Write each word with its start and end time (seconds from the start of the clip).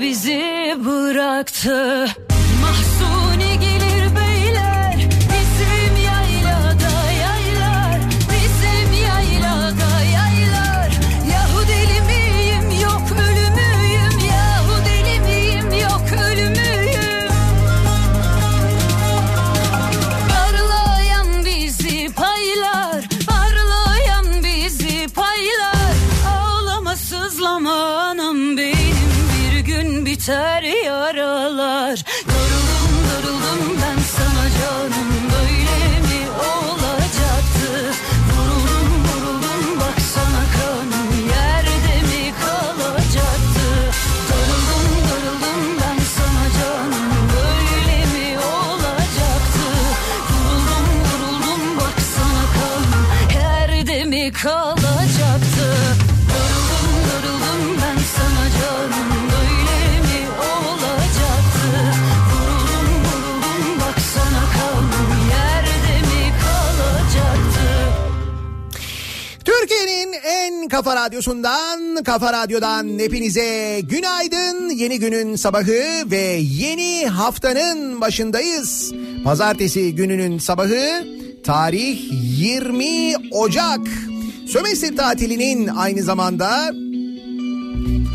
bizi 0.00 0.76
bıraktı. 0.84 2.06
Mahsuni 2.62 3.60
gelir 3.60 4.16
beyler 4.16 4.27
kafa 70.78 70.96
radyosundan, 70.96 72.02
kafa 72.04 72.32
radyodan 72.32 72.98
hepinize 72.98 73.80
günaydın. 73.80 74.70
Yeni 74.70 74.98
günün 74.98 75.36
sabahı 75.36 76.10
ve 76.10 76.38
yeni 76.40 77.06
haftanın 77.06 78.00
başındayız. 78.00 78.92
Pazartesi 79.24 79.94
gününün 79.94 80.38
sabahı, 80.38 81.06
tarih 81.44 81.98
20 82.38 83.14
Ocak. 83.30 83.80
Sömestr 84.48 84.96
tatilinin 84.96 85.66
aynı 85.68 86.02
zamanda 86.02 86.70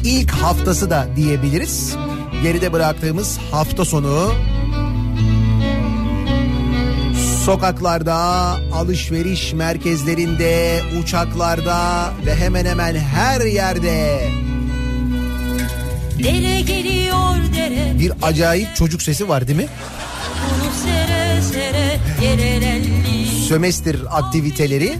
ilk 0.06 0.32
haftası 0.32 0.90
da 0.90 1.08
diyebiliriz. 1.16 1.96
Geride 2.44 2.74
bıraktığımız 2.74 3.38
hafta 3.52 3.86
sonu 3.86 4.34
sokaklarda, 7.46 8.16
alışveriş 8.74 9.54
merkezlerinde, 9.54 10.82
uçaklarda 11.02 12.12
ve 12.26 12.36
hemen 12.36 12.66
hemen 12.66 12.96
her 12.96 13.42
yerde. 13.42 14.28
Dere 16.24 16.62
geliyor 16.62 17.36
dere. 17.56 18.00
Bir 18.00 18.12
acayip 18.22 18.76
çocuk 18.76 19.02
sesi 19.02 19.30
var 19.30 19.48
değil 19.48 19.60
mi? 19.60 19.68
Sere 20.84 21.42
sere 21.42 22.00
Sömestr 23.48 23.96
aktiviteleri. 24.10 24.94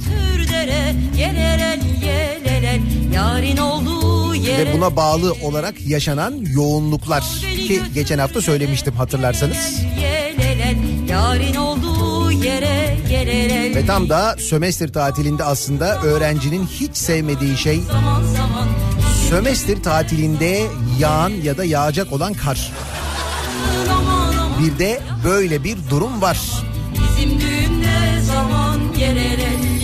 Dere 0.52 0.96
yerelel 1.18 1.82
yelelel 2.06 2.82
Yarın 3.14 3.58
olduğu 3.58 4.36
yere. 4.36 4.66
Ve 4.66 4.74
buna 4.74 4.96
bağlı 4.96 5.34
olarak 5.44 5.88
yaşanan 5.88 6.34
yoğunluklar 6.48 7.24
ki 7.68 7.82
geçen 7.94 8.20
hafta 8.20 8.42
söylemiştim 8.42 8.94
hatırlarsanız. 8.94 9.84
Yelelel 10.02 10.78
yarın 11.10 11.56
olduğu 11.56 11.93
yere 12.44 13.76
Ve 13.76 13.86
tam 13.86 14.10
da 14.10 14.36
sömestr 14.40 14.94
tatilinde 14.94 15.44
aslında 15.44 16.02
öğrencinin 16.02 16.66
hiç 16.66 16.98
sevmediği 16.98 17.58
şey 17.58 17.80
Zaman 17.80 18.24
zaman 18.24 18.68
sömestr 19.30 19.84
tatilinde 19.84 20.68
yağan 21.00 21.30
ya 21.30 21.58
da 21.58 21.66
yağacak 21.66 22.14
olan 22.14 22.34
kar. 22.34 22.72
Bir 24.60 24.80
de 24.80 25.02
böyle 25.26 25.64
bir 25.64 25.78
durum 25.90 26.22
var. 26.22 26.40
Bizim 26.94 27.40
düğün 27.40 27.82
ne 27.82 28.22
zaman 28.22 28.80
yerelelli 29.00 29.83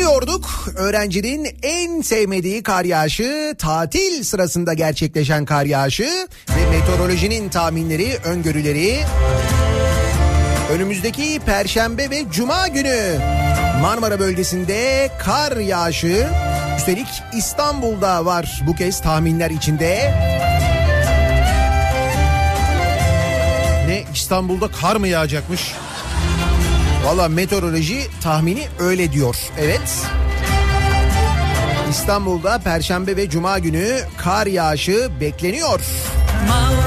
diyorduk? 0.00 0.68
Öğrencinin 0.76 1.48
en 1.62 2.00
sevmediği 2.00 2.62
kar 2.62 2.84
yağışı, 2.84 3.54
tatil 3.58 4.24
sırasında 4.24 4.74
gerçekleşen 4.74 5.44
kar 5.44 5.64
yağışı 5.64 6.28
ve 6.56 6.70
meteorolojinin 6.70 7.48
tahminleri, 7.48 8.16
öngörüleri. 8.24 9.00
Önümüzdeki 10.72 11.40
perşembe 11.46 12.10
ve 12.10 12.24
cuma 12.32 12.68
günü 12.68 13.18
Marmara 13.82 14.18
bölgesinde 14.20 15.10
kar 15.18 15.56
yağışı. 15.56 16.28
Üstelik 16.78 17.22
İstanbul'da 17.36 18.24
var 18.24 18.62
bu 18.66 18.74
kez 18.74 19.02
tahminler 19.02 19.50
içinde. 19.50 20.14
Ne 23.86 24.04
İstanbul'da 24.14 24.68
kar 24.80 24.96
mı 24.96 25.08
yağacakmış? 25.08 25.72
Valla 27.04 27.28
meteoroloji 27.28 28.00
tahmini 28.22 28.68
öyle 28.78 29.12
diyor. 29.12 29.36
Evet. 29.58 30.06
İstanbul'da 31.90 32.58
Perşembe 32.58 33.16
ve 33.16 33.30
Cuma 33.30 33.58
günü 33.58 34.00
kar 34.16 34.46
yağışı 34.46 35.10
bekleniyor. 35.20 35.80
Mavrova'dan 36.48 36.79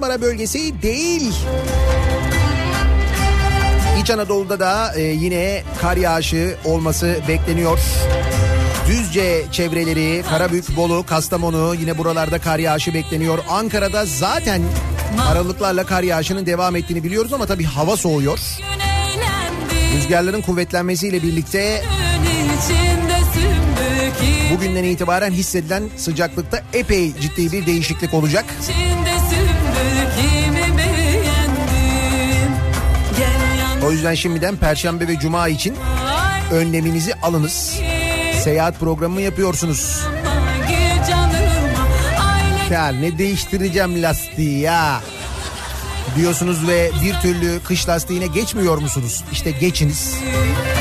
Marmara 0.00 0.20
bölgesi 0.20 0.82
değil. 0.82 1.32
İç 4.02 4.10
Anadolu'da 4.10 4.60
da 4.60 4.94
e, 4.96 5.02
yine 5.02 5.62
kar 5.80 5.96
yağışı 5.96 6.56
olması 6.64 7.16
bekleniyor. 7.28 7.78
Düzce 8.88 9.44
çevreleri, 9.52 10.22
Karabük, 10.30 10.76
Bolu, 10.76 11.06
Kastamonu 11.06 11.74
yine 11.80 11.98
buralarda 11.98 12.38
kar 12.38 12.58
yağışı 12.58 12.94
bekleniyor. 12.94 13.38
Ankara'da 13.48 14.06
zaten 14.06 14.62
aralıklarla 15.28 15.86
kar 15.86 16.02
yağışının 16.02 16.46
devam 16.46 16.76
ettiğini 16.76 17.04
biliyoruz 17.04 17.32
ama 17.32 17.46
tabii 17.46 17.64
hava 17.64 17.96
soğuyor. 17.96 18.38
Rüzgarların 19.96 20.42
kuvvetlenmesiyle 20.42 21.22
birlikte 21.22 21.82
bugünden 24.54 24.84
itibaren 24.84 25.30
hissedilen 25.30 25.82
sıcaklıkta 25.96 26.62
epey 26.72 27.12
ciddi 27.20 27.52
bir 27.52 27.66
değişiklik 27.66 28.14
olacak. 28.14 28.44
O 33.84 33.92
yüzden 33.92 34.14
şimdiden 34.14 34.56
Perşembe 34.56 35.08
ve 35.08 35.18
Cuma 35.18 35.48
için 35.48 35.76
önleminizi 36.52 37.14
alınız. 37.14 37.80
Seyahat 38.44 38.80
programı 38.80 39.20
yapıyorsunuz. 39.20 40.00
Ya 42.70 42.88
ne 42.88 43.18
değiştireceğim 43.18 44.02
lastiği 44.02 44.58
ya 44.58 45.00
diyorsunuz 46.16 46.68
ve 46.68 46.90
bir 47.04 47.14
türlü 47.14 47.60
kış 47.64 47.88
lastiğine 47.88 48.26
geçmiyor 48.26 48.78
musunuz? 48.78 49.24
İşte 49.32 49.50
geçiniz. 49.50 50.14
Yedi 50.24 50.79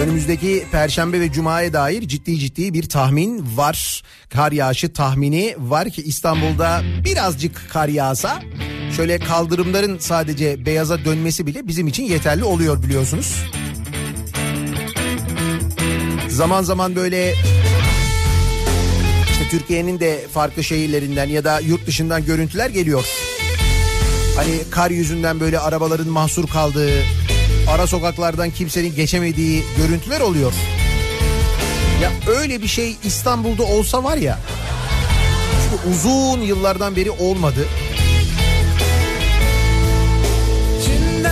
Önümüzdeki 0.00 0.64
Perşembe 0.72 1.20
ve 1.20 1.32
Cuma'ya 1.32 1.72
dair 1.72 2.08
ciddi 2.08 2.38
ciddi 2.38 2.74
bir 2.74 2.88
tahmin 2.88 3.56
var. 3.56 4.02
Kar 4.28 4.52
yağışı 4.52 4.92
tahmini 4.92 5.54
var 5.58 5.90
ki 5.90 6.02
İstanbul'da 6.02 6.82
birazcık 7.04 7.66
kar 7.70 7.88
yağsa 7.88 8.42
şöyle 8.96 9.18
kaldırımların 9.18 9.98
sadece 9.98 10.66
beyaza 10.66 11.04
dönmesi 11.04 11.46
bile 11.46 11.68
bizim 11.68 11.86
için 11.86 12.02
yeterli 12.02 12.44
oluyor 12.44 12.82
biliyorsunuz. 12.82 13.36
Zaman 16.28 16.62
zaman 16.62 16.96
böyle 16.96 17.34
işte 19.32 19.48
Türkiye'nin 19.50 20.00
de 20.00 20.26
farklı 20.32 20.64
şehirlerinden 20.64 21.26
ya 21.26 21.44
da 21.44 21.60
yurt 21.60 21.86
dışından 21.86 22.24
görüntüler 22.24 22.70
geliyor. 22.70 23.04
Hani 24.36 24.58
kar 24.70 24.90
yüzünden 24.90 25.40
böyle 25.40 25.58
arabaların 25.58 26.08
mahsur 26.08 26.46
kaldığı, 26.46 26.90
ara 27.70 27.86
sokaklardan 27.86 28.50
kimsenin 28.50 28.94
geçemediği 28.94 29.64
görüntüler 29.76 30.20
oluyor. 30.20 30.52
Ya 32.02 32.10
öyle 32.38 32.62
bir 32.62 32.68
şey 32.68 32.96
İstanbul'da 33.04 33.62
olsa 33.62 34.04
var 34.04 34.16
ya. 34.16 34.38
Çünkü 35.62 35.96
uzun 35.96 36.40
yıllardan 36.40 36.96
beri 36.96 37.10
olmadı. 37.10 37.66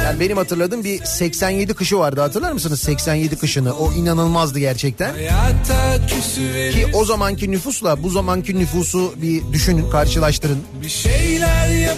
Yani 0.05 0.21
benim 0.21 0.37
hatırladığım 0.37 0.85
bir 0.85 1.05
87 1.05 1.75
kışı 1.75 1.99
vardı 1.99 2.21
hatırlar 2.21 2.53
mısınız 2.53 2.81
87 2.81 3.37
kışını? 3.37 3.73
O 3.75 3.93
inanılmazdı 3.93 4.59
gerçekten. 4.59 5.15
Ki 6.73 6.87
o 6.95 7.05
zamanki 7.05 7.51
nüfusla 7.51 8.03
bu 8.03 8.11
zamanki 8.11 8.59
nüfusu 8.59 9.15
bir 9.17 9.53
düşünün, 9.53 9.91
karşılaştırın. 9.91 10.59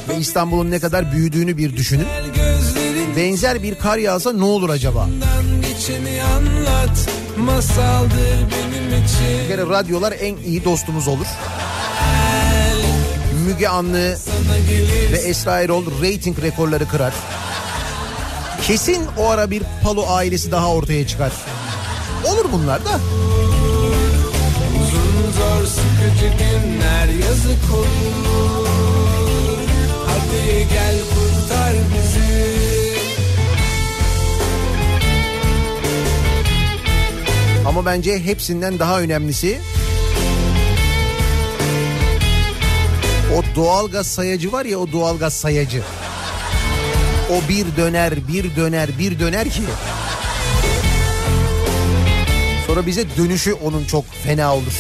Ve 0.08 0.16
İstanbul'un 0.18 0.70
ne 0.70 0.78
kadar 0.80 1.12
büyüdüğünü 1.12 1.56
bir 1.56 1.76
düşünün. 1.76 2.06
Benzer 3.16 3.62
bir 3.62 3.74
kar 3.74 3.98
yağsa 3.98 4.32
ne 4.32 4.44
olur 4.44 4.70
acaba? 4.70 5.08
anlat 6.36 7.08
Bir 9.42 9.48
kere 9.48 9.62
radyolar 9.62 10.14
en 10.20 10.36
iyi 10.36 10.64
dostumuz 10.64 11.08
olur. 11.08 11.26
Müge 13.46 13.68
Anlı 13.68 14.16
ve 15.12 15.16
Esra 15.16 15.60
Erol 15.60 15.84
rating 16.02 16.42
rekorları 16.42 16.88
kırar. 16.88 17.12
Kesin 18.62 19.06
o 19.18 19.28
ara 19.28 19.50
bir 19.50 19.62
Palo 19.82 20.06
ailesi 20.08 20.52
daha 20.52 20.68
ortaya 20.68 21.06
çıkar. 21.06 21.32
Olur 22.24 22.46
bunlar 22.52 22.84
da. 22.84 23.00
uzun 24.80 25.32
zor 25.32 25.66
sıkıcı 25.66 26.26
günler 26.38 27.06
yazık 27.06 27.74
olur 27.74 29.58
hadi 30.06 30.68
gel 30.72 31.19
Ama 37.70 37.86
bence 37.86 38.24
hepsinden 38.24 38.78
daha 38.78 39.00
önemlisi 39.00 39.60
o 43.36 43.56
doğalgaz 43.56 44.06
sayacı 44.06 44.52
var 44.52 44.64
ya 44.64 44.78
o 44.78 44.92
doğalgaz 44.92 45.34
sayacı. 45.34 45.82
O 47.30 47.48
bir 47.48 47.76
döner, 47.76 48.28
bir 48.28 48.56
döner, 48.56 48.90
bir 48.98 49.18
döner 49.18 49.50
ki 49.50 49.62
Sonra 52.66 52.86
bize 52.86 53.04
dönüşü 53.16 53.52
onun 53.52 53.84
çok 53.84 54.04
fena 54.24 54.54
olur. 54.54 54.74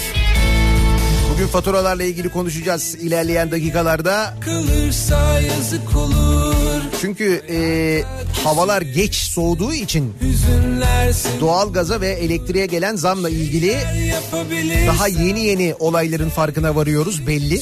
Bugün 1.34 1.46
faturalarla 1.46 2.04
ilgili 2.04 2.28
konuşacağız 2.28 2.94
ilerleyen 2.94 3.50
dakikalarda. 3.50 4.34
Kılırsa 4.40 5.40
yazık 5.40 5.96
olur 5.96 6.59
Çünkü 7.00 7.42
e, 7.50 8.02
havalar 8.44 8.82
geç 8.82 9.14
soğuduğu 9.14 9.74
için 9.74 10.14
doğalgaza 11.40 12.00
ve 12.00 12.08
elektriğe 12.08 12.66
gelen 12.66 12.96
zamla 12.96 13.30
ilgili 13.30 13.76
daha 14.86 15.08
yeni 15.08 15.40
yeni 15.40 15.74
olayların 15.78 16.28
farkına 16.28 16.76
varıyoruz 16.76 17.26
belli. 17.26 17.60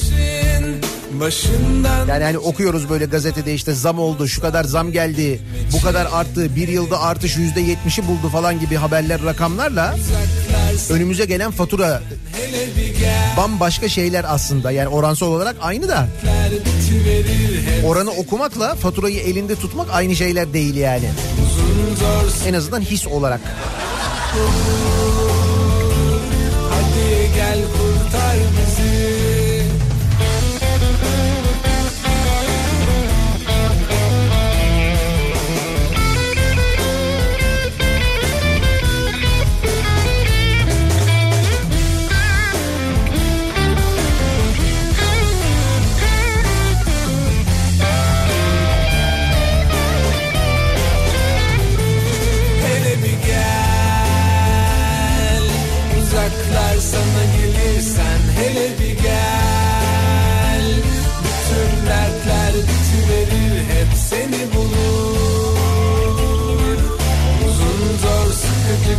Yani 2.09 2.23
hani 2.23 2.37
okuyoruz 2.37 2.89
böyle 2.89 3.05
gazetede 3.05 3.53
işte 3.53 3.73
zam 3.73 3.99
oldu, 3.99 4.27
şu 4.27 4.41
kadar 4.41 4.63
zam 4.63 4.91
geldi, 4.91 5.39
bu 5.73 5.81
kadar 5.81 6.07
arttı, 6.11 6.55
bir 6.55 6.67
yılda 6.67 7.01
artış 7.01 7.37
yüzde 7.37 7.61
yetmişi 7.61 8.07
buldu 8.07 8.29
falan 8.31 8.59
gibi 8.59 8.75
haberler 8.75 9.23
rakamlarla 9.23 9.95
önümüze 10.89 11.25
gelen 11.25 11.51
fatura 11.51 12.01
bambaşka 13.37 13.89
şeyler 13.89 14.25
aslında. 14.27 14.71
Yani 14.71 14.87
oransal 14.87 15.27
olarak 15.27 15.55
aynı 15.61 15.87
da 15.87 16.07
oranı 17.85 18.11
okumakla 18.11 18.75
faturayı 18.75 19.19
elinde 19.19 19.55
tutmak 19.55 19.87
aynı 19.91 20.15
şeyler 20.15 20.53
değil 20.53 20.75
yani. 20.75 21.09
En 22.47 22.53
azından 22.53 22.81
his 22.81 23.07
olarak. 23.07 23.41
Hadi 26.69 27.33
gel 27.35 27.59
kurtar 27.77 28.35
bizi 28.37 29.18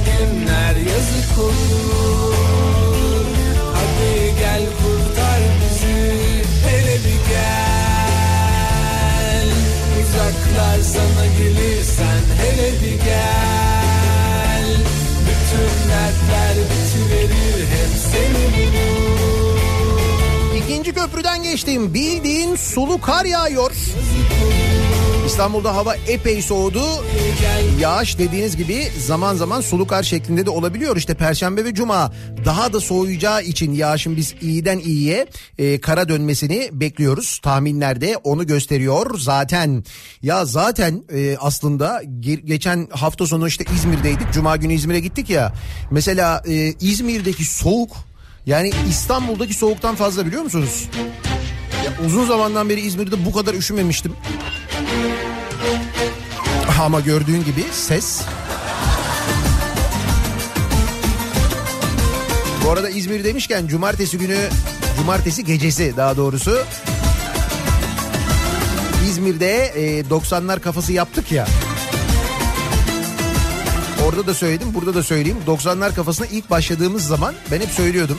günler 0.07 0.77
yazık 0.77 1.39
olur. 1.39 2.35
Hadi 3.75 4.35
gel 4.39 4.63
kurtar 4.67 5.41
bizi. 5.61 5.99
Hele 6.69 6.95
bir 6.95 7.21
gel. 7.31 7.51
Uzaklar 10.01 10.79
sana 10.83 11.27
gelirsen 11.39 12.21
hele 12.43 12.69
bir 12.73 12.97
gel. 13.05 14.67
Bütün 15.27 15.71
dertler 15.91 16.57
bitiverir 16.71 17.67
hep 17.67 17.93
seni 18.13 18.45
bulur. 18.57 19.59
İkinci 20.65 20.93
köprüden 20.93 21.43
geçtim. 21.43 21.95
Bildiğin 21.95 22.57
sulu 22.57 23.01
kar 23.01 23.25
yağıyor. 23.25 23.73
İstanbul'da 25.41 25.77
hava 25.77 25.95
epey 25.95 26.43
soğudu. 26.43 26.83
Yağış 27.81 28.19
dediğiniz 28.19 28.57
gibi 28.57 28.89
zaman 29.07 29.35
zaman 29.35 29.61
sulu 29.61 29.87
kar 29.87 30.03
şeklinde 30.03 30.47
de 30.47 30.51
olabiliyor. 30.51 30.97
İşte 30.97 31.15
Perşembe 31.15 31.65
ve 31.65 31.75
Cuma 31.75 32.13
daha 32.45 32.73
da 32.73 32.81
soğuyacağı 32.81 33.43
için 33.43 33.73
yağışın 33.73 34.17
biz 34.17 34.35
iyiden 34.41 34.79
iyiye 34.79 35.27
e, 35.59 35.81
kara 35.81 36.09
dönmesini 36.09 36.69
bekliyoruz. 36.73 37.39
Tahminlerde 37.43 38.17
onu 38.17 38.47
gösteriyor 38.47 39.19
zaten. 39.19 39.85
Ya 40.23 40.45
zaten 40.45 41.05
e, 41.15 41.37
aslında 41.41 42.03
ge- 42.03 42.47
geçen 42.47 42.89
hafta 42.91 43.27
sonu 43.27 43.49
işte 43.49 43.65
İzmir'deydik. 43.75 44.33
Cuma 44.33 44.57
günü 44.57 44.73
İzmir'e 44.73 45.01
gittik 45.01 45.31
ya. 45.31 45.53
Mesela 45.91 46.43
e, 46.49 46.73
İzmir'deki 46.81 47.45
soğuk 47.45 47.91
yani 48.47 48.71
İstanbul'daki 48.89 49.55
soğuktan 49.55 49.95
fazla 49.95 50.27
biliyor 50.27 50.43
musunuz? 50.43 50.89
Ya 51.85 52.07
uzun 52.07 52.27
zamandan 52.27 52.69
beri 52.69 52.81
İzmir'de 52.81 53.25
bu 53.27 53.33
kadar 53.33 53.55
üşümemiştim. 53.55 54.13
Ama 56.81 57.01
gördüğün 57.01 57.45
gibi 57.45 57.65
ses. 57.73 58.21
Bu 62.65 62.71
arada 62.71 62.91
İzmir 62.91 63.25
demişken 63.25 63.67
cumartesi 63.67 64.19
günü, 64.19 64.49
cumartesi 64.97 65.45
gecesi 65.45 65.97
daha 65.97 66.17
doğrusu 66.17 66.59
İzmir'de 69.09 69.65
e, 69.67 70.01
90'lar 70.01 70.61
kafası 70.61 70.93
yaptık 70.93 71.33
ya. 71.33 71.47
Orada 74.07 74.27
da 74.27 74.35
söyledim, 74.35 74.75
burada 74.75 74.95
da 74.95 75.03
söyleyeyim. 75.03 75.39
90'lar 75.47 75.95
kafasına 75.95 76.27
ilk 76.27 76.51
başladığımız 76.51 77.07
zaman 77.07 77.35
ben 77.51 77.61
hep 77.61 77.71
söylüyordum. 77.71 78.19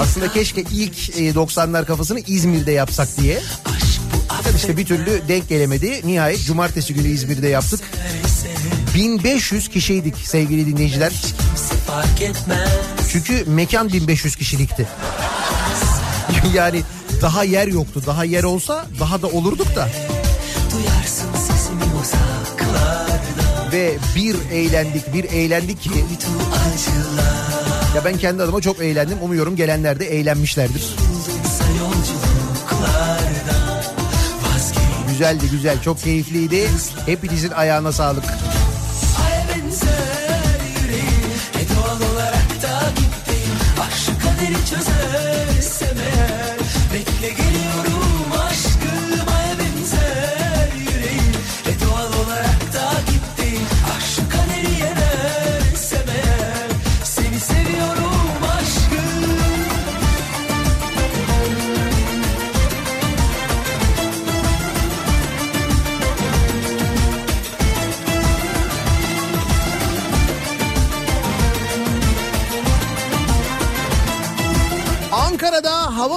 Aslında 0.00 0.32
keşke 0.32 0.60
ilk 0.60 1.18
e, 1.18 1.30
90'lar 1.30 1.86
kafasını 1.86 2.20
İzmir'de 2.20 2.72
yapsak 2.72 3.16
diye. 3.16 3.40
İşte 4.56 4.76
bir 4.76 4.86
türlü 4.86 5.22
denk 5.28 5.48
gelemedi. 5.48 6.00
Nihayet 6.04 6.44
cumartesi 6.44 6.94
günü 6.94 7.08
İzmir'de 7.08 7.48
yaptık. 7.48 7.80
1500 8.94 9.68
kişiydik 9.68 10.16
sevgili 10.24 10.66
dinleyiciler. 10.66 11.12
Çünkü 13.12 13.44
mekan 13.46 13.92
1500 13.92 14.36
kişilikti. 14.36 14.86
yani 16.54 16.82
daha 17.22 17.44
yer 17.44 17.66
yoktu. 17.66 18.02
Daha 18.06 18.24
yer 18.24 18.44
olsa 18.44 18.86
daha 19.00 19.22
da 19.22 19.26
olurduk 19.26 19.76
da. 19.76 19.88
Ve 23.72 23.94
bir 24.16 24.36
eğlendik, 24.52 25.14
bir 25.14 25.24
eğlendik 25.24 25.82
ki 25.82 25.90
ya 27.96 28.04
ben 28.04 28.18
kendi 28.18 28.42
adıma 28.42 28.60
çok 28.60 28.80
eğlendim. 28.80 29.18
Umuyorum 29.22 29.56
gelenler 29.56 30.00
de 30.00 30.06
eğlenmişlerdir. 30.06 30.82
Vazgeç 32.76 33.15
Güzeldi 35.16 35.50
güzel, 35.50 35.82
çok 35.82 35.98
keyifliydi. 35.98 36.68
Hepinizin 37.06 37.50
ayağına 37.50 37.92
sağlık. 37.92 38.24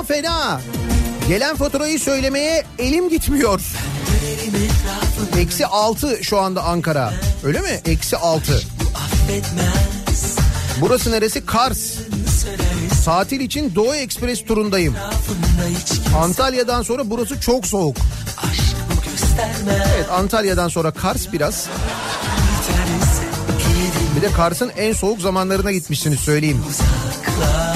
Fena. 0.09 0.61
Gelen 1.27 1.55
faturayı 1.55 1.99
söylemeye 1.99 2.63
elim 2.79 3.09
gitmiyor. 3.09 3.61
Eksi 5.37 5.65
6 5.65 6.23
şu 6.23 6.39
anda 6.39 6.63
Ankara. 6.63 7.13
Öyle 7.43 7.61
mi? 7.61 7.81
Eksi 7.85 8.17
6. 8.17 8.61
Affetmez 8.95 10.35
Burası 10.81 11.11
neresi? 11.11 11.45
Kars. 11.45 11.93
Tatil 13.05 13.39
için 13.39 13.75
Doğu 13.75 13.95
Ekspres 13.95 14.45
turundayım. 14.45 14.95
Antalya'dan 16.17 16.83
sonra 16.83 17.09
burası 17.09 17.39
çok 17.41 17.67
soğuk. 17.67 17.97
Evet 19.95 20.11
Antalya'dan 20.11 20.67
sonra 20.67 20.91
Kars 20.91 21.33
biraz. 21.33 21.67
Bir 24.15 24.21
de 24.21 24.31
Kars'ın 24.31 24.71
en 24.77 24.93
soğuk 24.93 25.21
zamanlarına 25.21 25.71
gitmişsiniz 25.71 26.19
söyleyeyim. 26.19 26.63
uzaklardan 26.69 27.68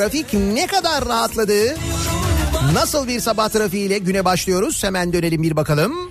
trafik 0.00 0.34
ne 0.34 0.66
kadar 0.66 1.04
rahatladı? 1.04 1.76
Nasıl 2.72 3.08
bir 3.08 3.20
sabah 3.20 3.48
trafiğiyle 3.48 3.98
güne 3.98 4.24
başlıyoruz? 4.24 4.84
Hemen 4.84 5.12
dönelim 5.12 5.42
bir 5.42 5.56
bakalım. 5.56 6.09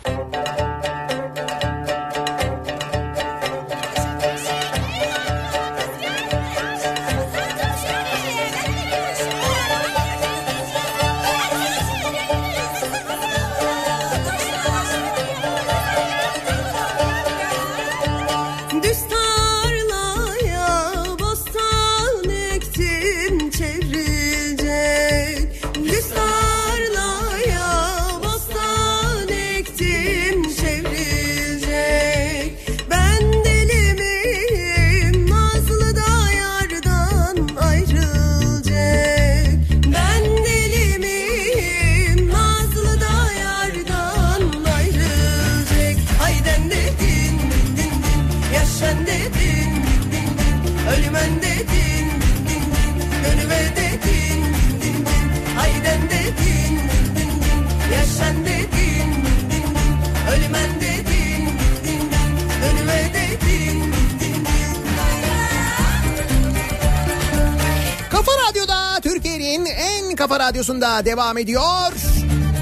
Radyosunda 70.69 71.05
devam 71.05 71.37
ediyor. 71.37 71.91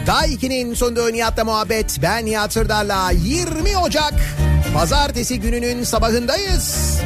Daiki'nin 0.07 0.73
sunduğu 0.73 1.13
Nihat'la 1.13 1.43
muhabbet. 1.45 1.97
Ben 2.01 2.25
Nihat 2.25 2.53
Sırdar'la 2.53 3.11
20 3.11 3.77
Ocak 3.77 4.13
Pazartesi 4.73 5.39
gününün 5.39 5.83
sabahındayız. 5.83 6.97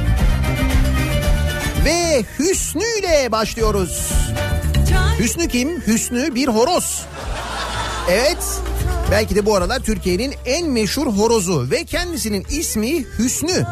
Ve 1.86 2.24
Hüsnü 2.40 3.00
ile 3.00 3.32
başlıyoruz. 3.32 4.12
Hüsnü 5.20 5.48
kim? 5.48 5.82
Hüsnü 5.88 6.36
bir 6.36 6.48
horoz. 6.48 7.06
Evet. 8.10 8.62
Belki 9.12 9.36
de 9.36 9.46
bu 9.46 9.56
aralar 9.56 9.80
Türkiye'nin 9.80 10.34
en 10.46 10.70
meşhur 10.70 11.08
horozu 11.08 11.72
ve 11.72 11.84
kendisinin 11.84 12.46
ismi 12.50 13.06
Hüsnü. 13.20 13.66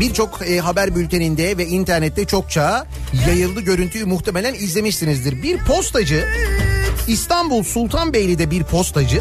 Birçok 0.00 0.50
e, 0.50 0.60
haber 0.60 0.96
bülteninde 0.96 1.58
ve 1.58 1.66
internette 1.66 2.24
çokça 2.24 2.86
yayıldı 3.26 3.60
görüntüyü 3.60 4.04
muhtemelen 4.04 4.54
izlemişsinizdir. 4.54 5.42
Bir 5.42 5.58
postacı 5.58 6.28
İstanbul 7.08 7.62
Sultanbeyli'de 7.62 8.50
bir 8.50 8.64
postacı 8.64 9.20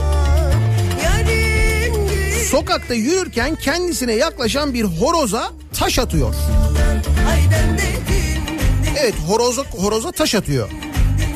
sokakta 2.53 2.93
yürürken 2.93 3.56
kendisine 3.56 4.13
yaklaşan 4.13 4.73
bir 4.73 4.84
horoza 4.84 5.51
taş 5.73 5.99
atıyor. 5.99 6.36
Evet 8.99 9.13
horoza, 9.27 9.62
horoza 9.62 10.12
taş 10.12 10.36
atıyor. 10.36 10.69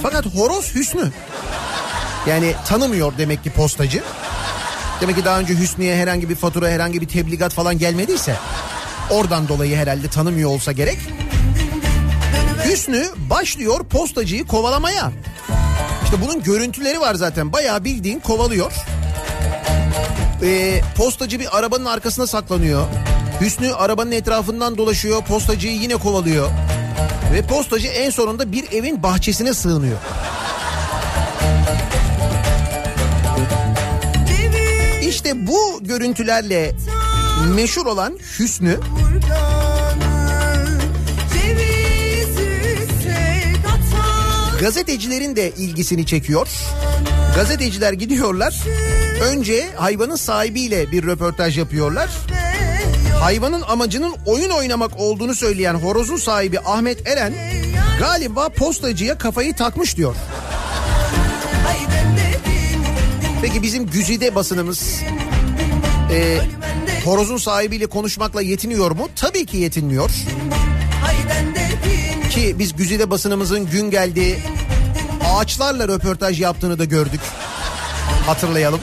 Fakat 0.02 0.26
horoz 0.26 0.76
Hüsnü. 0.76 1.12
Yani 2.28 2.54
tanımıyor 2.68 3.14
demek 3.18 3.44
ki 3.44 3.50
postacı. 3.50 4.04
Demek 5.02 5.16
ki 5.16 5.26
daha 5.26 5.40
önce 5.40 5.54
Hüsnü'ye 5.54 5.96
herhangi 5.96 6.30
bir 6.30 6.36
fatura 6.36 6.70
herhangi 6.70 7.02
bir 7.02 7.08
tebligat 7.08 7.54
falan 7.54 7.78
gelmediyse 7.78 8.36
oradan 9.10 9.48
dolayı 9.48 9.76
herhalde 9.76 10.08
tanımıyor 10.08 10.50
olsa 10.50 10.72
gerek. 10.72 10.98
Hüsnü 12.78 13.06
başlıyor 13.30 13.86
postacıyı 13.86 14.48
kovalamaya. 14.48 15.12
İşte 16.04 16.22
bunun 16.22 16.44
görüntüleri 16.44 17.00
var 17.00 17.16
zaten 17.16 17.54
bayağı 17.54 17.84
bildiğin 17.84 18.20
kovalıyor. 18.20 18.74
Ee, 20.44 20.82
postacı 20.98 21.40
bir 21.40 21.58
arabanın 21.58 21.86
arkasına 21.86 22.28
saklanıyor. 22.28 22.88
Hüsnü 23.42 23.74
arabanın 23.74 24.12
etrafından 24.12 24.78
dolaşıyor 24.78 25.24
postacıyı 25.24 25.74
yine 25.74 25.96
kovalıyor. 25.96 26.50
Ve 27.34 27.42
postacı 27.42 27.88
en 27.88 28.10
sonunda 28.10 28.52
bir 28.52 28.72
evin 28.72 29.04
bahçesine 29.04 29.54
sığınıyor. 29.54 29.98
İşte 35.02 35.48
bu 35.48 35.80
görüntülerle 35.82 36.76
meşhur 37.56 37.86
olan 37.86 38.20
Hüsnü 38.40 38.80
gazetecilerin 44.60 45.36
de 45.36 45.52
ilgisini 45.58 46.06
çekiyor. 46.06 46.48
Gazeteciler 47.36 47.94
gidiyorlar. 47.94 48.64
Önce 49.22 49.70
hayvanın 49.76 50.16
sahibiyle 50.16 50.92
bir 50.92 51.04
röportaj 51.04 51.58
yapıyorlar. 51.58 52.10
Hayvanın 53.20 53.62
amacının 53.62 54.16
oyun 54.26 54.50
oynamak 54.50 55.00
olduğunu 55.00 55.36
söyleyen 55.36 55.74
horozun 55.74 56.18
sahibi 56.18 56.60
Ahmet 56.60 57.08
Eren 57.08 57.34
galiba 58.00 58.50
postacıya 58.50 59.18
kafayı 59.18 59.56
takmış 59.56 59.98
diyor. 59.98 60.16
Peki 63.42 63.62
bizim 63.62 63.86
güzide 63.88 64.36
basınımız 64.36 65.02
e, 66.12 66.38
horozun 67.06 67.38
sahibiyle 67.38 67.86
konuşmakla 67.86 68.42
yetiniyor 68.42 68.92
mu? 68.92 69.10
Tabii 69.16 69.46
ki 69.46 69.58
yetinmiyor. 69.58 70.12
Ki 72.38 72.60
biz 72.60 72.76
güzide 72.76 73.10
basınımızın 73.10 73.66
gün 73.66 73.92
geldi 73.92 74.40
ağaçlarla 75.34 75.88
röportaj 75.88 76.42
yaptığını 76.42 76.80
da 76.80 76.86
gördük. 76.86 77.20
Hatırlayalım. 78.26 78.80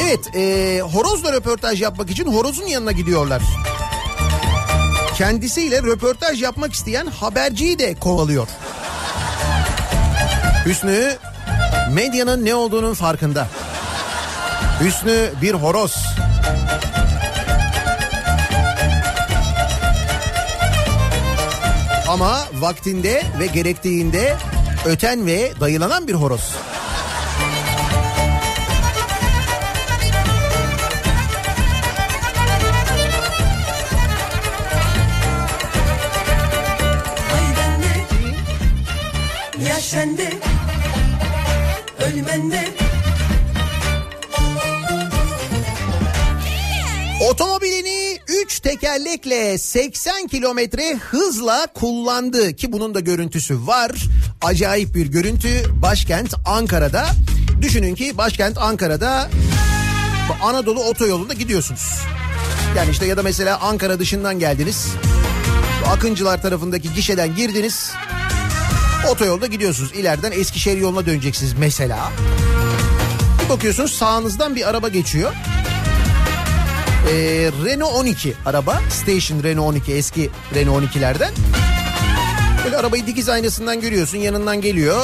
Evet 0.00 0.36
e, 0.36 0.80
horozla 0.80 1.32
röportaj 1.32 1.82
yapmak 1.82 2.10
için 2.10 2.26
horozun 2.26 2.66
yanına 2.66 2.92
gidiyorlar. 2.92 3.42
Kendisiyle 5.16 5.82
röportaj 5.82 6.42
yapmak 6.42 6.72
isteyen 6.72 7.06
haberciyi 7.06 7.78
de 7.78 7.94
kovalıyor. 7.94 8.48
Hüsnü 10.66 11.16
medyanın 11.92 12.44
ne 12.44 12.54
olduğunun 12.54 12.94
farkında. 12.94 13.48
Hüsnü 14.80 15.30
bir 15.42 15.54
horoz. 15.54 15.96
Ama 22.16 22.44
vaktinde 22.54 23.22
ve 23.38 23.46
gerektiğinde 23.46 24.36
öten 24.84 25.26
ve 25.26 25.52
dayılanan 25.60 26.08
bir 26.08 26.14
horoz. 26.14 26.54
Hayden 37.30 37.82
dedin 37.82 38.36
Yaşan 39.68 40.18
3 48.46 48.60
tekerlekle 48.60 49.58
80 49.58 50.26
kilometre 50.26 50.94
hızla 50.94 51.66
kullandı 51.74 52.56
ki 52.56 52.72
bunun 52.72 52.94
da 52.94 53.00
görüntüsü 53.00 53.66
var. 53.66 53.92
Acayip 54.42 54.94
bir 54.94 55.06
görüntü 55.06 55.48
başkent 55.82 56.34
Ankara'da. 56.46 57.06
Düşünün 57.62 57.94
ki 57.94 58.18
başkent 58.18 58.58
Ankara'da 58.58 59.30
Anadolu 60.42 60.84
otoyolunda 60.84 61.34
gidiyorsunuz. 61.34 62.00
Yani 62.76 62.90
işte 62.90 63.06
ya 63.06 63.16
da 63.16 63.22
mesela 63.22 63.60
Ankara 63.60 63.98
dışından 63.98 64.38
geldiniz. 64.38 64.88
Akıncılar 65.86 66.42
tarafındaki 66.42 66.94
gişeden 66.94 67.34
girdiniz. 67.34 67.92
Otoyolda 69.10 69.46
gidiyorsunuz. 69.46 69.92
İleriden 69.92 70.32
Eskişehir 70.32 70.78
yoluna 70.78 71.06
döneceksiniz 71.06 71.52
mesela. 71.58 72.12
Bir 73.44 73.48
bakıyorsunuz 73.48 73.92
sağınızdan 73.92 74.56
bir 74.56 74.68
araba 74.68 74.88
geçiyor. 74.88 75.32
Ee, 77.06 77.50
Renault 77.64 77.94
12 77.94 78.34
araba. 78.46 78.80
Station 78.90 79.42
Renault 79.42 79.68
12 79.68 79.92
eski 79.94 80.30
Renault 80.54 80.82
12'lerden. 80.84 81.30
Böyle 82.64 82.76
arabayı 82.76 83.06
dikiz 83.06 83.28
aynasından 83.28 83.80
görüyorsun 83.80 84.18
yanından 84.18 84.60
geliyor. 84.60 85.02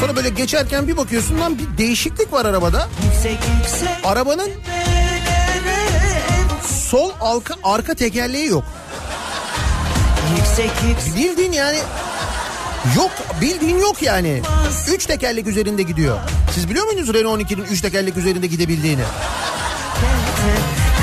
Sonra 0.00 0.16
böyle 0.16 0.28
geçerken 0.28 0.88
bir 0.88 0.96
bakıyorsun 0.96 1.40
lan 1.40 1.58
bir 1.58 1.78
değişiklik 1.78 2.32
var 2.32 2.44
arabada. 2.44 2.88
Arabanın 4.04 4.50
sol 6.90 7.10
arka, 7.20 7.54
arka 7.64 7.94
tekerleği 7.94 8.48
yok. 8.48 8.64
Bildiğin 11.16 11.52
yani 11.52 11.78
yok 12.96 13.10
bildiğin 13.40 13.78
yok 13.78 14.02
yani. 14.02 14.42
Üç 14.94 15.06
tekerlek 15.06 15.46
üzerinde 15.46 15.82
gidiyor. 15.82 16.18
Siz 16.54 16.70
biliyor 16.70 16.86
muydunuz 16.86 17.14
Renault 17.14 17.40
12'nin 17.40 17.64
üç 17.64 17.80
tekerlek 17.80 18.16
üzerinde 18.16 18.46
gidebildiğini? 18.46 19.02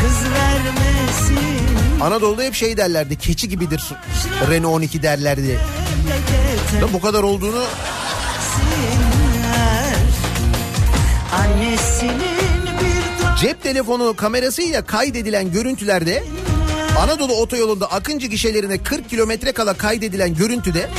Kız 0.04 0.32
vermesin 0.32 2.02
Anadolu'da 2.02 2.44
hep 2.44 2.54
şey 2.56 2.78
derlerdi 2.78 3.18
keçi 3.18 3.50
gibidir 3.50 3.84
Renault 4.50 4.76
12 4.76 5.04
derlerdi. 5.04 5.60
Da 6.82 6.94
bu 6.94 7.02
kadar 7.02 7.24
olduğunu 7.24 7.64
cep 13.42 13.64
telefonu 13.64 14.16
kamerasıyla 14.16 14.86
kaydedilen 14.86 15.52
görüntülerde 15.52 16.24
Anadolu 17.00 17.34
otoyolunda 17.34 17.92
Akıncı 17.92 18.28
gişelerine 18.28 18.78
40 18.78 19.10
kilometre 19.10 19.52
kala 19.52 19.74
kaydedilen 19.74 20.36
görüntüde 20.36 20.90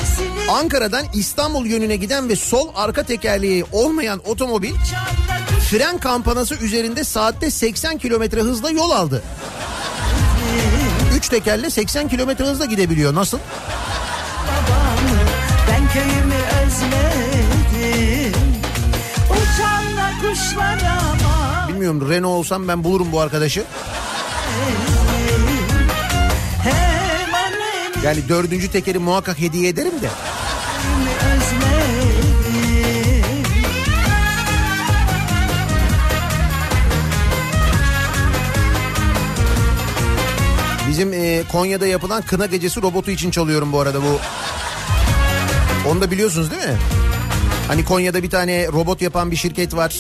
Ankara'dan 0.50 1.06
İstanbul 1.14 1.66
yönüne 1.66 1.96
giden 1.96 2.28
ve 2.28 2.36
sol 2.36 2.68
arka 2.74 3.02
tekerleği 3.02 3.64
olmayan 3.72 4.20
otomobil 4.26 4.74
fren 5.74 5.98
kampanası 5.98 6.54
üzerinde 6.54 7.04
saatte 7.04 7.50
80 7.50 7.98
kilometre 7.98 8.40
hızla 8.40 8.70
yol 8.70 8.90
aldı. 8.90 9.22
3 11.16 11.28
tekerle 11.28 11.70
80 11.70 12.08
kilometre 12.08 12.44
hızla 12.44 12.64
gidebiliyor. 12.64 13.14
Nasıl? 13.14 13.38
babamı 13.38 15.18
ben 15.68 15.92
köyümü 15.92 16.34
özledim. 16.64 18.40
Uçanla 19.30 20.10
kuşlara 20.20 21.00
ama 21.00 21.68
Bilmiyorum 21.68 22.10
Renault 22.10 22.38
olsam 22.38 22.68
ben 22.68 22.84
bulurum 22.84 23.12
bu 23.12 23.20
arkadaşı. 23.20 23.64
Yani 28.04 28.28
dördüncü 28.28 28.70
tekeri 28.70 28.98
muhakkak 28.98 29.38
hediye 29.40 29.68
ederim 29.68 30.02
de. 30.02 30.10
özledim. 31.26 32.03
Bizim 40.94 41.12
e, 41.12 41.42
Konya'da 41.52 41.86
yapılan 41.86 42.22
kına 42.22 42.46
gecesi 42.46 42.82
robotu 42.82 43.10
için 43.10 43.30
çalıyorum 43.30 43.72
bu 43.72 43.80
arada 43.80 44.02
bu. 44.02 44.20
Onu 45.88 46.00
da 46.00 46.10
biliyorsunuz 46.10 46.50
değil 46.50 46.62
mi? 46.62 46.76
Hani 47.68 47.84
Konya'da 47.84 48.22
bir 48.22 48.30
tane 48.30 48.66
robot 48.66 49.02
yapan 49.02 49.30
bir 49.30 49.36
şirket 49.36 49.76
var. 49.76 49.94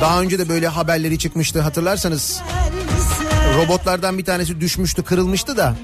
Daha 0.00 0.20
önce 0.20 0.38
de 0.38 0.48
böyle 0.48 0.68
haberleri 0.68 1.18
çıkmıştı 1.18 1.60
hatırlarsanız. 1.60 2.40
Robotlardan 3.56 4.18
bir 4.18 4.24
tanesi 4.24 4.60
düşmüştü, 4.60 5.02
kırılmıştı 5.02 5.56
da. 5.56 5.76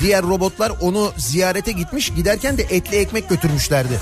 Diğer 0.00 0.22
robotlar 0.22 0.72
onu 0.80 1.12
ziyarete 1.16 1.72
gitmiş. 1.72 2.10
Giderken 2.16 2.58
de 2.58 2.62
etli 2.62 2.96
ekmek 2.96 3.28
götürmüşlerdi. 3.28 3.98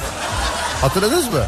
Hatırladınız 0.81 1.33
mı? 1.33 1.47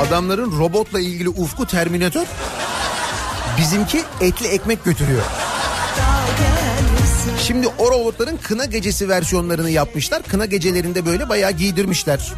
Adamların 0.00 0.58
robotla 0.58 1.00
ilgili 1.00 1.28
ufku 1.28 1.66
Terminator. 1.66 2.26
Bizimki 3.58 4.02
etli 4.20 4.46
ekmek 4.46 4.84
götürüyor. 4.84 5.22
Şimdi 7.42 7.68
o 7.78 7.90
robotların 7.90 8.36
kına 8.36 8.64
gecesi 8.64 9.08
versiyonlarını 9.08 9.70
yapmışlar. 9.70 10.22
Kına 10.22 10.46
gecelerinde 10.46 11.06
böyle 11.06 11.28
bayağı 11.28 11.50
giydirmişler. 11.50 12.32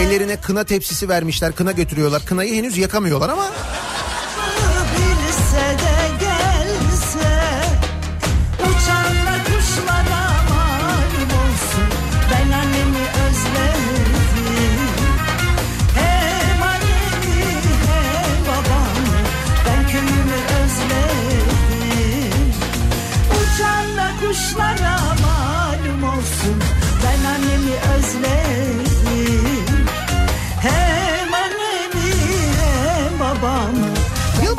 Ellerine 0.00 0.36
kına 0.36 0.64
tepsisi 0.64 1.08
vermişler. 1.08 1.52
Kına 1.52 1.72
götürüyorlar. 1.72 2.24
Kınayı 2.24 2.54
henüz 2.54 2.76
yakamıyorlar 2.78 3.28
ama 3.28 3.50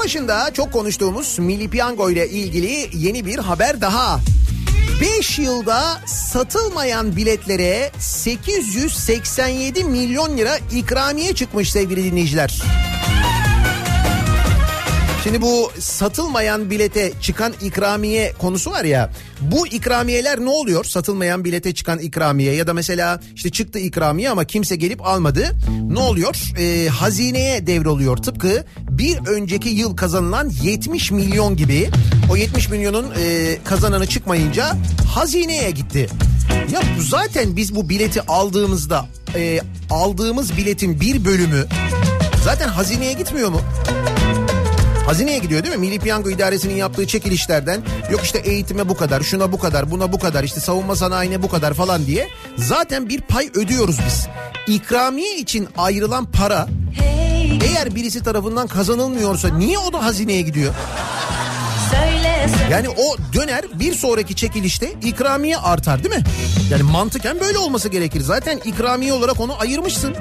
Yılbaşında 0.08 0.54
çok 0.54 0.74
konuştuğumuz 0.74 1.40
Milli 1.40 1.70
Piyango 1.70 2.10
ile 2.10 2.30
ilgili 2.30 2.90
yeni 2.94 3.26
bir 3.26 3.38
haber 3.38 3.82
daha. 3.82 4.20
5 5.02 5.40
yılda 5.40 6.02
satılmayan 6.06 7.16
biletlere 7.16 7.92
887 8.00 9.84
milyon 9.84 10.38
lira 10.38 10.58
ikramiye 10.72 11.36
çıkmış 11.36 11.72
sevgili 11.72 12.04
dinleyiciler. 12.04 12.62
Şimdi 15.24 15.42
bu 15.42 15.72
satılmayan 15.80 16.70
bilete 16.70 17.12
çıkan 17.22 17.54
ikramiye 17.62 18.34
konusu 18.34 18.72
var 18.72 18.84
ya. 18.84 19.12
Bu 19.42 19.68
ikramiyeler 19.68 20.40
ne 20.40 20.50
oluyor? 20.50 20.84
Satılmayan 20.84 21.44
bilete 21.46 21.74
çıkan 21.74 22.00
ikramiye 22.00 22.54
ya 22.54 22.68
da 22.68 22.74
mesela 22.74 23.20
işte 23.36 23.50
çıktı 23.50 23.80
ikramiye 23.80 24.30
ama 24.30 24.46
kimse 24.46 24.76
gelip 24.76 25.06
almadı. 25.06 25.52
Ne 25.90 26.00
oluyor? 26.00 26.36
Ee, 26.60 26.88
hazineye 26.88 27.68
devroluyor. 27.68 28.18
Tıpkı 28.18 28.66
bir 28.80 29.18
önceki 29.28 29.70
yıl 29.70 29.96
kazanılan 29.96 30.50
70 30.64 31.12
milyon 31.12 31.56
gibi. 31.58 31.90
O 32.32 32.36
70 32.36 32.70
milyonun 32.70 33.06
e, 33.20 33.58
kazananı 33.64 34.08
çıkmayınca 34.08 34.76
hazineye 35.14 35.72
gitti. 35.72 36.10
Ya 36.74 36.82
zaten 37.00 37.56
biz 37.56 37.76
bu 37.76 37.90
bileti 37.90 38.22
aldığımızda 38.22 39.06
e, 39.36 39.60
aldığımız 39.90 40.58
biletin 40.58 41.02
bir 41.02 41.26
bölümü 41.26 41.66
zaten 42.44 42.68
hazineye 42.70 43.14
gitmiyor 43.14 43.50
mu? 43.50 43.62
Hazineye 45.08 45.38
gidiyor 45.38 45.64
değil 45.64 45.76
mi? 45.76 45.80
Milli 45.80 46.00
Piyango 46.00 46.30
İdaresi'nin 46.30 46.76
yaptığı 46.76 47.08
çekilişlerden 47.08 47.82
yok 48.12 48.24
işte 48.24 48.40
eğitime 48.40 48.90
bu 48.90 48.98
kadar, 48.98 49.22
şuna 49.22 49.52
bu 49.52 49.60
kadar, 49.60 49.92
buna 49.92 50.12
bu 50.12 50.20
kadar, 50.20 50.44
işte 50.44 50.60
savunma 50.60 50.96
sanayine 50.96 51.44
bu 51.44 51.50
kadar 51.50 51.74
falan 51.74 52.06
diye 52.06 52.28
zaten 52.58 53.10
bir 53.10 53.22
pay 53.22 53.50
ödüyoruz 53.56 53.98
biz. 54.08 54.28
İkramiye 54.76 55.38
için 55.38 55.68
ayrılan 55.78 56.26
para 56.26 56.68
eğer 57.66 57.96
birisi 57.96 58.24
tarafından 58.24 58.68
kazanılmıyorsa 58.68 59.48
niye 59.50 59.78
o 59.80 59.94
da 59.94 60.06
hazineye 60.06 60.42
gidiyor? 60.42 60.74
Yani 62.72 62.90
o 62.90 63.34
döner 63.34 63.66
bir 63.74 63.94
sonraki 63.94 64.36
çekilişte 64.36 64.92
ikramiye 65.04 65.58
artar 65.58 66.04
değil 66.04 66.16
mi? 66.16 66.24
Yani 66.72 66.84
mantıken 66.84 67.40
böyle 67.40 67.58
olması 67.58 67.90
gerekir. 67.90 68.22
Zaten 68.22 68.62
ikramiye 68.66 69.14
olarak 69.14 69.40
onu 69.40 69.62
ayırmışsın. 69.62 70.16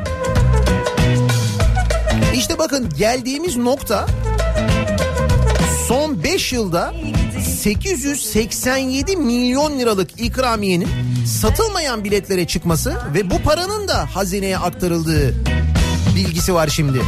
İşte 2.35 2.59
bakın 2.59 2.91
geldiğimiz 2.99 3.57
nokta 3.57 4.07
son 5.89 6.23
5 6.23 6.53
yılda 6.53 6.95
887 7.63 9.17
milyon 9.17 9.79
liralık 9.79 10.21
ikramiyenin 10.21 10.89
satılmayan 11.27 12.05
biletlere 12.05 12.47
çıkması 12.47 12.97
ve 13.15 13.31
bu 13.31 13.43
paranın 13.43 13.89
da 13.89 14.15
hazineye 14.15 14.59
aktarıldığı 14.59 15.35
bilgisi 16.17 16.55
var 16.55 16.69
şimdi. 16.69 17.01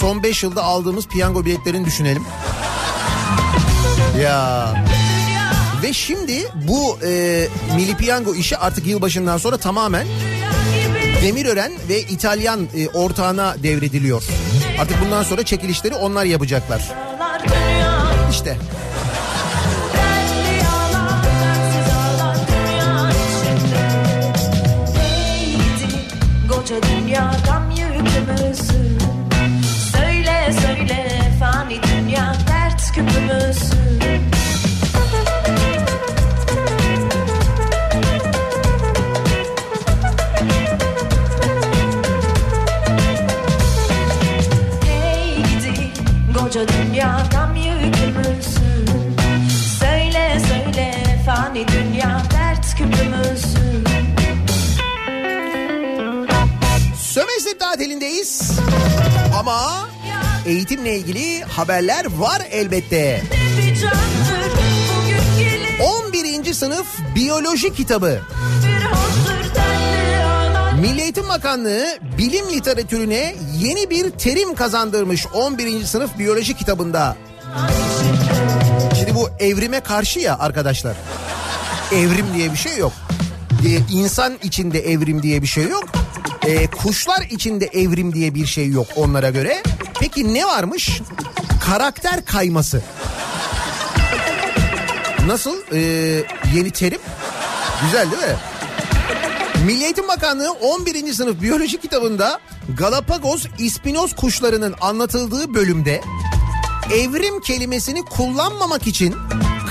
Son 0.00 0.22
5 0.22 0.42
yılda 0.42 0.62
aldığımız 0.64 1.08
piyango 1.08 1.44
biletlerini 1.44 1.86
düşünelim. 1.86 2.22
Ya. 4.22 4.74
Ve 5.82 5.92
şimdi 5.92 6.48
bu 6.68 6.98
e, 7.06 7.48
Milli 7.76 7.96
Piyango 7.96 8.34
işi 8.34 8.56
artık 8.56 8.86
yılbaşından 8.86 9.38
sonra 9.38 9.56
tamamen 9.56 10.06
Demirören 11.26 11.72
ve 11.88 12.00
İtalyan 12.00 12.68
e, 12.76 12.88
ortağına 12.88 13.54
devrediliyor. 13.62 14.24
Artık 14.80 14.96
bundan 15.04 15.22
sonra 15.22 15.42
çekilişleri 15.42 15.94
onlar 15.94 16.24
yapacaklar. 16.24 16.82
İşte 18.30 18.56
Söyle 29.92 30.52
söyle 30.62 31.32
fani 31.40 31.80
dünya 31.82 32.34
dert 32.48 32.92
küpümüzsün 32.92 34.35
koca 46.56 46.68
dünyadan 46.68 47.54
yükümüzsün 47.54 49.16
Söyle 49.80 50.40
söyle 50.48 50.94
fani 51.26 51.66
dünya 51.68 52.22
dert 52.32 52.74
küpümüzsün 52.76 53.84
Sömez'le 56.96 57.44
Mevsim 57.44 57.58
tatilindeyiz. 57.58 58.50
Ama 59.38 59.88
eğitimle 60.46 60.96
ilgili 60.96 61.42
haberler 61.42 62.06
var 62.18 62.42
elbette. 62.50 63.22
Bir 63.58 63.74
candır 63.74 64.50
bugün 64.88 65.38
gelir 65.38 66.44
11. 66.44 66.52
sınıf 66.52 66.86
biyoloji 67.14 67.74
kitabı. 67.74 68.20
Milli 70.80 71.00
Eğitim 71.00 71.28
Bakanlığı 71.28 71.86
bilim 72.18 72.48
literatürüne 72.48 73.34
yeni 73.58 73.90
bir 73.90 74.10
terim 74.10 74.54
kazandırmış 74.54 75.26
11. 75.34 75.84
sınıf 75.84 76.18
biyoloji 76.18 76.54
kitabında. 76.54 77.16
Şimdi 78.98 79.14
bu 79.14 79.28
evrime 79.38 79.80
karşı 79.80 80.20
ya 80.20 80.38
arkadaşlar. 80.38 80.96
Evrim 81.92 82.26
diye 82.34 82.52
bir 82.52 82.56
şey 82.56 82.76
yok. 82.76 82.92
Ee, 83.66 83.78
insan 83.92 84.34
içinde 84.42 84.80
evrim 84.92 85.22
diye 85.22 85.42
bir 85.42 85.46
şey 85.46 85.68
yok. 85.68 85.84
Ee, 86.46 86.66
kuşlar 86.66 87.22
içinde 87.30 87.66
evrim 87.66 88.14
diye 88.14 88.34
bir 88.34 88.46
şey 88.46 88.68
yok 88.68 88.86
onlara 88.96 89.30
göre. 89.30 89.62
Peki 90.00 90.34
ne 90.34 90.46
varmış? 90.46 91.00
Karakter 91.64 92.24
kayması. 92.24 92.82
Nasıl? 95.26 95.56
Ee, 95.72 95.78
yeni 96.54 96.70
terim? 96.70 97.00
Güzel 97.82 98.10
değil 98.10 98.22
mi? 98.22 98.38
Milli 99.66 99.84
Eğitim 99.84 100.08
Bakanlığı 100.08 100.52
11. 100.52 101.12
sınıf 101.12 101.42
biyoloji 101.42 101.80
kitabında 101.80 102.40
Galapagos 102.76 103.46
ispinoz 103.58 104.16
kuşlarının 104.16 104.74
anlatıldığı 104.80 105.54
bölümde 105.54 106.00
evrim 106.94 107.40
kelimesini 107.40 108.04
kullanmamak 108.04 108.86
için 108.86 109.14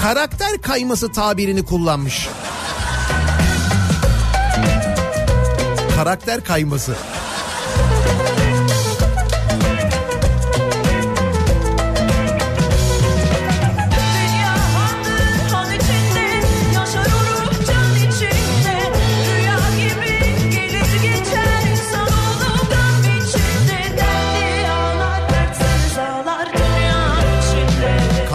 karakter 0.01 0.61
kayması 0.61 1.11
tabirini 1.11 1.65
kullanmış. 1.65 2.29
Karakter 5.95 6.43
kayması. 6.43 6.95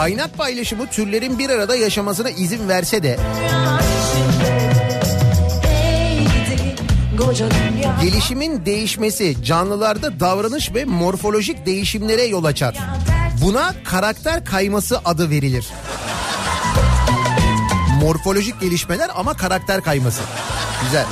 Kaynak 0.01 0.39
paylaşımı 0.39 0.87
türlerin 0.87 1.39
bir 1.39 1.51
arada 1.51 1.77
yaşamasına 1.77 2.31
izin 2.31 2.69
verse 2.69 3.03
de 3.03 3.19
gelişimin 8.03 8.67
değişmesi 8.67 9.45
canlılarda 9.45 10.21
davranış 10.21 10.75
ve 10.75 10.85
morfolojik 10.85 11.67
değişimlere 11.67 12.23
yol 12.23 12.45
açar. 12.45 12.77
Buna 13.43 13.75
karakter 13.85 14.45
kayması 14.45 14.99
adı 15.05 15.31
verilir. 15.31 15.67
Morfolojik 18.01 18.61
gelişmeler 18.61 19.11
ama 19.17 19.37
karakter 19.37 19.81
kayması. 19.81 20.23
Güzel. 20.85 21.07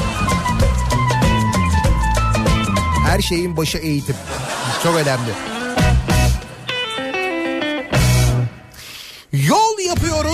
Her 3.06 3.20
şeyin 3.20 3.56
başı 3.56 3.78
eğitim. 3.78 4.16
Çok 4.82 4.94
önemli. 4.94 5.57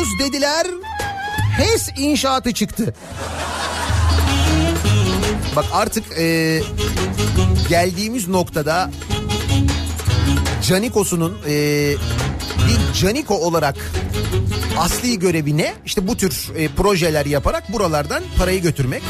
Yapıyoruz 0.05 0.19
dediler. 0.19 0.67
HES 1.57 1.88
inşaatı 1.97 2.53
çıktı. 2.53 2.95
Bak 5.57 5.64
artık 5.73 6.05
e, 6.19 6.61
geldiğimiz 7.69 8.29
noktada 8.29 8.90
Canikos'unun 10.69 11.38
e, 11.49 11.95
bir 12.69 13.01
Caniko 13.01 13.35
olarak 13.35 13.77
asli 14.79 15.19
görevi 15.19 15.57
ne? 15.57 15.75
İşte 15.87 16.09
bu 16.09 16.17
tür 16.17 16.53
e, 16.57 16.69
projeler 16.69 17.27
yaparak 17.27 17.73
buralardan 17.73 18.23
parayı 18.38 18.62
götürmek. 18.62 19.03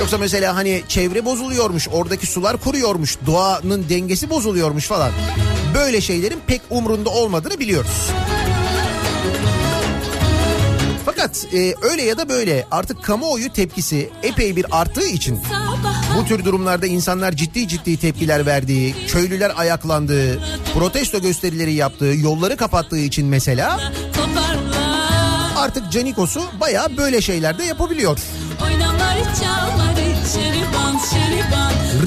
Yoksa 0.00 0.18
mesela 0.18 0.56
hani 0.56 0.82
çevre 0.88 1.24
bozuluyormuş, 1.24 1.88
oradaki 1.92 2.26
sular 2.26 2.56
kuruyormuş, 2.56 3.18
doğanın 3.26 3.88
dengesi 3.88 4.30
bozuluyormuş 4.30 4.86
falan. 4.86 5.12
Böyle 5.74 6.00
şeylerin 6.00 6.40
pek 6.46 6.60
umrunda 6.70 7.10
olmadığını 7.10 7.58
biliyoruz. 7.58 8.10
Fakat 11.34 11.54
e, 11.54 11.74
öyle 11.82 12.02
ya 12.02 12.18
da 12.18 12.28
böyle 12.28 12.66
artık 12.70 13.04
kamuoyu 13.04 13.52
tepkisi 13.52 14.10
epey 14.22 14.56
bir 14.56 14.66
arttığı 14.70 15.06
için 15.06 15.40
bu 16.16 16.24
tür 16.24 16.44
durumlarda 16.44 16.86
insanlar 16.86 17.32
ciddi 17.32 17.68
ciddi 17.68 17.96
tepkiler 17.96 18.46
verdiği, 18.46 18.94
köylüler 19.08 19.52
ayaklandığı, 19.56 20.42
protesto 20.74 21.20
gösterileri 21.20 21.72
yaptığı, 21.72 22.14
yolları 22.14 22.56
kapattığı 22.56 22.98
için 22.98 23.26
mesela 23.26 23.80
artık 25.56 25.92
Canikos'u 25.92 26.42
bayağı 26.60 26.96
böyle 26.96 27.20
şeyler 27.20 27.58
de 27.58 27.64
yapabiliyor. 27.64 28.18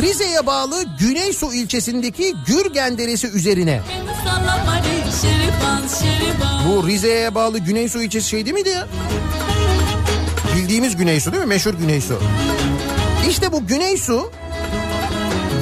Rize'ye 0.01 0.45
bağlı 0.45 0.83
Güneysu 0.99 1.53
ilçesindeki 1.53 2.35
Gürgen 2.45 2.97
Deresi 2.97 3.27
üzerine. 3.27 3.81
Bu 6.67 6.87
Rize'ye 6.87 7.35
bağlı 7.35 7.59
Güneysu 7.59 8.01
ilçesi 8.01 8.29
şey 8.29 8.45
değil 8.45 8.53
miydi 8.53 8.69
ya? 8.69 8.87
Bildiğimiz 10.55 10.95
Güneysu 10.95 11.31
değil 11.31 11.43
mi? 11.43 11.49
Meşhur 11.49 11.73
Güneysu. 11.73 12.19
İşte 13.29 13.51
bu 13.51 13.67
Güneysu 13.67 14.31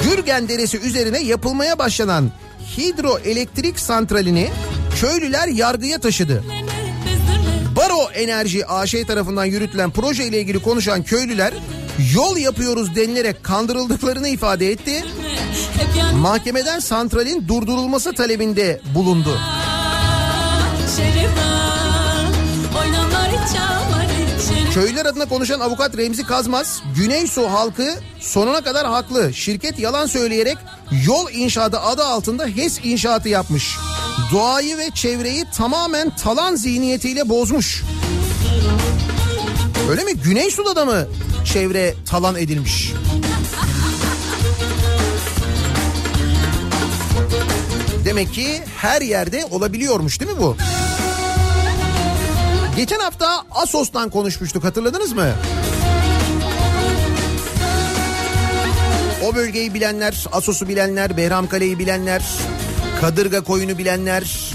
Gürgen 0.04 0.48
Deresi 0.48 0.78
üzerine 0.78 1.18
yapılmaya 1.22 1.78
başlanan 1.78 2.30
hidroelektrik 2.78 3.78
santralini 3.80 4.48
köylüler 5.00 5.48
yargıya 5.48 5.98
taşıdı. 5.98 6.44
Baro 7.76 8.10
Enerji 8.14 8.66
AŞ 8.66 8.94
tarafından 9.06 9.44
yürütülen 9.44 9.90
proje 9.90 10.24
ile 10.26 10.40
ilgili 10.40 10.58
konuşan 10.58 11.02
köylüler 11.02 11.52
yol 12.14 12.36
yapıyoruz 12.36 12.96
denilerek 12.96 13.44
kandırıldıklarını 13.44 14.28
ifade 14.28 14.70
etti. 14.70 15.04
Mahkemeden 16.14 16.78
santralin 16.78 17.48
durdurulması 17.48 18.12
talebinde 18.12 18.80
bulundu. 18.94 19.38
Köylüler 24.74 25.06
adına 25.06 25.24
konuşan 25.24 25.60
avukat 25.60 25.96
Remzi 25.96 26.26
Kazmaz, 26.26 26.82
Güneysu 26.96 27.52
halkı 27.52 27.94
sonuna 28.20 28.60
kadar 28.60 28.86
haklı. 28.86 29.34
Şirket 29.34 29.78
yalan 29.78 30.06
söyleyerek 30.06 30.56
yol 31.06 31.30
inşaatı 31.32 31.80
adı 31.80 32.04
altında 32.04 32.46
HES 32.46 32.78
inşaatı 32.84 33.28
yapmış. 33.28 33.76
Doğayı 34.32 34.78
ve 34.78 34.90
çevreyi 34.94 35.44
tamamen 35.56 36.16
talan 36.16 36.54
zihniyetiyle 36.54 37.28
bozmuş. 37.28 37.82
Öyle 39.90 40.04
mi? 40.04 40.14
Güneysu'da 40.14 40.76
da 40.76 40.84
mı 40.84 41.06
çevre 41.44 41.94
talan 42.10 42.36
edilmiş? 42.36 42.92
Demek 48.16 48.34
ki 48.34 48.62
her 48.76 49.02
yerde 49.02 49.44
olabiliyormuş 49.50 50.20
değil 50.20 50.32
mi 50.32 50.38
bu? 50.40 50.56
Geçen 52.76 53.00
hafta 53.00 53.42
Asos'tan 53.50 54.10
konuşmuştuk 54.10 54.64
hatırladınız 54.64 55.12
mı? 55.12 55.26
O 59.24 59.34
bölgeyi 59.34 59.74
bilenler, 59.74 60.26
Asos'u 60.32 60.68
bilenler, 60.68 61.16
Behramkale'yi 61.16 61.78
bilenler, 61.78 62.22
Kadırga 63.00 63.40
koyunu 63.40 63.78
bilenler, 63.78 64.52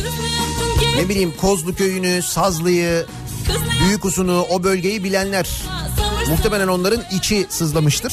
ne 0.97 1.09
bileyim 1.09 1.33
Kozlu 1.41 1.75
köyünü, 1.75 2.21
Sazlı'yı, 2.21 3.05
Büyükusunu, 3.85 4.45
o 4.49 4.63
bölgeyi 4.63 5.03
bilenler. 5.03 5.49
Muhtemelen 6.29 6.67
onların 6.67 7.03
içi 7.11 7.45
sızlamıştır. 7.49 8.11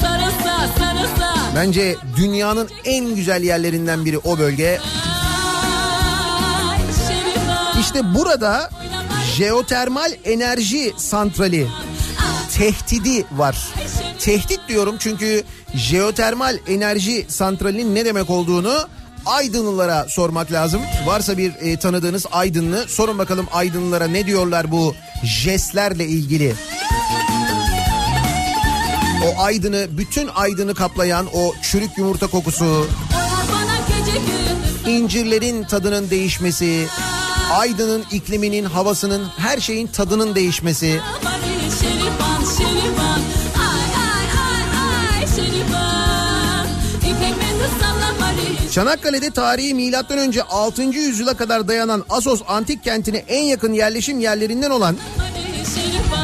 Sarasa 0.00 0.68
sarasa 0.78 1.31
Bence 1.56 1.96
dünyanın 2.16 2.68
en 2.84 3.14
güzel 3.14 3.42
yerlerinden 3.42 4.04
biri 4.04 4.18
o 4.18 4.38
bölge. 4.38 4.80
İşte 7.80 8.14
burada 8.14 8.70
jeotermal 9.36 10.12
enerji 10.24 10.92
santrali 10.96 11.66
tehdidi 12.54 13.24
var. 13.32 13.56
Tehdit 14.18 14.60
diyorum 14.68 14.96
çünkü 14.98 15.42
jeotermal 15.74 16.58
enerji 16.68 17.26
santralinin 17.28 17.94
ne 17.94 18.04
demek 18.04 18.30
olduğunu 18.30 18.88
Aydınlılara 19.26 20.06
sormak 20.08 20.52
lazım. 20.52 20.82
Varsa 21.06 21.38
bir 21.38 21.52
e, 21.60 21.76
tanıdığınız 21.76 22.26
Aydınlı 22.32 22.88
sorun 22.88 23.18
bakalım 23.18 23.46
Aydınlılara 23.52 24.06
ne 24.06 24.26
diyorlar 24.26 24.70
bu 24.70 24.94
jestlerle 25.24 26.06
ilgili. 26.06 26.54
O 29.24 29.42
Aydın'ı 29.42 29.86
bütün 29.98 30.28
Aydın'ı 30.34 30.74
kaplayan 30.74 31.26
o 31.34 31.54
çürük 31.62 31.98
yumurta 31.98 32.26
kokusu, 32.26 32.86
incirlerin 34.86 35.64
tadının 35.64 36.10
değişmesi, 36.10 36.86
Aydın'ın 37.52 38.04
ikliminin, 38.12 38.64
havasının, 38.64 39.28
her 39.38 39.58
şeyin 39.58 39.86
tadının 39.86 40.34
değişmesi. 40.34 41.00
Çanakkale'de 48.72 49.30
tarihi 49.30 49.74
milattan 49.74 50.18
önce 50.18 50.42
6. 50.42 50.82
yüzyıla 50.82 51.34
kadar 51.34 51.68
dayanan 51.68 52.04
Asos 52.10 52.42
antik 52.48 52.84
kentine 52.84 53.16
en 53.16 53.42
yakın 53.42 53.72
yerleşim 53.72 54.20
yerlerinden 54.20 54.70
olan 54.70 54.96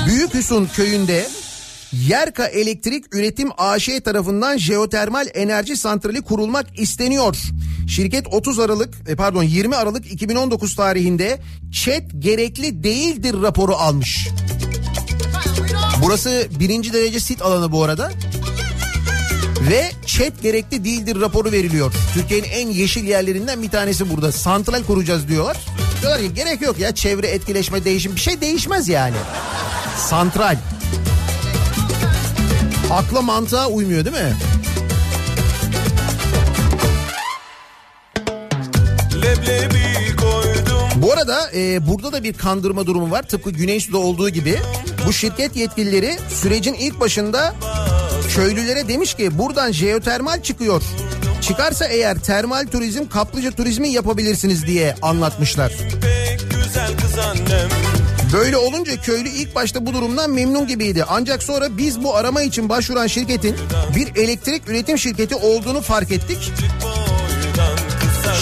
Büyük 0.06 0.34
Hüsun 0.34 0.66
köyünde 0.66 1.26
Yerka 1.92 2.46
Elektrik 2.46 3.14
Üretim 3.14 3.48
AŞ 3.58 3.88
tarafından 4.04 4.58
jeotermal 4.58 5.26
enerji 5.34 5.76
santrali 5.76 6.22
kurulmak 6.22 6.78
isteniyor. 6.78 7.36
Şirket 7.88 8.26
30 8.26 8.58
Aralık 8.58 8.94
e, 9.08 9.16
pardon 9.16 9.42
20 9.42 9.76
Aralık 9.76 10.12
2019 10.12 10.76
tarihinde 10.76 11.38
ÇED 11.72 12.10
gerekli 12.18 12.84
değildir 12.84 13.34
raporu 13.42 13.74
almış. 13.74 14.28
Burası 16.02 16.46
birinci 16.60 16.92
derece 16.92 17.20
sit 17.20 17.42
alanı 17.42 17.72
bu 17.72 17.84
arada. 17.84 18.10
Ve 19.70 19.90
ÇED 20.06 20.32
gerekli 20.42 20.84
değildir 20.84 21.20
raporu 21.20 21.52
veriliyor. 21.52 21.92
Türkiye'nin 22.14 22.48
en 22.48 22.68
yeşil 22.68 23.04
yerlerinden 23.04 23.62
bir 23.62 23.70
tanesi 23.70 24.10
burada. 24.10 24.32
Santral 24.32 24.82
kuracağız 24.82 25.28
diyorlar. 25.28 25.56
Diyorlar 26.00 26.20
ki 26.20 26.34
gerek 26.34 26.62
yok 26.62 26.78
ya 26.78 26.94
çevre 26.94 27.26
etkileşme 27.26 27.84
değişim 27.84 28.16
bir 28.16 28.20
şey 28.20 28.40
değişmez 28.40 28.88
yani. 28.88 29.16
Santral. 29.96 30.56
Akla 32.90 33.22
mantığa 33.22 33.66
uymuyor 33.68 34.04
değil 34.04 34.16
mi? 34.16 34.32
Bu 40.96 41.12
arada 41.12 41.50
e, 41.54 41.86
burada 41.88 42.12
da 42.12 42.22
bir 42.22 42.32
kandırma 42.32 42.86
durumu 42.86 43.10
var. 43.10 43.22
Tıpkı 43.22 43.50
Güneysu'da 43.50 43.98
olduğu 43.98 44.28
gibi. 44.28 44.58
Bu 45.06 45.12
şirket 45.12 45.56
yetkilileri 45.56 46.18
sürecin 46.28 46.74
ilk 46.74 47.00
başında 47.00 47.54
köylülere 48.34 48.88
demiş 48.88 49.14
ki 49.14 49.38
buradan 49.38 49.72
jeotermal 49.72 50.42
çıkıyor. 50.42 50.82
Çıkarsa 51.42 51.86
eğer 51.86 52.18
termal 52.18 52.66
turizm, 52.66 53.08
kaplıca 53.08 53.50
turizmi 53.50 53.88
yapabilirsiniz 53.88 54.66
diye 54.66 54.94
anlatmışlar. 55.02 55.72
pek 56.02 56.50
güzel 56.50 56.96
kız 56.96 57.18
annem 57.18 57.87
Böyle 58.32 58.56
olunca 58.56 59.00
köylü 59.00 59.28
ilk 59.28 59.54
başta 59.54 59.86
bu 59.86 59.92
durumdan 59.92 60.30
memnun 60.30 60.66
gibiydi. 60.66 61.04
Ancak 61.08 61.42
sonra 61.42 61.78
biz 61.78 62.04
bu 62.04 62.16
arama 62.16 62.42
için 62.42 62.68
başvuran 62.68 63.06
şirketin 63.06 63.56
bir 63.96 64.22
elektrik 64.22 64.68
üretim 64.68 64.98
şirketi 64.98 65.34
olduğunu 65.34 65.80
fark 65.80 66.12
ettik. 66.12 66.52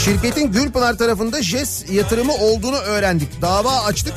Şirketin 0.05 0.53
Gülpınar 0.53 0.99
tarafında 0.99 1.43
JES 1.43 1.91
yatırımı 1.91 2.35
olduğunu 2.35 2.77
öğrendik. 2.77 3.43
Dava 3.43 3.81
açtık. 3.83 4.15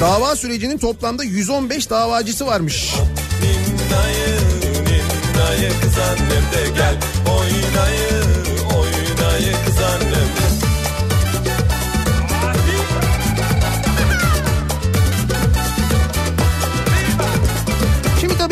Dava 0.00 0.36
sürecinin 0.36 0.78
toplamda 0.78 1.24
115 1.24 1.90
davacısı 1.90 2.46
varmış. 2.46 2.94
Kız 5.82 5.98
annem 5.98 6.42
de 6.52 6.76
gel 6.76 6.96
Oynayı 7.38 8.22
oynayı 8.76 9.52
kız 9.66 9.78
annem 9.82 10.07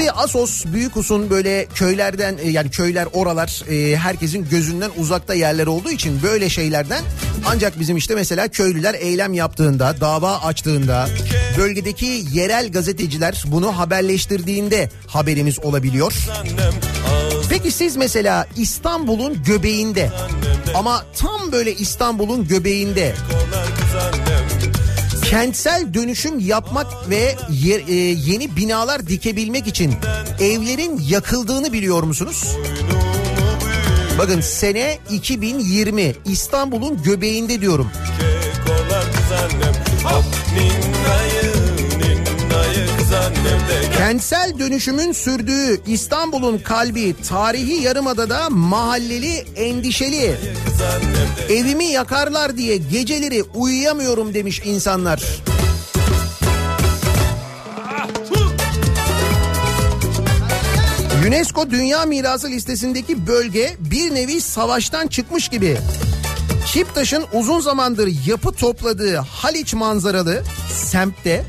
tabii 0.06 0.18
Asos, 0.18 0.64
Büyükus'un 0.66 1.30
böyle 1.30 1.66
köylerden 1.74 2.38
e, 2.42 2.50
yani 2.50 2.70
köyler 2.70 3.08
oralar 3.12 3.62
e, 3.70 3.96
herkesin 3.96 4.48
gözünden 4.50 4.90
uzakta 4.96 5.34
yerler 5.34 5.66
olduğu 5.66 5.90
için 5.90 6.22
böyle 6.22 6.48
şeylerden 6.48 7.04
ancak 7.46 7.80
bizim 7.80 7.96
işte 7.96 8.14
mesela 8.14 8.48
köylüler 8.48 8.94
eylem 8.94 9.34
yaptığında, 9.34 10.00
dava 10.00 10.38
açtığında, 10.38 11.08
bölgedeki 11.58 12.22
yerel 12.32 12.72
gazeteciler 12.72 13.44
bunu 13.46 13.78
haberleştirdiğinde 13.78 14.90
haberimiz 15.06 15.58
olabiliyor. 15.64 16.14
Peki 17.48 17.70
siz 17.70 17.96
mesela 17.96 18.46
İstanbul'un 18.56 19.42
göbeğinde 19.42 20.10
ama 20.74 21.04
tam 21.16 21.52
böyle 21.52 21.74
İstanbul'un 21.74 22.48
göbeğinde 22.48 23.14
kentsel 25.30 25.94
dönüşüm 25.94 26.38
yapmak 26.38 27.10
ve 27.10 27.36
ye- 27.50 27.84
e, 27.88 27.94
yeni 27.94 28.56
binalar 28.56 29.06
dikebilmek 29.06 29.66
için 29.66 29.94
evlerin 30.40 31.00
yakıldığını 31.08 31.72
biliyor 31.72 32.02
musunuz? 32.02 32.44
Bakın 34.18 34.40
sene 34.40 34.98
2020 35.10 36.12
İstanbul'un 36.24 37.02
göbeğinde 37.02 37.60
diyorum. 37.60 37.90
Hop 40.04 40.24
Kentsel 43.96 44.58
dönüşümün 44.58 45.12
sürdüğü 45.12 45.80
İstanbul'un 45.86 46.58
kalbi 46.58 47.14
tarihi 47.28 47.82
yarımadada 47.82 48.50
mahalleli 48.50 49.44
endişeli. 49.56 50.34
Evimi 51.48 51.84
yakarlar 51.84 52.56
diye 52.56 52.76
geceleri 52.76 53.42
uyuyamıyorum 53.42 54.34
demiş 54.34 54.62
insanlar. 54.64 55.22
UNESCO 61.26 61.70
Dünya 61.70 62.04
Mirası 62.04 62.50
listesindeki 62.50 63.26
bölge 63.26 63.76
bir 63.78 64.14
nevi 64.14 64.40
savaştan 64.40 65.06
çıkmış 65.06 65.48
gibi. 65.48 65.76
Kiptaş'ın 66.66 67.24
uzun 67.32 67.60
zamandır 67.60 68.10
yapı 68.26 68.52
topladığı 68.52 69.16
Haliç 69.16 69.74
manzaralı 69.74 70.42
semtte 70.72 71.44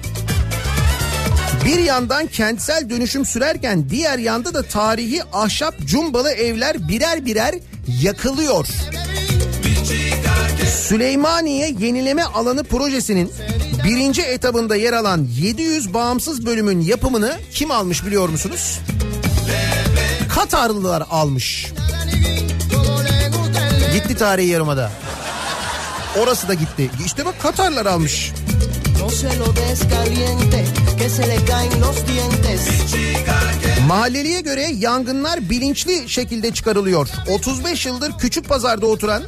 bir 1.68 1.80
yandan 1.80 2.28
kentsel 2.28 2.89
dönüşüm 2.89 3.26
sürerken 3.26 3.89
diğer 3.89 4.20
yanda 4.20 4.53
da 4.53 4.63
tarihi 4.63 5.24
ahşap 5.34 5.80
cumbalı 5.80 6.32
evler 6.32 6.88
birer 6.88 7.26
birer 7.26 7.55
yakılıyor. 8.01 8.68
Süleymaniye 10.88 11.76
Yenileme 11.80 12.24
Alanı 12.24 12.63
projesinin 12.63 13.32
birinci 13.86 14.22
etabında 14.22 14.76
yer 14.76 14.93
alan 14.93 15.28
700 15.39 15.93
bağımsız 15.93 16.45
bölümün 16.45 16.82
yapımını 16.82 17.38
kim 17.53 17.72
almış 17.72 18.05
biliyor 18.05 18.30
musunuz? 18.30 18.80
Katarlılar 20.36 21.03
almış. 21.09 21.72
Gitti 23.93 24.15
tarihi 24.15 24.47
yarımada. 24.47 24.91
Orası 26.20 26.47
da 26.47 26.53
gitti. 26.53 26.89
İşte 27.05 27.26
bak 27.26 27.41
Katarlar 27.41 27.86
almış. 27.86 28.32
Se 29.10 29.36
lo 29.38 29.55
des 29.55 29.80
que 30.97 31.10
se 31.10 31.28
le 31.28 31.45
caen 31.47 31.82
los 31.82 31.97
dientes. 32.08 32.62
Mahalleliye 33.88 34.41
göre 34.41 34.72
yangınlar 34.80 35.49
bilinçli 35.49 36.10
şekilde 36.10 36.51
çıkarılıyor. 36.53 37.08
35 37.30 37.86
yıldır 37.86 38.12
küçük 38.20 38.49
pazarda 38.49 38.86
oturan 38.86 39.24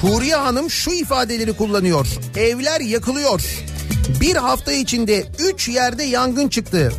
Huriye 0.00 0.36
Hanım 0.36 0.70
şu 0.70 0.90
ifadeleri 0.90 1.52
kullanıyor. 1.52 2.06
Evler 2.36 2.80
yakılıyor. 2.80 3.42
Bir 4.20 4.36
hafta 4.36 4.72
içinde 4.72 5.26
3 5.38 5.68
yerde 5.68 6.04
yangın 6.04 6.48
çıktı. 6.48 6.92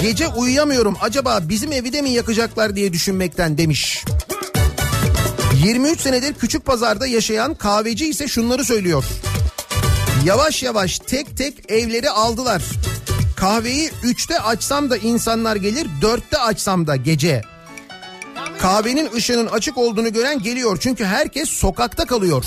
Gece 0.00 0.28
uyuyamıyorum 0.28 0.96
acaba 1.00 1.40
bizim 1.42 1.72
evi 1.72 1.92
de 1.92 2.02
mi 2.02 2.10
yakacaklar 2.10 2.76
diye 2.76 2.92
düşünmekten 2.92 3.58
demiş. 3.58 4.04
23 5.64 6.00
senedir 6.00 6.34
küçük 6.34 6.64
pazarda 6.64 7.06
yaşayan 7.06 7.54
kahveci 7.54 8.08
ise 8.08 8.28
şunları 8.28 8.64
söylüyor. 8.64 9.04
Yavaş 10.24 10.62
yavaş 10.62 10.98
tek 10.98 11.36
tek 11.36 11.70
evleri 11.70 12.10
aldılar. 12.10 12.62
Kahveyi 13.36 13.90
3'te 14.04 14.40
açsam 14.40 14.90
da 14.90 14.96
insanlar 14.96 15.56
gelir 15.56 15.86
4'te 16.02 16.38
açsam 16.38 16.86
da 16.86 16.96
gece. 16.96 17.42
Kahvenin 18.60 19.12
ışığının 19.12 19.46
açık 19.46 19.78
olduğunu 19.78 20.12
gören 20.12 20.42
geliyor 20.42 20.78
çünkü 20.80 21.04
herkes 21.04 21.48
sokakta 21.48 22.06
kalıyor. 22.06 22.44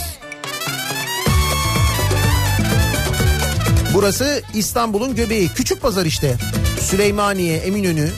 Burası 3.93 4.41
İstanbul'un 4.53 5.15
göbeği. 5.15 5.49
Küçük 5.49 5.81
pazar 5.81 6.05
işte. 6.05 6.35
Süleymaniye, 6.81 7.57
Eminönü. 7.57 8.09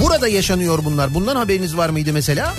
Burada 0.00 0.28
yaşanıyor 0.28 0.78
bunlar. 0.84 1.14
Bundan 1.14 1.36
haberiniz 1.36 1.76
var 1.76 1.88
mıydı 1.88 2.12
mesela? 2.12 2.54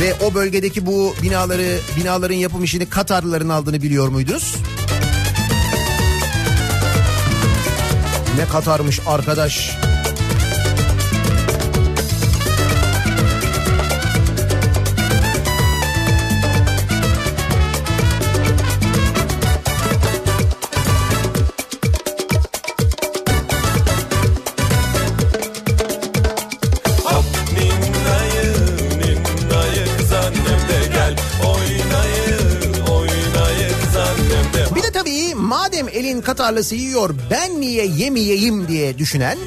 Ve 0.00 0.14
o 0.14 0.34
bölgedeki 0.34 0.86
bu 0.86 1.14
binaları, 1.22 1.78
binaların 1.96 2.34
yapım 2.34 2.64
işini 2.64 2.86
Katarlıların 2.86 3.48
aldığını 3.48 3.82
biliyor 3.82 4.08
muydunuz? 4.08 4.54
Ne 8.36 8.48
Katarmış 8.48 9.00
arkadaş. 9.06 9.78
Madem 36.04 36.16
elin 36.16 36.20
Katarlısı 36.20 36.74
yiyor 36.74 37.14
ben 37.30 37.60
niye 37.60 37.86
yemeyeyim 37.86 38.68
diye 38.68 38.98
düşünen 38.98 39.38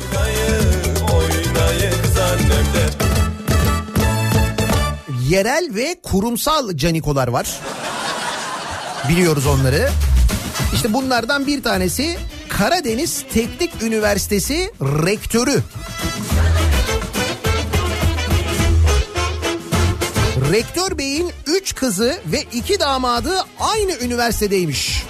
yerel 5.30 5.70
ve 5.76 5.96
kurumsal 6.04 6.78
canikolar 6.78 7.28
var. 7.28 7.60
Biliyoruz 9.10 9.48
onları. 9.48 9.90
İşte 10.74 10.94
bunlardan 10.94 11.48
bir 11.48 11.64
tanesi 11.64 12.18
Karadeniz 12.50 13.24
Teknik 13.34 13.84
Üniversitesi 13.84 14.72
rektörü. 14.82 15.62
Rektör 20.52 20.98
Bey'in 20.98 21.32
3 21.46 21.76
kızı 21.76 22.20
ve 22.26 22.44
2 22.54 22.80
damadı 22.80 23.34
aynı 23.60 23.92
üniversitedeymiş. 24.02 25.04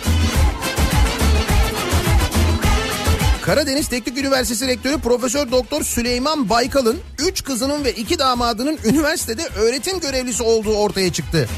Karadeniz 3.47 3.87
Teknik 3.87 4.17
Üniversitesi 4.17 4.67
Rektörü 4.67 4.97
Profesör 4.97 5.51
Doktor 5.51 5.83
Süleyman 5.83 6.49
Baykal'ın 6.49 6.99
3 7.19 7.43
kızının 7.43 7.83
ve 7.83 7.93
2 7.93 8.19
damadının 8.19 8.79
üniversitede 8.85 9.47
öğretim 9.55 9.99
görevlisi 9.99 10.43
olduğu 10.43 10.75
ortaya 10.75 11.13
çıktı. 11.13 11.49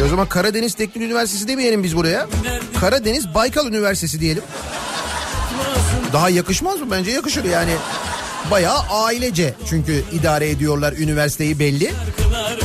E 0.00 0.02
o 0.02 0.08
zaman 0.08 0.28
Karadeniz 0.28 0.74
Teknik 0.74 1.04
Üniversitesi 1.04 1.48
demeyelim 1.48 1.82
biz 1.82 1.96
buraya. 1.96 2.26
Karadeniz 2.80 3.34
Baykal 3.34 3.66
Üniversitesi 3.66 4.20
diyelim. 4.20 4.42
Daha 6.12 6.30
yakışmaz 6.30 6.80
mı? 6.80 6.86
Bence 6.90 7.10
yakışır 7.10 7.44
yani. 7.44 7.72
Bayağı 8.50 8.78
ailece 8.90 9.54
çünkü 9.68 10.04
idare 10.12 10.50
ediyorlar 10.50 10.92
üniversiteyi 10.92 11.58
belli. 11.58 11.92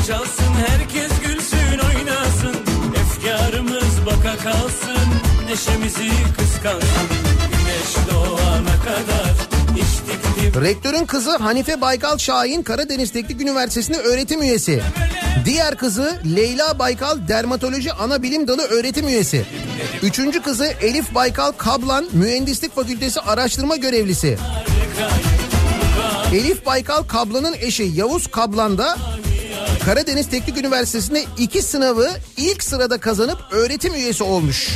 Çalsın 0.08 0.54
herkes 0.68 1.12
gülsün 1.26 1.80
oynasın 1.80 2.56
Efkarımız 2.96 4.06
baka 4.06 4.38
kalsın 4.38 5.27
neşemizi 5.48 6.10
kıskansın 6.38 7.08
Güneş 7.52 7.96
doğana 8.12 8.76
kadar 8.84 9.48
Rektörün 10.64 11.06
kızı 11.06 11.38
Hanife 11.38 11.82
Baykal 11.82 12.18
Şahin 12.18 12.64
Karadeniz 12.64 13.12
Teknik 13.12 13.42
Üniversitesi'nde 13.42 13.98
öğretim 13.98 14.42
üyesi. 14.42 14.82
Diğer 15.46 15.78
kızı 15.78 16.20
Leyla 16.36 16.80
Baykal 16.80 17.28
Dermatoloji 17.28 17.94
Ana 17.94 18.24
Bilim 18.24 18.48
Dalı 18.48 18.62
öğretim 18.62 19.08
üyesi. 19.08 19.46
Üçüncü 20.04 20.42
kızı 20.42 20.66
Elif 20.66 21.16
Baykal 21.16 21.52
Kablan 21.52 22.08
Mühendislik 22.14 22.76
Fakültesi 22.76 23.20
araştırma 23.22 23.76
görevlisi. 23.76 24.38
Elif 26.34 26.66
Baykal 26.66 27.04
Kablan'ın 27.04 27.56
eşi 27.60 27.84
Yavuz 27.84 28.28
Kablan 28.28 28.78
da 28.78 28.98
Karadeniz 29.88 30.30
Teknik 30.30 30.58
Üniversitesi'nde 30.58 31.26
iki 31.38 31.62
sınavı 31.62 32.10
ilk 32.38 32.64
sırada 32.64 32.98
kazanıp 32.98 33.38
öğretim 33.52 33.94
üyesi 33.94 34.24
olmuş. 34.24 34.70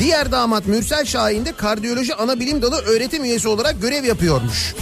Diğer 0.00 0.32
damat 0.32 0.66
Mürsel 0.66 1.04
Şahin 1.04 1.44
de 1.44 1.52
kardiyoloji 1.52 2.14
ana 2.14 2.40
bilim 2.40 2.62
dalı 2.62 2.76
öğretim 2.76 3.24
üyesi 3.24 3.48
olarak 3.48 3.82
görev 3.82 4.04
yapıyormuş. 4.04 4.74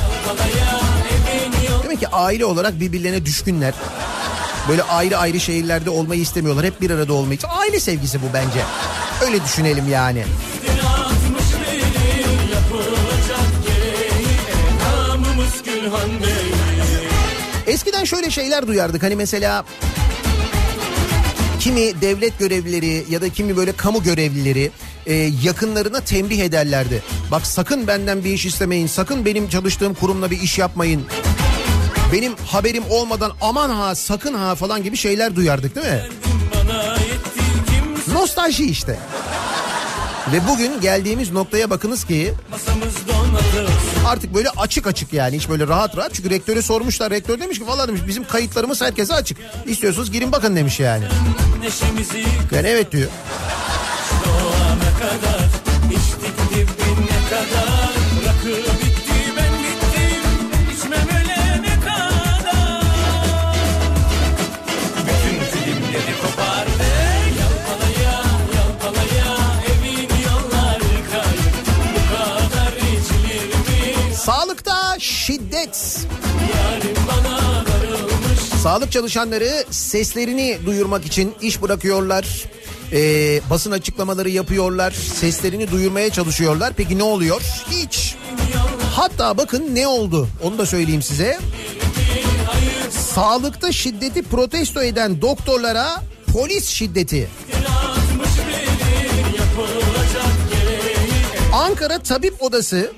Demek 1.85 2.01
ki 2.01 2.09
aile 2.09 2.45
olarak 2.45 2.81
birbirlerine 2.81 3.27
düşkünler. 3.27 3.75
Böyle 4.69 4.83
ayrı 4.83 5.19
ayrı 5.19 5.41
şehirlerde 5.41 5.91
olmayı 5.91 6.21
istemiyorlar. 6.21 6.65
Hep 6.65 6.81
bir 6.81 6.91
arada 6.91 7.13
olmayı. 7.13 7.39
Aile 7.49 7.81
sevgisi 7.81 8.23
bu 8.23 8.27
bence. 8.35 8.61
Öyle 9.27 9.45
düşünelim 9.45 9.89
yani. 9.91 10.25
Eskiden 17.77 18.05
şöyle 18.05 18.31
şeyler 18.31 18.67
duyardık. 18.67 19.03
Hani 19.03 19.17
mesela 19.17 19.65
kimi 21.61 22.01
devlet 22.01 22.39
görevlileri 22.39 23.05
ya 23.11 23.21
da 23.21 23.29
kimi 23.29 23.57
böyle 23.57 23.73
kamu 23.73 24.03
görevlileri 24.03 24.71
e, 25.07 25.15
yakınlarına 25.43 26.01
tembih 26.01 26.39
ederlerdi. 26.39 27.03
Bak 27.31 27.47
sakın 27.47 27.87
benden 27.87 28.25
bir 28.25 28.31
iş 28.31 28.47
istemeyin. 28.47 28.87
Sakın 28.87 29.25
benim 29.25 29.49
çalıştığım 29.49 29.95
kurumla 29.95 30.31
bir 30.31 30.41
iş 30.41 30.59
yapmayın. 30.59 31.03
Benim 32.13 32.37
haberim 32.37 32.85
olmadan 32.91 33.33
aman 33.41 33.71
ha 33.71 33.95
sakın 33.95 34.35
ha 34.35 34.55
falan 34.55 34.83
gibi 34.83 34.97
şeyler 34.97 35.37
duyardık 35.37 35.75
değil 35.75 35.87
mi? 35.87 36.03
Nostalji 38.13 38.65
işte. 38.65 38.99
Ve 40.33 40.49
bugün 40.49 40.81
geldiğimiz 40.81 41.33
noktaya 41.33 41.71
bakınız 41.71 42.05
ki 42.05 42.35
masamız 42.51 42.95
donatır 43.09 43.96
artık 44.07 44.35
böyle 44.35 44.49
açık 44.51 44.87
açık 44.87 45.13
yani 45.13 45.37
hiç 45.37 45.49
böyle 45.49 45.67
rahat 45.69 45.97
rahat. 45.97 46.15
Çünkü 46.15 46.31
rektöre 46.31 46.63
sormuşlar. 46.63 47.11
Rektör 47.11 47.41
demiş 47.41 47.59
ki 47.59 47.67
valla 47.67 47.89
demiş 47.89 48.01
bizim 48.07 48.25
kayıtlarımız 48.25 48.83
herkese 48.83 49.15
açık. 49.15 49.39
İstiyorsanız 49.67 50.11
girin 50.11 50.33
bakın 50.33 50.57
demiş 50.57 50.81
yani. 50.81 51.05
Yani 52.53 52.69
evet 52.69 52.93
diyor. 52.93 53.09
doğana 54.25 54.99
kadar 54.99 55.45
içtik 55.91 56.51
dibine 56.51 57.19
kadar 57.31 57.91
Rakı 58.27 58.76
şiddet. 74.99 75.99
Sağlık 78.63 78.93
çalışanları 78.93 79.65
seslerini 79.71 80.59
duyurmak 80.67 81.07
için 81.07 81.35
iş 81.43 81.63
bırakıyorlar. 81.63 82.45
Ee, 82.93 83.41
basın 83.51 83.71
açıklamaları 83.71 84.31
yapıyorlar. 84.31 84.91
Seslerini 84.91 85.71
duyurmaya 85.71 86.11
çalışıyorlar. 86.11 86.73
Peki 86.77 86.99
ne 86.99 87.03
oluyor? 87.03 87.43
Hiç. 87.71 88.15
Hatta 88.95 89.37
bakın 89.37 89.75
ne 89.75 89.87
oldu? 89.87 90.29
Onu 90.43 90.59
da 90.59 90.67
söyleyeyim 90.67 91.03
size. 91.03 91.39
Sağlıkta 93.15 93.73
şiddeti 93.73 94.23
protesto 94.23 94.83
eden 94.83 95.23
doktorlara 95.23 96.03
polis 96.33 96.69
şiddeti. 96.69 97.29
Ankara 101.53 101.99
Tabip 101.99 102.43
Odası 102.43 102.93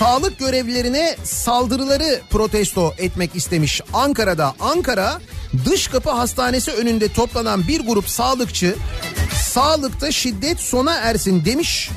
sağlık 0.00 0.38
görevlilerine 0.38 1.16
saldırıları 1.24 2.20
protesto 2.30 2.94
etmek 2.98 3.36
istemiş. 3.36 3.80
Ankara'da 3.92 4.54
Ankara 4.60 5.20
Dış 5.64 5.88
Kapı 5.88 6.10
Hastanesi 6.10 6.72
önünde 6.72 7.08
toplanan 7.12 7.68
bir 7.68 7.86
grup 7.86 8.08
sağlıkçı 8.08 8.74
sağlıkta 9.42 10.12
şiddet 10.12 10.60
sona 10.60 10.94
ersin 10.94 11.44
demiş. 11.44 11.90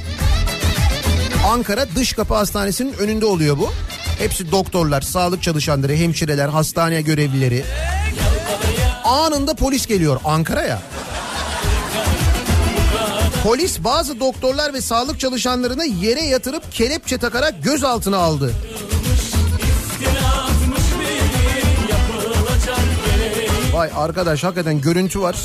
Ankara 1.47 1.85
Dış 1.95 2.13
Kapı 2.13 2.33
Hastanesi'nin 2.33 2.93
önünde 2.93 3.25
oluyor 3.25 3.57
bu. 3.57 3.69
Hepsi 4.19 4.51
doktorlar, 4.51 5.01
sağlık 5.01 5.43
çalışanları, 5.43 5.93
hemşireler, 5.93 6.49
hastane 6.49 7.01
görevlileri. 7.01 7.63
Anında 9.03 9.53
polis 9.53 9.87
geliyor 9.87 10.21
Ankara'ya. 10.25 10.81
Polis 13.43 13.83
bazı 13.83 14.19
doktorlar 14.19 14.73
ve 14.73 14.81
sağlık 14.81 15.19
çalışanlarını 15.19 15.85
yere 15.85 16.21
yatırıp 16.21 16.71
kelepçe 16.71 17.17
takarak 17.17 17.63
gözaltına 17.63 18.17
aldı. 18.17 18.53
Vay 23.73 23.89
arkadaş 23.95 24.43
hakikaten 24.43 24.81
görüntü 24.81 25.21
var. 25.21 25.35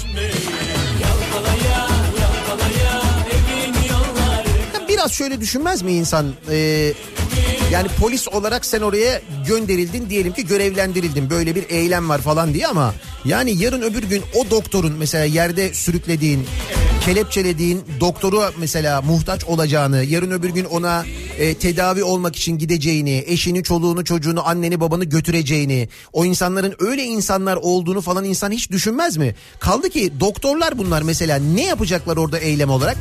Biraz 4.88 5.12
şöyle 5.12 5.40
düşünmez 5.40 5.82
mi 5.82 5.92
insan? 5.92 6.26
Ee, 6.50 6.92
yani 7.72 7.88
polis 8.00 8.28
olarak 8.28 8.64
sen 8.64 8.80
oraya 8.80 9.20
gönderildin 9.46 10.10
diyelim 10.10 10.32
ki 10.32 10.46
görevlendirildin 10.46 11.30
böyle 11.30 11.54
bir 11.54 11.70
eylem 11.70 12.08
var 12.08 12.18
falan 12.20 12.54
diye 12.54 12.66
ama 12.66 12.94
yani 13.24 13.62
yarın 13.62 13.82
öbür 13.82 14.02
gün 14.02 14.22
o 14.34 14.50
doktorun 14.50 14.92
mesela 14.92 15.24
yerde 15.24 15.74
sürüklediğin 15.74 16.46
kelepçelediğin 17.04 17.84
doktoru 18.00 18.42
mesela 18.58 19.02
muhtaç 19.02 19.44
olacağını 19.44 20.04
yarın 20.04 20.30
öbür 20.30 20.50
gün 20.50 20.64
ona 20.64 21.04
e, 21.38 21.54
tedavi 21.54 22.04
olmak 22.04 22.36
için 22.36 22.58
gideceğini 22.58 23.24
eşini 23.26 23.62
çoluğunu 23.62 24.04
çocuğunu 24.04 24.48
anneni 24.48 24.80
babanı 24.80 25.04
götüreceğini 25.04 25.88
o 26.12 26.24
insanların 26.24 26.74
öyle 26.78 27.04
insanlar 27.04 27.56
olduğunu 27.56 28.00
falan 28.00 28.24
insan 28.24 28.50
hiç 28.50 28.70
düşünmez 28.70 29.16
mi? 29.16 29.34
Kaldı 29.60 29.90
ki 29.90 30.12
doktorlar 30.20 30.78
bunlar 30.78 31.02
mesela 31.02 31.36
ne 31.36 31.64
yapacaklar 31.64 32.16
orada 32.16 32.38
eylem 32.38 32.70
olarak? 32.70 32.96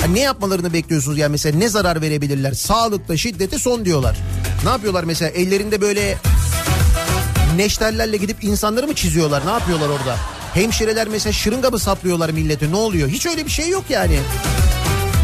Ha, 0.00 0.06
ne 0.06 0.20
yapmalarını 0.20 0.72
bekliyorsunuz 0.72 1.18
yani 1.18 1.30
mesela 1.30 1.58
ne 1.58 1.68
zarar 1.68 2.00
verebilirler? 2.00 2.52
Sağlıkta 2.52 3.16
şiddete 3.16 3.58
son 3.58 3.84
diyorlar. 3.84 4.16
Ne 4.64 4.70
yapıyorlar 4.70 5.04
mesela 5.04 5.30
ellerinde 5.30 5.80
böyle 5.80 6.18
neşterlerle 7.56 8.16
gidip 8.16 8.44
insanları 8.44 8.86
mı 8.86 8.94
çiziyorlar? 8.94 9.46
Ne 9.46 9.50
yapıyorlar 9.50 9.88
orada? 9.88 10.37
Hemşireler 10.54 11.08
mesela 11.08 11.32
şırınga 11.32 11.70
mı 11.70 11.78
saplıyorlar 11.78 12.30
millete? 12.30 12.70
Ne 12.70 12.76
oluyor? 12.76 13.08
Hiç 13.08 13.26
öyle 13.26 13.46
bir 13.46 13.50
şey 13.50 13.68
yok 13.68 13.84
yani. 13.88 14.18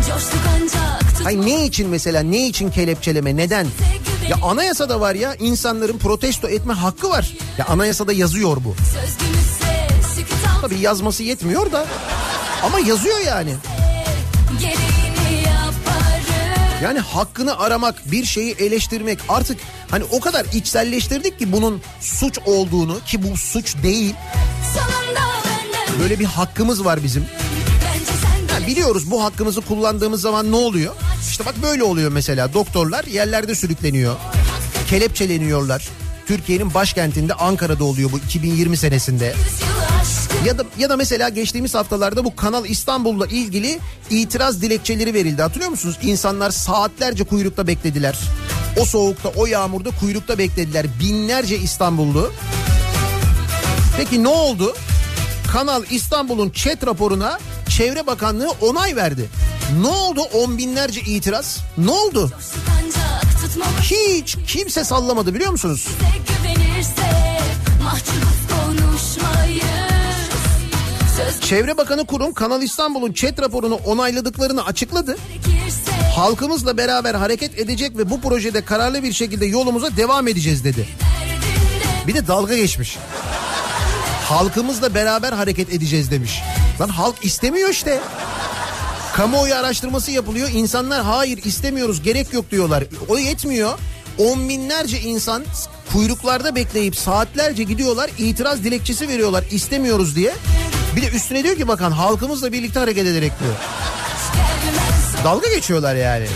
Coştuk 0.09 0.41
ancak 0.63 1.25
Hay 1.25 1.41
ne 1.47 1.67
için 1.67 1.89
mesela? 1.89 2.23
Ne 2.23 2.47
için 2.47 2.71
kelepçeleme? 2.71 3.37
Neden? 3.37 3.67
Ya 4.29 4.37
anayasada 4.43 5.01
var 5.01 5.15
ya 5.15 5.35
insanların 5.35 5.99
protesto 5.99 6.49
etme 6.49 6.73
hakkı 6.73 7.11
var. 7.11 7.33
Ya 7.59 7.67
anayasada 7.67 8.13
yazıyor 8.13 8.57
bu. 8.65 8.75
Tabii 10.61 10.79
yazması 10.79 11.23
yetmiyor 11.23 11.73
da 11.73 11.87
ama 12.63 12.79
yazıyor 12.79 13.19
yani. 13.19 13.51
Yaparım 14.63 14.84
Yani 16.85 16.99
hakkını 16.99 17.59
aramak, 17.59 18.13
bir 18.13 18.25
şeyi 18.25 18.55
eleştirmek 18.55 19.19
artık 19.29 19.59
hani 19.91 20.05
o 20.05 20.21
kadar 20.21 20.47
içselleştirdik 20.53 21.39
ki 21.39 21.53
bunun 21.53 21.83
suç 22.01 22.39
olduğunu 22.47 23.01
ki 23.07 23.23
bu 23.23 23.37
suç 23.37 23.75
değil. 23.83 24.15
Böyle 26.01 26.19
bir 26.19 26.25
hakkımız 26.25 26.85
var 26.85 27.03
bizim. 27.05 27.27
Ha, 28.51 28.67
biliyoruz 28.67 29.11
bu 29.11 29.25
hakkımızı 29.25 29.61
kullandığımız 29.61 30.21
zaman 30.21 30.53
ne 30.53 30.57
oluyor? 30.57 30.95
İşte 31.31 31.47
bak 31.47 31.55
böyle 31.63 31.83
oluyor 31.83 32.13
mesela 32.13 32.55
doktorlar 32.55 33.05
yerlerde 33.05 33.55
sürükleniyor. 33.55 34.17
Kelepçeleniyorlar. 34.89 35.89
Türkiye'nin 36.27 36.75
başkentinde 36.75 37.35
Ankara'da 37.35 37.85
oluyor 37.85 38.13
bu 38.13 38.19
2020 38.19 38.77
senesinde. 38.77 39.35
Ya 40.45 40.59
da 40.59 40.65
ya 40.79 40.91
da 40.91 40.97
mesela 40.97 41.29
geçtiğimiz 41.29 41.75
haftalarda 41.75 42.25
bu 42.25 42.37
Kanal 42.37 42.65
İstanbul'la 42.65 43.27
ilgili 43.27 43.79
itiraz 44.11 44.63
dilekçeleri 44.63 45.15
verildi. 45.15 45.43
Hatırlıyor 45.43 45.71
musunuz? 45.71 45.99
İnsanlar 46.03 46.51
saatlerce 46.51 47.25
kuyrukta 47.25 47.67
beklediler. 47.67 48.19
O 48.81 48.85
soğukta, 48.85 49.29
o 49.29 49.47
yağmurda 49.47 49.91
kuyrukta 50.01 50.39
beklediler. 50.39 50.87
Binlerce 51.01 51.59
İstanbullu. 51.59 52.33
Peki 53.97 54.23
ne 54.23 54.29
oldu? 54.29 54.77
Kanal 55.53 55.83
İstanbul'un 55.91 56.51
chat 56.51 56.87
raporuna 56.87 57.39
Çevre 57.69 58.07
Bakanlığı 58.07 58.51
onay 58.61 58.97
verdi. 58.97 59.29
Ne 59.81 59.87
oldu 59.87 60.21
on 60.21 60.59
binlerce 60.59 61.01
itiraz? 61.01 61.59
Ne 61.79 61.91
oldu? 61.91 62.33
Hiç 63.83 64.37
kimse 64.47 64.85
sallamadı 64.85 65.35
biliyor 65.35 65.51
musunuz? 65.51 65.89
Çevre 71.41 71.77
Bakanı 71.77 72.07
Kurum 72.07 72.33
Kanal 72.35 72.63
İstanbul'un 72.63 73.13
chat 73.13 73.41
raporunu 73.43 73.75
onayladıklarını 73.75 74.65
açıkladı. 74.67 75.17
halkımızla 76.17 76.77
beraber 76.77 77.15
hareket 77.15 77.59
edecek 77.59 77.97
ve 77.97 78.11
bu 78.11 78.21
projede 78.21 78.65
kararlı 78.65 79.03
bir 79.03 79.13
şekilde 79.13 79.47
yolumuza 79.47 79.97
devam 79.97 80.29
edeceğiz 80.29 80.65
dedi. 80.65 80.89
Bir 82.07 82.15
de 82.15 82.27
dalga 82.27 82.57
geçmiş. 82.57 82.99
Halkımızla 84.29 84.95
beraber 84.95 85.33
hareket 85.33 85.73
edeceğiz 85.73 86.11
demiş. 86.11 86.43
Lan 86.81 86.89
halk 86.89 87.25
istemiyor 87.25 87.69
işte. 87.71 88.01
Kamuoyu 89.17 89.55
araştırması 89.55 90.11
yapılıyor. 90.11 90.49
İnsanlar 90.53 91.03
hayır 91.03 91.45
istemiyoruz 91.45 92.03
gerek 92.03 92.33
yok 92.33 92.51
diyorlar. 92.51 92.85
O 93.09 93.19
yetmiyor. 93.19 93.79
On 94.19 94.49
binlerce 94.49 95.01
insan 95.01 95.45
kuyruklarda 95.93 96.55
bekleyip 96.55 96.97
saatlerce 96.97 97.63
gidiyorlar 97.63 98.11
itiraz 98.19 98.65
dilekçesi 98.65 99.09
veriyorlar 99.09 99.45
istemiyoruz 99.51 100.17
diye. 100.17 100.35
Bir 100.97 101.03
de 101.03 101.09
üstüne 101.09 101.45
diyor 101.45 101.57
ki 101.57 101.69
bakan 101.69 101.91
halkımızla 101.91 102.53
birlikte 102.53 102.81
hareket 102.81 103.07
ederek 103.07 103.33
diyor. 103.41 103.55
Dalga 105.25 105.49
geçiyorlar 105.49 105.95
yani. 105.95 106.27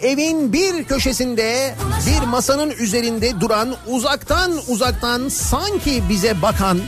Evin 0.00 0.52
bir 0.52 0.84
köşesinde 0.84 1.74
bir 2.06 2.26
masanın 2.26 2.70
üzerinde 2.70 3.40
duran 3.40 3.76
uzaktan 3.86 4.52
uzaktan 4.68 5.28
sanki 5.28 6.02
bize 6.08 6.42
bakan 6.42 6.80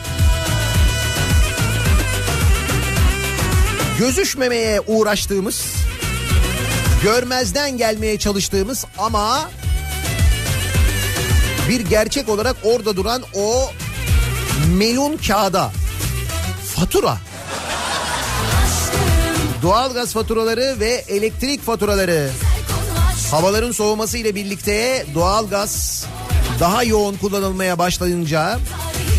gözüşmemeye 3.99 4.81
uğraştığımız 4.81 5.67
görmezden 7.03 7.79
gelmeye 7.79 8.19
çalıştığımız 8.19 8.85
ama 8.99 9.51
bir 11.69 11.81
gerçek 11.81 12.29
olarak 12.29 12.57
orada 12.65 12.97
duran 12.97 13.23
o 13.35 13.71
melun 14.77 15.17
kağıda 15.17 15.73
fatura. 16.75 17.17
Doğalgaz 19.63 20.13
faturaları 20.13 20.81
ve 20.81 21.05
elektrik 21.09 21.63
faturaları 21.63 22.31
havaların 23.31 23.73
soğuması 23.73 24.19
ile 24.19 24.35
birlikte 24.35 25.07
doğalgaz 25.15 26.05
daha 26.61 26.85
yoğun 26.85 27.17
kullanılmaya 27.17 27.79
başlayınca 27.79 28.59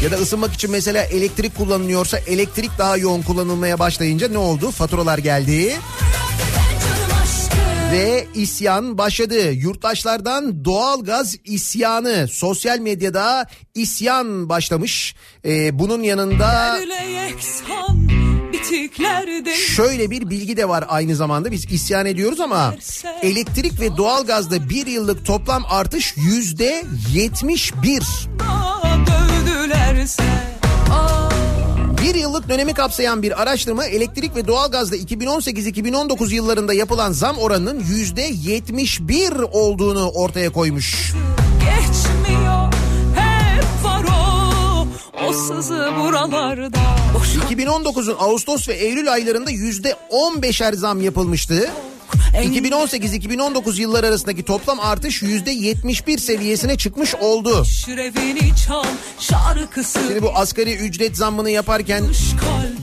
ya 0.03 0.11
da 0.11 0.15
ısınmak 0.15 0.53
için 0.53 0.71
mesela 0.71 1.03
elektrik 1.03 1.57
kullanılıyorsa 1.57 2.17
elektrik 2.17 2.71
daha 2.77 2.97
yoğun 2.97 3.21
kullanılmaya 3.21 3.79
başlayınca 3.79 4.27
ne 4.27 4.37
oldu? 4.37 4.71
Faturalar 4.71 5.17
geldi 5.17 5.75
ve 7.91 8.27
isyan 8.33 8.97
başladı. 8.97 9.51
Yurttaşlardan 9.51 10.65
doğalgaz 10.65 11.35
isyanı 11.45 12.27
sosyal 12.27 12.79
medyada 12.79 13.47
isyan 13.75 14.49
başlamış. 14.49 15.15
Ee, 15.45 15.79
bunun 15.79 16.03
yanında 16.03 16.77
Şöyle 19.55 20.11
bir 20.11 20.29
bilgi 20.29 20.57
de 20.57 20.69
var 20.69 20.85
aynı 20.87 21.15
zamanda 21.15 21.51
biz 21.51 21.65
isyan 21.71 22.05
ediyoruz 22.05 22.39
ama 22.39 22.75
elektrik 23.21 23.81
ve 23.81 23.97
doğalgazda 23.97 24.69
bir 24.69 24.87
yıllık 24.87 25.25
toplam 25.25 25.63
artış 25.69 26.13
yüzde 26.17 26.83
yetmiş 27.13 27.73
bir. 27.83 28.03
Bir 32.03 32.15
yıllık 32.15 32.49
dönemi 32.49 32.73
kapsayan 32.73 33.21
bir 33.21 33.41
araştırma 33.41 33.85
elektrik 33.85 34.35
ve 34.35 34.47
doğalgazda 34.47 34.95
2018-2019 34.95 36.33
yıllarında 36.33 36.73
yapılan 36.73 37.11
zam 37.11 37.37
oranının 37.37 37.79
yüzde 37.79 38.21
yetmiş 38.21 38.99
bir 39.01 39.31
olduğunu 39.31 40.09
ortaya 40.09 40.49
koymuş. 40.49 41.13
geçmiyor 41.59 42.14
o 45.23 45.33
sızı 45.33 45.91
buralarda 45.99 46.75
boşa 47.13 47.39
2019'un 47.39 48.15
Ağustos 48.19 48.69
ve 48.69 48.73
Eylül 48.73 49.13
aylarında 49.13 49.51
yüzde 49.51 49.95
on 50.09 50.41
beşer 50.41 50.73
zam 50.73 51.01
yapılmıştı. 51.01 51.69
2018-2019 52.33 53.81
yıllar 53.81 54.03
arasındaki 54.03 54.43
toplam 54.43 54.79
artış 54.79 55.21
yüzde 55.21 55.51
71 55.51 56.17
seviyesine 56.17 56.77
çıkmış 56.77 57.15
oldu. 57.15 57.65
Şimdi 60.07 60.21
bu 60.21 60.31
asgari 60.35 60.75
ücret 60.75 61.17
zammını 61.17 61.49
yaparken 61.49 62.03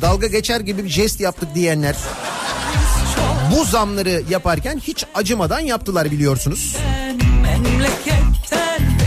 dalga 0.01 0.26
geçer 0.26 0.61
gibi 0.61 0.85
bir 0.85 0.89
jest 0.89 1.20
yaptık 1.20 1.55
diyenler 1.55 1.97
bu 3.57 3.64
zamları 3.64 4.22
yaparken 4.30 4.78
hiç 4.78 5.05
acımadan 5.14 5.61
yaptılar 5.61 6.11
biliyorsunuz. 6.11 6.76
memleketten 7.43 8.99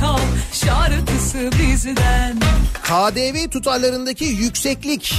çal 0.00 0.18
şarkısı 0.52 1.50
bizden 1.58 2.40
KDV 2.82 3.50
tutarlarındaki 3.50 4.24
yükseklik 4.24 5.14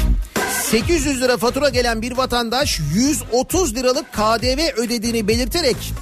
800 0.64 1.22
lira 1.22 1.38
fatura 1.38 1.70
gelen 1.70 2.02
bir 2.02 2.18
vatandaş 2.18 2.80
130 2.94 3.76
liralık 3.76 4.14
KDV 4.14 4.82
ödediğini 4.82 5.28
belirterek 5.28 5.94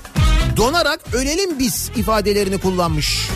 donarak 0.58 1.00
ölelim 1.14 1.60
biz 1.60 1.92
ifadelerini 1.96 2.58
kullanmış. 2.58 3.30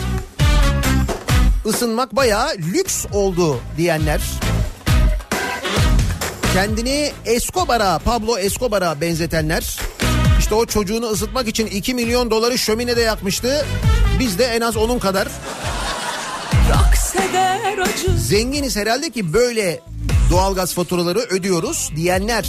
Isınmak 1.66 2.16
bayağı 2.16 2.48
lüks 2.58 3.06
oldu 3.12 3.60
diyenler. 3.76 4.20
Kendini 6.54 7.12
Escobar'a, 7.24 7.98
Pablo 7.98 8.38
Escobar'a 8.38 9.00
benzetenler. 9.00 9.78
İşte 10.38 10.54
o 10.54 10.66
çocuğunu 10.66 11.06
ısıtmak 11.06 11.48
için 11.48 11.66
2 11.66 11.94
milyon 11.94 12.30
doları 12.30 12.58
şöminede 12.58 13.00
yakmıştı. 13.00 13.66
Biz 14.20 14.38
de 14.38 14.44
en 14.44 14.60
az 14.60 14.76
onun 14.76 14.98
kadar 14.98 15.28
zenginiz 18.16 18.76
herhalde 18.76 19.10
ki 19.10 19.32
böyle 19.32 19.80
doğalgaz 20.30 20.74
faturaları 20.74 21.18
ödüyoruz 21.18 21.90
diyenler. 21.96 22.48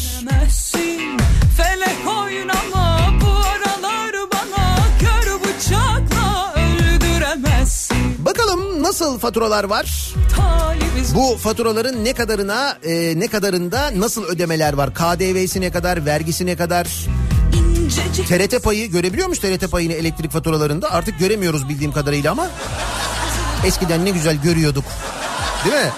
Felek 1.58 2.18
oynama 2.20 3.14
bu 3.22 3.28
aralar 3.28 4.14
bana 4.34 4.78
kör 5.00 5.40
bıçakla 5.40 6.54
öldüremezsin 6.56 8.26
Bakalım 8.26 8.84
nasıl 8.84 9.20
faturalar 9.20 9.64
var? 9.64 10.14
talibiz 10.38 11.16
Bu 11.16 11.38
faturaların 11.38 12.06
ne 12.06 12.14
kadarına 12.14 12.78
e, 12.84 13.20
ne 13.20 13.28
kadarında 13.28 13.92
nasıl 13.96 14.24
ödemeler 14.24 14.74
var? 14.74 14.94
KDV'si 14.94 15.62
ne 15.62 15.72
kadar, 15.72 16.06
vergisi 16.06 16.46
ne 16.46 16.56
kadar? 16.56 16.88
TRT 18.28 18.64
payı 18.64 18.92
görebiliyor 18.92 19.28
musun 19.28 19.42
TRT 19.42 19.72
payını 19.72 19.94
elektrik 19.94 20.32
faturalarında? 20.32 20.92
Artık 20.92 21.20
göremiyoruz 21.20 21.70
bildiğim 21.70 21.92
kadarıyla 21.92 22.32
ama 22.32 22.50
eskiden 23.66 24.06
ne 24.06 24.10
güzel 24.10 24.36
görüyorduk. 24.42 24.86
Değil 25.66 25.76
mi? 25.76 25.92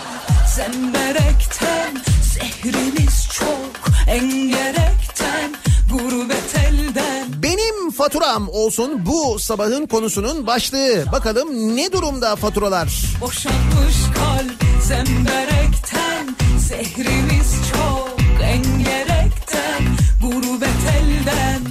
zemberekten 0.55 1.93
zehrimiz 2.33 3.27
çok 3.31 3.91
engerekten 4.07 5.55
gurbet 5.91 6.55
elden 6.69 7.27
Benim 7.43 7.91
faturam 7.91 8.49
olsun 8.49 9.05
bu 9.05 9.39
sabahın 9.39 9.85
konusunun 9.85 10.47
başlığı. 10.47 11.05
Bakalım 11.11 11.75
ne 11.77 11.91
durumda 11.91 12.35
faturalar? 12.35 12.89
boşanmış 13.21 13.95
kalp 14.15 14.83
zemberekten 14.83 16.35
Sehrimiz 16.69 17.53
çok 17.73 18.15
engerekten 18.43 19.12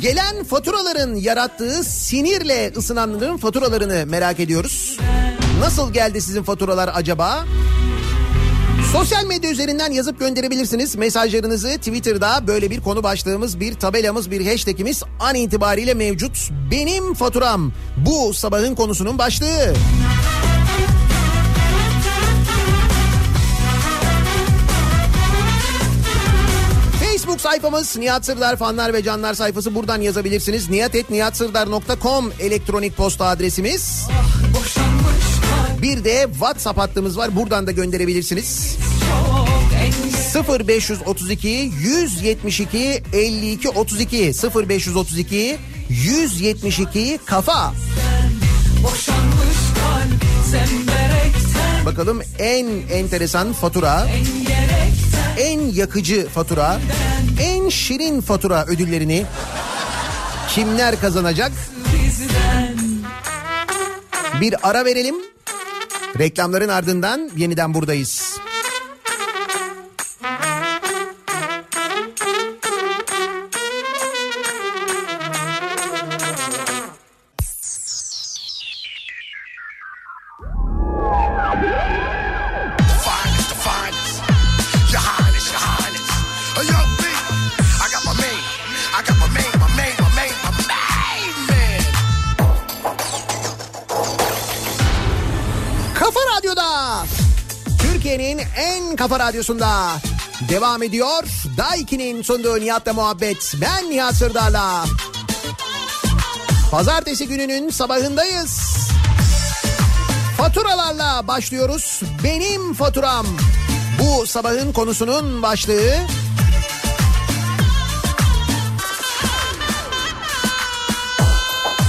Gelen 0.00 0.44
faturaların 0.44 1.14
yarattığı 1.14 1.84
sinirle 1.84 2.72
ısınanların 2.76 3.36
faturalarını 3.36 4.06
merak 4.06 4.40
ediyoruz. 4.40 4.98
Nasıl 5.60 5.92
geldi 5.92 6.20
sizin 6.20 6.42
faturalar 6.42 6.90
acaba? 6.94 7.44
Sosyal 8.92 9.24
medya 9.24 9.50
üzerinden 9.50 9.92
yazıp 9.92 10.18
gönderebilirsiniz. 10.20 10.96
Mesajlarınızı 10.96 11.68
Twitter'da 11.68 12.46
böyle 12.46 12.70
bir 12.70 12.80
konu 12.80 13.02
başlığımız, 13.02 13.60
bir 13.60 13.74
tabelamız, 13.74 14.30
bir 14.30 14.46
hashtagimiz 14.46 15.02
an 15.20 15.34
itibariyle 15.34 15.94
mevcut. 15.94 16.50
Benim 16.70 17.14
faturam 17.14 17.72
bu 17.96 18.34
sabahın 18.34 18.74
konusunun 18.74 19.18
başlığı. 19.18 19.74
Facebook 27.32 27.52
sayfamız 27.52 27.96
Nihat 27.96 28.26
Sırdar 28.26 28.56
fanlar 28.56 28.94
ve 28.94 29.02
canlar 29.02 29.34
sayfası 29.34 29.74
buradan 29.74 30.00
yazabilirsiniz. 30.00 30.70
niyatetniyatsırdar.com 30.70 32.32
elektronik 32.40 32.96
posta 32.96 33.26
adresimiz. 33.26 34.06
Kalp 34.74 35.82
Bir 35.82 36.04
de 36.04 36.26
WhatsApp 36.32 36.78
hattımız 36.78 37.18
var 37.18 37.36
buradan 37.36 37.66
da 37.66 37.70
gönderebilirsiniz. 37.72 38.76
çok 40.34 40.48
engel 40.54 40.68
0532 40.68 41.48
172 41.80 43.02
52 43.12 43.68
32 43.68 44.32
0532 44.54 45.58
172 45.88 47.18
kafa. 47.26 47.72
Boşanmış 48.82 49.56
kalp 49.74 50.24
zemberekten 50.50 50.91
Bakalım 51.86 52.22
en 52.38 52.66
enteresan 52.90 53.52
fatura, 53.52 54.06
en 55.38 55.60
yakıcı 55.60 56.28
fatura, 56.28 56.80
en 57.40 57.68
şirin 57.68 58.20
fatura 58.20 58.64
ödüllerini 58.66 59.26
kimler 60.48 61.00
kazanacak? 61.00 61.52
Bir 64.40 64.70
ara 64.70 64.84
verelim. 64.84 65.14
Reklamların 66.18 66.68
ardından 66.68 67.30
yeniden 67.36 67.74
buradayız. 67.74 68.38
Radyosunda 99.22 100.00
devam 100.48 100.82
ediyor. 100.82 101.22
Daiki'nin 101.56 102.22
sunduğu 102.22 102.60
Nihat'la 102.60 102.92
muhabbet. 102.92 103.54
Ben 103.60 103.90
Nihat 103.90 104.14
Sırdar'la. 104.14 104.84
Pazartesi 106.70 107.28
gününün 107.28 107.70
sabahındayız. 107.70 108.60
Faturalarla 110.36 111.28
başlıyoruz. 111.28 112.00
Benim 112.24 112.74
faturam. 112.74 113.26
Bu 113.98 114.26
sabahın 114.26 114.72
konusunun 114.72 115.42
başlığı. 115.42 115.94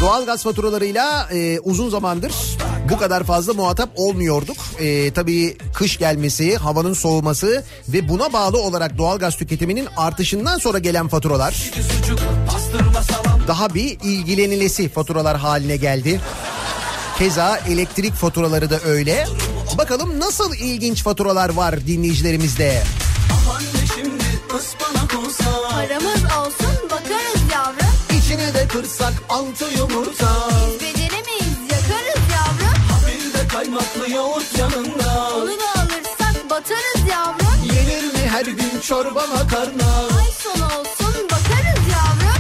Doğalgaz 0.01 0.43
faturalarıyla 0.43 1.29
e, 1.31 1.59
uzun 1.59 1.89
zamandır 1.89 2.33
bu 2.93 2.97
kadar 2.97 3.23
fazla 3.23 3.53
muhatap 3.53 3.89
olmuyorduk. 3.95 4.57
E, 4.79 5.13
tabii 5.13 5.57
kış 5.73 5.97
gelmesi, 5.97 6.57
havanın 6.57 6.93
soğuması 6.93 7.63
ve 7.87 8.09
buna 8.09 8.33
bağlı 8.33 8.61
olarak 8.61 8.97
doğalgaz 8.97 9.37
tüketiminin 9.37 9.87
artışından 9.97 10.57
sonra 10.57 10.79
gelen 10.79 11.07
faturalar 11.07 11.71
daha 13.47 13.73
bir 13.73 13.99
ilgilenilesi 14.03 14.89
faturalar 14.89 15.37
haline 15.37 15.77
geldi. 15.77 16.19
Keza 17.17 17.57
elektrik 17.57 18.13
faturaları 18.13 18.69
da 18.69 18.79
öyle. 18.85 19.27
Bakalım 19.77 20.19
nasıl 20.19 20.55
ilginç 20.55 21.03
faturalar 21.03 21.49
var 21.49 21.87
dinleyicilerimizde. 21.87 22.83
Paramız 25.71 26.23
olsun 26.23 26.89
bakarız 26.91 27.41
yavrum. 27.53 28.17
İçine 28.17 28.53
de 28.53 28.67
kırsak 28.67 29.13
altı 29.29 29.65
yumurta. 29.77 30.49
Beceremeyiz 30.73 30.92
kaymaklı 33.53 34.11
yoğurt 34.11 34.57
yanında 34.59 35.29
Onu 35.35 35.47
da 35.47 35.81
alırsak 35.81 36.49
batarız 36.49 37.09
yavrum. 37.11 37.47
Yenir 37.75 38.03
mi 38.13 38.19
her 38.29 38.45
gün 38.45 38.79
çorba 38.81 39.27
makarna? 39.27 39.93
Ay 40.19 40.31
sonu 40.43 40.65
olsun 40.65 41.27
bakarız 41.31 41.83
yavrum. 41.91 42.33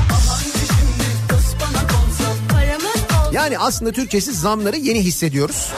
Paramız 2.49 2.85
olsun. 2.85 3.31
Yani 3.33 3.59
aslında 3.59 3.91
Türkçesi 3.91 4.33
zamları 4.33 4.77
yeni 4.77 5.01
hissediyoruz. 5.03 5.69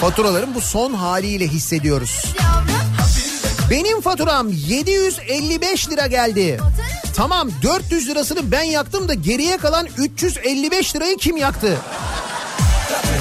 Faturaların 0.00 0.54
bu 0.54 0.60
son 0.60 0.94
haliyle 0.94 1.46
hissediyoruz. 1.48 2.24
Yavrum 2.40 2.72
Benim 3.70 4.00
faturam 4.00 4.48
755 4.48 5.90
lira 5.90 6.06
geldi. 6.06 6.60
Tamam 7.16 7.50
400 7.62 8.08
lirasını 8.08 8.50
ben 8.52 8.62
yaktım 8.62 9.08
da 9.08 9.14
geriye 9.14 9.56
kalan 9.56 9.88
355 9.98 10.96
lirayı 10.96 11.16
kim 11.16 11.36
yaktı? 11.36 11.78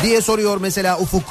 Diye 0.04 0.22
soruyor 0.22 0.58
mesela 0.62 1.00
Ufuk. 1.00 1.24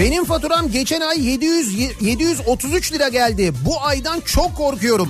Benim 0.00 0.24
faturam 0.24 0.70
geçen 0.70 1.00
ay 1.00 1.26
700 1.30 2.00
733 2.00 2.92
lira 2.92 3.08
geldi. 3.08 3.52
Bu 3.64 3.84
aydan 3.84 4.20
çok 4.20 4.56
korkuyorum. 4.56 5.08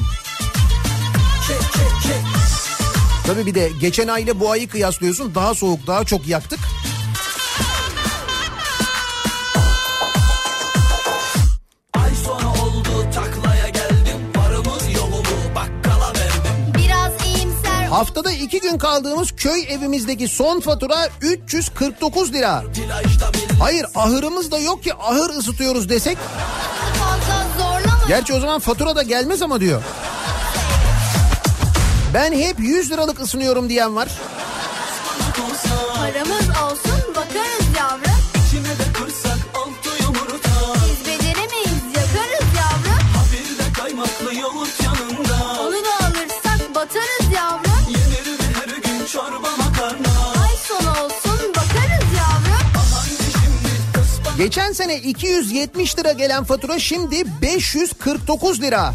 Tabii 3.26 3.46
bir 3.46 3.54
de 3.54 3.70
geçen 3.80 4.08
ayla 4.08 4.40
bu 4.40 4.50
ayı 4.50 4.68
kıyaslıyorsun. 4.68 5.34
Daha 5.34 5.54
soğuk, 5.54 5.86
daha 5.86 6.04
çok 6.04 6.28
yaktık. 6.28 6.60
Haftada 17.98 18.30
iki 18.30 18.60
gün 18.60 18.78
kaldığımız 18.78 19.32
köy 19.36 19.62
evimizdeki 19.68 20.28
son 20.28 20.60
fatura 20.60 21.08
349 21.22 22.32
lira. 22.32 22.64
Hayır 23.60 23.86
ahırımız 23.94 24.50
da 24.50 24.58
yok 24.58 24.82
ki 24.82 24.94
ahır 24.94 25.30
ısıtıyoruz 25.30 25.88
desek. 25.88 26.18
Gerçi 28.08 28.34
o 28.34 28.40
zaman 28.40 28.60
fatura 28.60 28.96
da 28.96 29.02
gelmez 29.02 29.42
ama 29.42 29.60
diyor. 29.60 29.82
Ben 32.14 32.32
hep 32.32 32.60
100 32.60 32.90
liralık 32.90 33.20
ısınıyorum 33.20 33.68
diyen 33.68 33.96
var. 33.96 34.08
Paramız 35.96 36.48
olsun 36.48 37.14
bakarız 37.14 37.76
yavrum. 37.78 38.07
Geçen 54.38 54.72
sene 54.72 54.96
270 54.96 55.98
lira 55.98 56.12
gelen 56.12 56.44
fatura 56.44 56.78
şimdi 56.78 57.24
549 57.42 58.60
lira. 58.62 58.94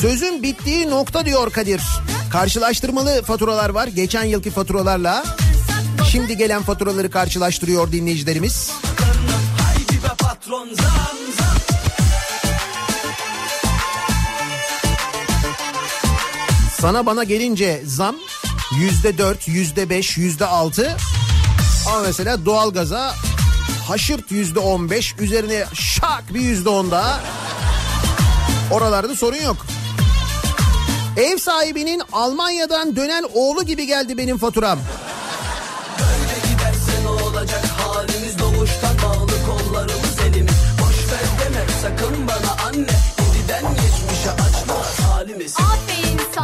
Sözün 0.00 0.42
bittiği 0.42 0.90
nokta 0.90 1.26
diyor 1.26 1.50
Kadir. 1.50 1.82
Karşılaştırmalı 2.32 3.22
faturalar 3.22 3.70
var 3.70 3.86
geçen 3.86 4.24
yılki 4.24 4.50
faturalarla. 4.50 5.24
Şimdi 6.10 6.36
gelen 6.36 6.62
faturaları 6.62 7.10
karşılaştırıyor 7.10 7.92
dinleyicilerimiz. 7.92 8.70
Haydi 9.62 10.02
be 10.02 10.08
patron 10.18 10.66
zam 10.66 11.16
zam 11.38 11.56
Sana 16.80 17.06
bana 17.06 17.24
gelince 17.24 17.82
zam 17.86 18.16
yüzde 18.78 19.18
dört, 19.18 19.48
yüzde 19.48 19.90
beş, 19.90 20.18
yüzde 20.18 20.46
altı. 20.46 20.96
Ama 21.88 22.00
mesela 22.00 22.44
doğalgaza 22.44 23.14
haşırt 23.88 24.30
yüzde 24.30 24.58
on 24.58 24.90
beş 24.90 25.14
üzerine 25.18 25.64
şak 25.74 26.34
bir 26.34 26.40
yüzde 26.40 26.68
on 26.68 26.90
daha. 26.90 27.20
Oralarda 28.70 29.16
sorun 29.16 29.42
yok. 29.42 29.56
Ev 31.16 31.36
sahibinin 31.36 32.02
Almanya'dan 32.12 32.96
dönen 32.96 33.24
oğlu 33.34 33.62
gibi 33.62 33.86
geldi 33.86 34.18
benim 34.18 34.38
faturam. 34.38 34.78
Olacak, 37.42 37.64
bağlı, 37.82 38.06
elimiz. 40.26 40.52
Boş 40.80 41.12
ver 41.12 41.44
deme 41.44 41.66
sakın 41.82 42.28
bana 42.28 42.68
anne. 42.68 42.86
Gididen 43.32 43.64
geçmişe 43.74 44.30
açma 44.30 44.74
halimiz. 45.08 45.56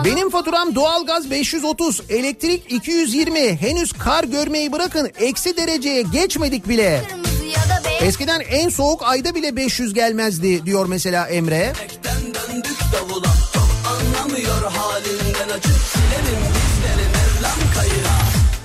Benim 0.05 0.31
faturam 0.31 0.75
doğalgaz 0.75 1.31
530, 1.31 2.01
elektrik 2.09 2.73
220. 2.73 3.57
Henüz 3.57 3.93
kar 3.93 4.25
görmeyi 4.25 4.73
bırakın 4.73 5.11
eksi 5.21 5.57
dereceye 5.57 6.03
geçmedik 6.03 6.69
bile. 6.69 7.03
Kırmızı. 7.09 7.18
Eskiden 8.01 8.41
en 8.41 8.69
soğuk 8.69 9.03
ayda 9.03 9.35
bile 9.35 9.57
500 9.57 9.95
gelmezdi 9.95 10.67
diyor 10.67 10.87
mesela 10.87 11.29
Emre. 11.29 11.73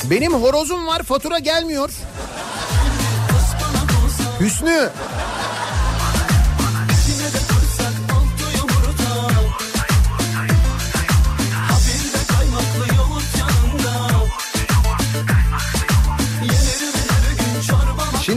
Benim 0.10 0.34
horozum 0.34 0.88
var 0.88 1.04
fatura 1.04 1.40
gelmiyor. 1.40 1.90
Hüsnü 4.40 4.90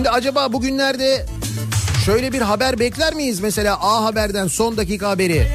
Şimdi 0.07 0.17
acaba 0.17 0.53
bugünlerde 0.53 1.27
şöyle 2.05 2.33
bir 2.33 2.41
haber 2.41 2.79
bekler 2.79 3.15
miyiz 3.15 3.41
mesela 3.41 3.79
A 3.81 4.05
Haber'den 4.05 4.47
son 4.47 4.77
dakika 4.77 5.09
haberi? 5.09 5.49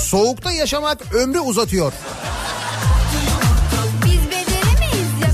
Soğukta 0.00 0.52
yaşamak 0.52 1.14
ömrü 1.14 1.40
uzatıyor. 1.40 1.92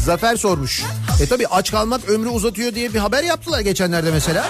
Zafer 0.04 0.36
sormuş. 0.36 0.82
E 1.22 1.26
tabi 1.26 1.46
aç 1.46 1.70
kalmak 1.70 2.08
ömrü 2.08 2.28
uzatıyor 2.28 2.74
diye 2.74 2.94
bir 2.94 2.98
haber 2.98 3.24
yaptılar 3.24 3.60
geçenlerde 3.60 4.10
mesela. 4.10 4.46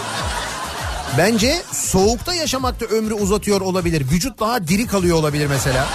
Bence 1.19 1.63
soğukta 1.73 2.35
yaşamak 2.35 2.81
da 2.81 2.85
ömrü 2.85 3.15
uzatıyor 3.15 3.61
olabilir. 3.61 4.07
Vücut 4.13 4.41
daha 4.41 4.69
diri 4.69 4.87
kalıyor 4.87 5.17
olabilir 5.17 5.47
mesela. 5.47 5.87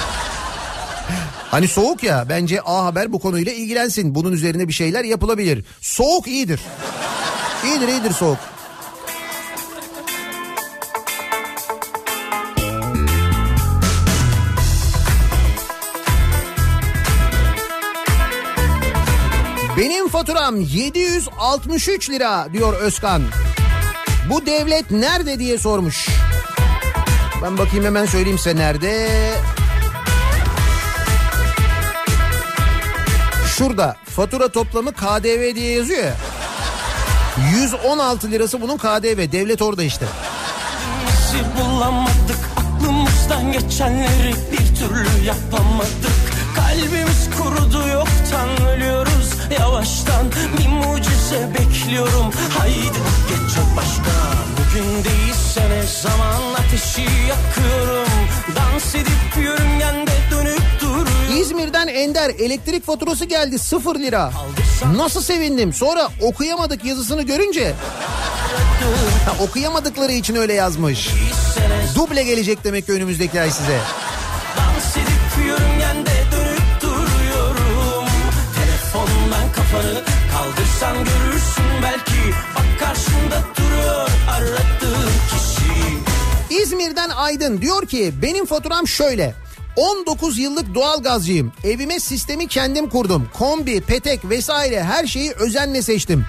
Hani 1.51 1.67
soğuk 1.67 2.03
ya 2.03 2.25
bence 2.29 2.61
A 2.65 2.85
Haber 2.85 3.13
bu 3.13 3.19
konuyla 3.19 3.51
ilgilensin. 3.51 4.15
Bunun 4.15 4.31
üzerine 4.31 4.67
bir 4.67 4.73
şeyler 4.73 5.03
yapılabilir. 5.03 5.65
Soğuk 5.81 6.27
iyidir. 6.27 6.59
İyidir 7.67 7.87
iyidir 7.87 8.11
soğuk. 8.11 8.37
Benim 19.77 20.07
faturam 20.07 20.61
763 20.61 22.09
lira 22.09 22.47
diyor 22.53 22.73
Özkan. 22.73 23.23
Bu 24.29 24.45
devlet 24.45 24.91
nerede 24.91 25.39
diye 25.39 25.57
sormuş. 25.57 26.07
Ben 27.43 27.57
bakayım 27.57 27.85
hemen 27.85 28.05
söyleyeyim 28.05 28.37
size 28.37 28.55
nerede. 28.55 29.09
Şurada 33.57 33.97
fatura 34.15 34.51
toplamı 34.51 34.93
KDV 34.93 35.55
diye 35.55 35.71
yazıyor 35.71 36.03
ya. 36.03 36.15
116 37.37 38.31
lirası 38.31 38.61
bunun 38.61 38.77
KDV. 38.77 39.31
Devlet 39.31 39.61
orada 39.61 39.83
işte. 39.83 40.05
Bulamadık. 41.59 42.37
Aklımızdan 42.57 43.51
geçenleri 43.51 44.35
bir 44.51 44.75
türlü 44.75 45.25
yapamadık. 45.25 46.17
Kalbimiz 46.55 47.29
kurudu 47.37 47.87
yoktan 47.87 48.67
ölüyoruz 48.67 49.33
yavaştan. 49.59 50.25
Bir 50.57 50.67
mucize 50.67 51.49
bekliyorum. 51.59 52.31
Haydi 52.57 52.99
geçecek 53.29 53.65
başka. 53.77 54.11
Bugün 54.57 55.03
değilse 55.03 55.69
ne 55.69 55.83
zaman 56.01 56.53
ateşi 56.53 57.01
yakıyorum. 57.01 58.13
Dans 58.55 58.95
edip 58.95 59.43
yörüngende 59.43 60.11
dönüp 60.31 60.46
duruyorum 60.46 60.46
İzmir'den 61.39 61.87
Ender 61.87 62.29
elektrik 62.29 62.85
faturası 62.85 63.25
geldi 63.25 63.59
0 63.59 63.99
lira. 63.99 64.31
Nasıl 64.95 65.21
sevindim. 65.21 65.73
Sonra 65.73 66.09
okuyamadık 66.21 66.85
yazısını 66.85 67.23
görünce. 67.23 67.73
Ha, 69.25 69.43
okuyamadıkları 69.43 70.11
için 70.11 70.35
öyle 70.35 70.53
yazmış. 70.53 71.09
Duble 71.95 72.23
gelecek 72.23 72.63
demek 72.63 72.85
ki 72.85 72.91
önümüzdeki 72.91 73.41
ay 73.41 73.51
size. 73.51 73.79
Dans 74.57 74.97
edip 74.97 75.47
yörüngende 75.47 76.11
dönüp 76.31 76.81
duruyorum 76.81 78.05
Telefondan 78.55 79.51
kafanı 79.55 80.03
kaldırsan 80.33 80.95
görürsün 80.97 81.65
belki 81.83 82.35
Bak 82.55 82.79
karşında 82.79 83.43
duruyor 83.57 84.09
aradığın 84.31 85.11
kişi 85.29 86.61
İzmir'den 86.63 87.09
Aydın 87.09 87.61
diyor 87.61 87.87
ki 87.87 88.13
benim 88.21 88.45
faturam 88.45 88.87
şöyle. 88.87 89.46
19 89.77 90.39
yıllık 90.39 90.75
doğalgazcıyım. 90.75 91.51
Evime 91.63 91.99
sistemi 91.99 92.47
kendim 92.47 92.89
kurdum. 92.89 93.29
Kombi, 93.33 93.81
petek 93.81 94.29
vesaire 94.29 94.83
her 94.83 95.07
şeyi 95.07 95.31
özenle 95.31 95.81
seçtim. 95.81 96.25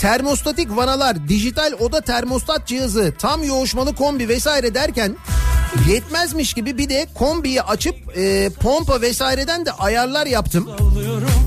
Termostatik 0.00 0.76
vanalar, 0.76 1.28
dijital 1.28 1.72
oda 1.80 2.00
termostat 2.00 2.66
cihazı, 2.66 3.14
tam 3.18 3.44
yoğuşmalı 3.44 3.94
kombi 3.94 4.28
vesaire 4.28 4.74
derken 4.74 5.16
yetmezmiş 5.88 6.54
gibi 6.54 6.78
bir 6.78 6.88
de 6.88 7.06
kombiyi 7.14 7.62
açıp 7.62 7.96
e, 8.16 8.50
pompa 8.60 9.00
vesaireden 9.00 9.66
de 9.66 9.72
ayarlar 9.72 10.26
yaptım. 10.26 10.70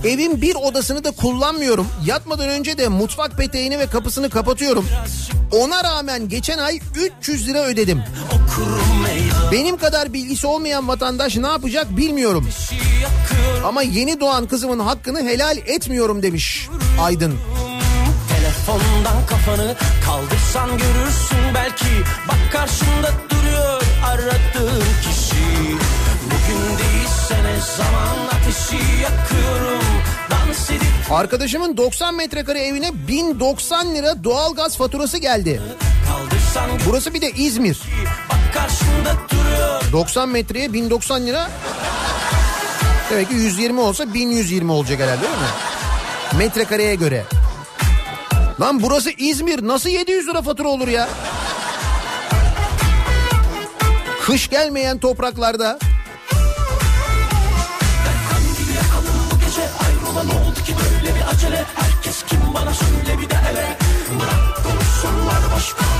Evin 0.05 0.41
bir 0.41 0.55
odasını 0.55 1.03
da 1.03 1.11
kullanmıyorum. 1.11 1.87
Yatmadan 2.05 2.49
önce 2.49 2.77
de 2.77 2.87
mutfak 2.87 3.37
peteğini 3.37 3.79
ve 3.79 3.87
kapısını 3.87 4.29
kapatıyorum. 4.29 4.85
Ona 5.51 5.83
rağmen 5.83 6.29
geçen 6.29 6.57
ay 6.57 6.79
300 7.19 7.47
lira 7.47 7.63
ödedim. 7.63 8.03
Okurum 8.27 9.05
Benim 9.51 9.77
kadar 9.77 10.13
bilgisi 10.13 10.47
olmayan 10.47 10.87
vatandaş 10.87 11.37
ne 11.37 11.47
yapacak 11.47 11.97
bilmiyorum. 11.97 12.49
Ama 13.65 13.81
yeni 13.81 14.19
doğan 14.19 14.47
kızımın 14.47 14.79
hakkını 14.79 15.23
helal 15.23 15.57
etmiyorum 15.57 16.23
demiş 16.23 16.67
Aydın. 17.01 17.33
Telefondan 18.29 19.25
kafanı 19.29 19.75
kaldırsan 20.05 20.69
görürsün 20.69 21.55
belki 21.55 21.85
Bak 22.27 22.51
karşında 22.51 23.11
duruyor 23.29 23.81
aradığın 24.05 24.83
kişi 25.01 25.75
Bugün 26.25 26.77
değilse 26.77 27.43
ne 27.43 27.59
zaman 27.77 28.17
ateşi 28.27 29.01
yakıyorum 29.01 29.85
Dans 30.31 30.69
edip 30.69 31.11
Arkadaşımın 31.11 31.77
90 31.77 32.15
metrekare 32.15 32.59
evine 32.67 32.91
1090 33.07 33.95
lira 33.95 34.23
doğalgaz 34.23 34.77
faturası 34.77 35.17
geldi. 35.17 35.61
kaldırsan 36.07 36.30
Burası 36.85 37.13
bir 37.13 37.21
de 37.21 37.31
İzmir. 37.31 37.81
Bak 38.29 38.53
karşında 38.53 39.15
duruyor 39.31 39.81
90 39.91 40.29
metreye 40.29 40.73
1090 40.73 41.25
lira. 41.25 41.49
Demek 43.09 43.29
ki 43.29 43.35
120 43.35 43.79
olsa 43.79 44.13
1120 44.13 44.71
olacak 44.71 44.99
herhalde 44.99 45.21
değil 45.21 45.33
mi? 45.33 46.37
Metrekareye 46.37 46.95
göre. 46.95 47.25
Lan 48.61 48.81
burası 48.81 49.11
İzmir 49.17 49.67
nasıl 49.67 49.89
700 49.89 50.27
lira 50.27 50.41
fatura 50.41 50.67
olur 50.67 50.87
ya? 50.87 51.09
Kış 54.25 54.49
gelmeyen 54.49 54.99
topraklarda. 54.99 55.79
bu 59.31 59.39
gece 59.39 59.61
Ayrılan 59.61 60.27
oldu 60.27 60.63
ki 60.65 60.75
böyle 60.83 61.15
bir 61.15 61.21
acele 61.33 61.65
Herkes 61.75 62.23
kim 62.23 62.39
bana 62.53 62.73
söyle 62.73 63.21
bir 63.21 63.29
de 63.29 63.35
hele 63.35 63.77
Bırak 64.19 64.63
konuşsunlar 64.63 65.51
başkan 65.55 65.90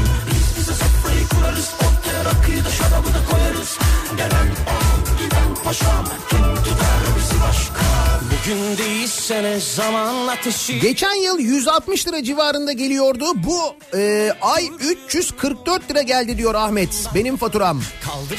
paşam 5.72 6.05
Kim 6.30 6.39
tutar 6.55 7.01
bizi 7.17 7.41
başka 7.41 7.82
Bugün 8.22 8.78
değilse 8.78 9.43
ne 9.43 9.59
zaman 9.59 10.28
ateşi 10.28 10.80
Geçen 10.80 11.24
yıl 11.24 11.39
160 11.39 12.07
lira 12.07 12.24
civarında 12.24 12.72
geliyordu. 12.72 13.26
Bu 13.36 13.76
e, 13.97 14.32
ay 14.41 14.69
344 15.07 15.91
lira 15.91 16.01
geldi 16.01 16.38
diyor 16.38 16.55
Ahmet. 16.55 17.05
Benim 17.15 17.38
faturam. 17.38 17.82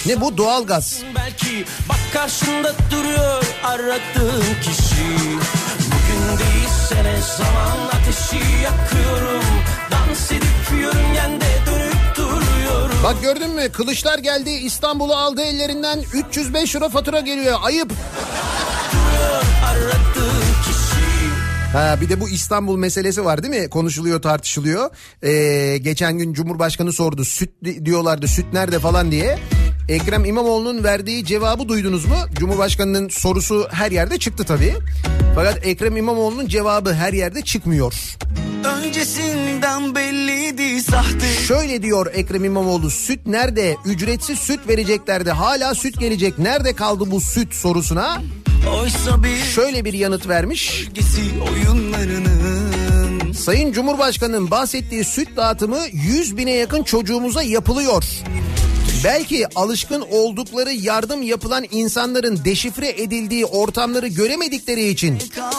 Ne 0.07 0.21
bu 0.21 0.37
doğalgaz. 0.37 1.03
Belki 1.17 1.65
bak 1.89 2.01
karşında 2.13 2.75
duruyor 2.91 3.45
aradığın 3.65 4.45
kişi 4.63 5.07
Bugün 5.87 6.39
değilse 6.39 7.05
ne 7.05 7.17
zaman 7.39 7.79
ateşi 7.87 8.45
yakıyorum 8.63 9.45
Dans 9.91 10.33
edip 10.33 10.81
yörüngende 10.81 11.62
Bak 13.05 13.23
gördün 13.23 13.51
mü 13.51 13.69
kılıçlar 13.73 14.19
geldi 14.19 14.51
İstanbul'u 14.51 15.15
aldı 15.15 15.43
ellerinden 15.43 16.01
305 16.31 16.77
lira 16.77 16.89
fatura 16.89 17.21
geliyor 17.21 17.59
ayıp. 17.63 17.93
Ha 21.73 21.97
bir 22.01 22.09
de 22.09 22.21
bu 22.21 22.29
İstanbul 22.29 22.77
meselesi 22.77 23.25
var 23.25 23.43
değil 23.43 23.63
mi? 23.63 23.71
Konuşuluyor 23.71 24.23
tartışılıyor. 24.23 24.91
Ee, 25.23 25.79
geçen 25.79 26.19
gün 26.19 26.33
Cumhurbaşkanı 26.33 26.93
sordu 26.93 27.25
süt 27.25 27.51
di- 27.65 27.87
diyorlardı 27.87 28.29
süt 28.29 28.47
nerede 28.53 28.79
falan 28.79 29.13
diye. 29.13 29.39
Ekrem 29.89 30.25
İmamoğlu'nun 30.25 30.85
verdiği 30.85 31.25
cevabı 31.25 31.69
duydunuz 31.69 32.05
mu? 32.07 32.17
Cumhurbaşkanının 32.35 33.09
sorusu 33.09 33.69
her 33.71 33.91
yerde 33.91 34.19
çıktı 34.19 34.45
tabii. 34.45 34.75
Fakat 35.35 35.67
Ekrem 35.67 35.97
İmamoğlu'nun 35.97 36.47
cevabı 36.47 36.95
her 36.95 37.13
yerde 37.13 37.43
çıkmıyor. 37.43 37.95
Öncesinden 38.65 39.95
belliydi 39.95 40.83
sahte 40.83 41.27
Şöyle 41.49 41.83
diyor 41.83 42.11
Ekrem 42.15 42.45
İmamoğlu 42.45 42.91
süt 42.91 43.27
nerede? 43.27 43.77
Ücretsiz 43.85 44.39
süt 44.39 44.61
vereceklerdi. 44.69 45.31
Hala 45.31 45.75
süt 45.75 46.01
gelecek. 46.01 46.39
Nerede 46.39 46.73
kaldı 46.73 47.05
bu 47.11 47.21
süt 47.21 47.55
sorusuna? 47.55 48.23
Oysa 48.81 49.23
bir 49.25 49.37
Şöyle 49.37 49.85
bir 49.85 49.93
yanıt 49.93 50.29
vermiş. 50.29 50.89
oyunlarının 51.53 53.33
Sayın 53.33 53.73
Cumhurbaşkanı'nın 53.73 54.51
bahsettiği 54.51 55.05
süt 55.05 55.37
dağıtımı 55.37 55.79
100 55.93 56.37
bine 56.37 56.53
yakın 56.53 56.83
çocuğumuza 56.83 57.43
yapılıyor. 57.43 58.05
Belki 59.05 59.47
alışkın 59.55 60.05
oldukları 60.11 60.73
yardım 60.73 61.23
yapılan 61.23 61.65
insanların 61.71 62.45
deşifre 62.45 62.89
edildiği 62.89 63.45
ortamları 63.45 64.07
göremedikleri 64.07 64.89
için 64.89 65.19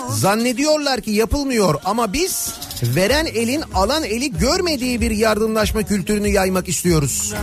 zannediyorlar 0.10 1.02
ki 1.02 1.12
yapılmıyor 1.12 1.76
ama 1.86 2.14
biz 2.14 2.54
veren 2.84 3.26
elin 3.26 3.64
alan 3.74 4.04
eli 4.04 4.32
görmediği 4.38 5.02
bir 5.02 5.12
yardımlaşma 5.12 5.84
kültürünü 5.84 6.28
yaymak 6.28 6.70
istiyoruz. 6.70 7.34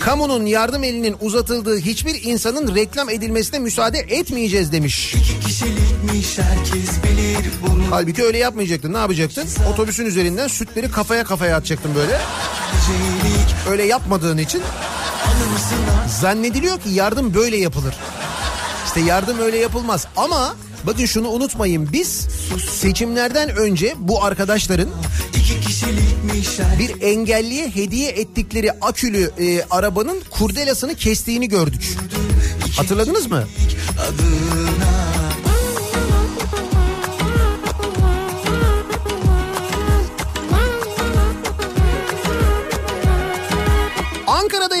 Kamunun 0.00 0.46
yardım 0.46 0.84
elinin 0.84 1.16
uzatıldığı 1.20 1.78
hiçbir 1.78 2.22
insanın 2.22 2.74
reklam 2.74 3.08
edilmesine 3.10 3.58
müsaade 3.58 3.98
etmeyeceğiz 3.98 4.72
demiş. 4.72 5.14
Halbuki 7.90 8.24
öyle 8.24 8.38
yapmayacaktın. 8.38 8.92
Ne 8.92 8.98
yapacaktın? 8.98 9.48
Otobüsün 9.72 10.06
üzerinden 10.06 10.48
sütleri 10.48 10.90
kafaya 10.90 11.24
kafaya 11.24 11.56
atacaktın 11.56 11.94
böyle. 11.94 12.18
Öyle 13.70 13.82
yapmadığın 13.82 14.38
için 14.38 14.62
zannediliyor 16.20 16.80
ki 16.80 16.88
yardım 16.88 17.34
böyle 17.34 17.56
yapılır. 17.56 17.94
İşte 18.86 19.00
yardım 19.00 19.38
öyle 19.38 19.58
yapılmaz 19.58 20.06
ama 20.16 20.56
bakın 20.86 21.06
şunu 21.06 21.28
unutmayın 21.28 21.88
biz 21.92 22.28
seçimlerden 22.70 23.56
önce 23.56 23.94
bu 23.98 24.24
arkadaşların 24.24 24.88
bir 26.78 27.02
engelliye 27.02 27.70
hediye 27.70 28.10
ettikleri 28.10 28.72
akülü 28.72 29.30
e, 29.38 29.62
arabanın 29.70 30.22
kurdelasını 30.30 30.94
kestiğini 30.94 31.48
gördük. 31.48 31.96
Hatırladınız 32.76 33.26
mı? 33.26 33.44
adına 33.98 34.97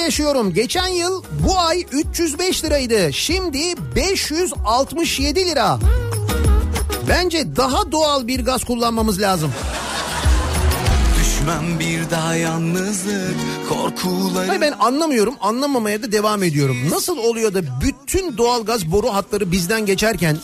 yaşıyorum. 0.08 0.54
Geçen 0.54 0.86
yıl 0.86 1.22
bu 1.46 1.58
ay 1.58 1.84
305 1.92 2.64
liraydı. 2.64 3.12
Şimdi 3.12 3.58
567 3.96 5.46
lira. 5.46 5.78
Bence 7.08 7.56
daha 7.56 7.92
doğal 7.92 8.26
bir 8.26 8.44
gaz 8.44 8.64
kullanmamız 8.64 9.20
lazım. 9.20 9.52
Düşmem 11.20 11.78
bir 11.78 12.10
daha 12.10 12.34
yalnızlık 12.34 13.36
korkuları 13.68 14.46
Hayır 14.48 14.60
ben 14.60 14.74
anlamıyorum, 14.80 15.34
anlamamaya 15.40 16.02
da 16.02 16.12
devam 16.12 16.42
ediyorum. 16.42 16.76
Nasıl 16.90 17.18
oluyor 17.18 17.54
da 17.54 17.60
bütün 17.80 18.36
doğalgaz 18.36 18.92
boru 18.92 19.14
hatları 19.14 19.52
bizden 19.52 19.86
geçerken 19.86 20.36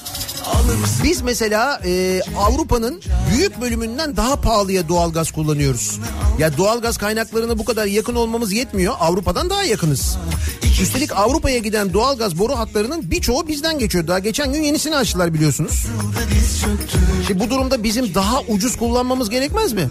biz 1.05 1.22
mesela 1.22 1.80
e, 1.84 2.20
Avrupa'nın 2.38 3.03
büyük 3.30 3.61
bölümünden 3.61 4.16
daha 4.16 4.36
pahalıya 4.36 4.88
doğalgaz 4.88 5.30
kullanıyoruz. 5.30 5.99
Ya 6.38 6.57
doğalgaz 6.57 6.99
kaynaklarına 6.99 7.59
bu 7.59 7.64
kadar 7.64 7.86
yakın 7.86 8.14
olmamız 8.14 8.53
yetmiyor. 8.53 8.95
Avrupa'dan 9.01 9.51
daha 9.51 9.62
yakınız. 9.62 10.16
Üstelik 10.82 11.12
Avrupa'ya 11.16 11.59
giden 11.59 11.92
doğalgaz 11.92 12.38
boru 12.38 12.59
hatlarının 12.59 13.11
birçoğu 13.11 13.49
bizden 13.49 13.78
geçiyor. 13.78 14.07
Daha 14.07 14.18
geçen 14.18 14.53
gün 14.53 14.62
yenisini 14.62 14.97
açtılar 14.97 15.34
biliyorsunuz. 15.34 15.86
Şimdi 17.26 17.40
bu 17.40 17.51
durumda 17.51 17.82
bizim 17.82 18.14
daha 18.14 18.40
ucuz 18.40 18.76
kullanmamız 18.76 19.30
gerekmez 19.30 19.72
mi? 19.72 19.88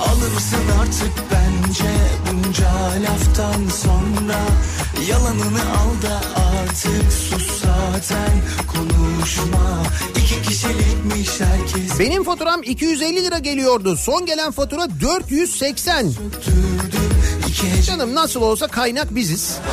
Alırsın 0.00 0.58
artık 0.80 1.12
bence 1.32 1.84
bunca 2.56 3.02
laftan 3.02 3.68
sonra 3.68 4.38
Yalanını 5.08 5.60
al 5.60 6.02
da 6.02 6.20
artık 6.40 7.12
sus 7.12 7.62
zaten 7.62 8.32
konuşma 8.72 9.82
İki 10.16 10.42
kişilikmiş 10.42 11.40
herkes 11.40 11.98
Benim 11.98 12.24
faturam 12.24 12.62
250 12.62 13.24
lira 13.24 13.38
geliyordu. 13.38 13.96
Son 13.96 14.26
gelen 14.26 14.50
fatura 14.50 14.88
480. 15.00 16.12
Türdü 16.12 16.96
iki 17.48 17.70
hece 17.70 17.82
Canım 17.82 18.14
nasıl 18.14 18.42
olsa 18.42 18.66
kaynak 18.66 19.14
biziz. 19.14 19.58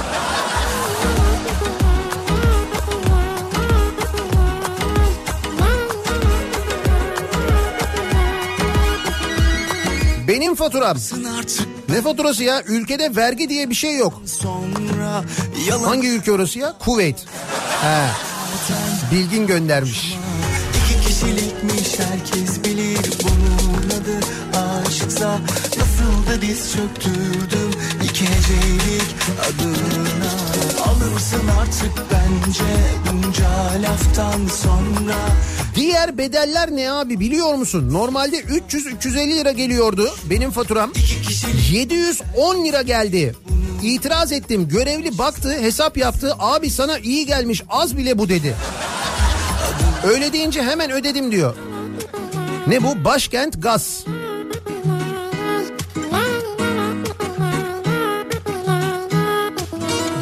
Benim 10.33 10.55
faturam. 10.55 10.97
Ne 11.89 12.01
faturası 12.01 12.43
ya? 12.43 12.61
Ülkede 12.63 13.15
vergi 13.15 13.49
diye 13.49 13.69
bir 13.69 13.75
şey 13.75 13.97
yok. 13.97 14.21
Hangi 15.85 16.07
ülke 16.09 16.31
orası 16.31 16.59
ya? 16.59 16.73
Kuveyt. 16.79 17.17
He. 17.81 18.05
Bilgin 19.11 19.47
göndermiş. 19.47 20.17
iki 20.85 21.07
kişilikmiş 21.07 21.99
herkes 21.99 22.63
bilir 22.63 22.99
bunun 23.23 23.89
adı 23.89 24.19
aşksa 24.57 25.39
Nasıl 25.77 26.31
da 26.31 26.41
diz 26.41 26.73
çöktürdüm 26.73 27.71
iki 28.03 28.25
hecelik 28.25 29.15
adına 29.39 30.42
Alırsın 31.03 31.41
artık 31.61 31.91
bence 32.11 32.63
bunca 33.11 33.47
laftan 33.81 34.47
sonra 34.47 35.15
Diğer 35.75 36.17
bedeller 36.17 36.71
ne 36.71 36.91
abi 36.91 37.19
biliyor 37.19 37.53
musun? 37.53 37.93
Normalde 37.93 38.39
300-350 38.39 39.35
lira 39.35 39.51
geliyordu 39.51 40.15
benim 40.29 40.51
faturam. 40.51 40.91
710 41.71 42.65
lira 42.65 42.81
geldi. 42.81 43.35
İtiraz 43.83 44.31
ettim. 44.31 44.67
Görevli 44.67 45.17
baktı, 45.17 45.53
hesap 45.59 45.97
yaptı. 45.97 46.35
Abi 46.39 46.69
sana 46.69 46.97
iyi 46.97 47.25
gelmiş, 47.25 47.63
az 47.69 47.97
bile 47.97 48.17
bu 48.17 48.29
dedi. 48.29 48.55
Öyle 50.07 50.33
deyince 50.33 50.63
hemen 50.63 50.91
ödedim 50.91 51.31
diyor. 51.31 51.55
Ne 52.67 52.83
bu? 52.83 53.05
Başkent 53.05 53.63
Gaz. 53.63 54.05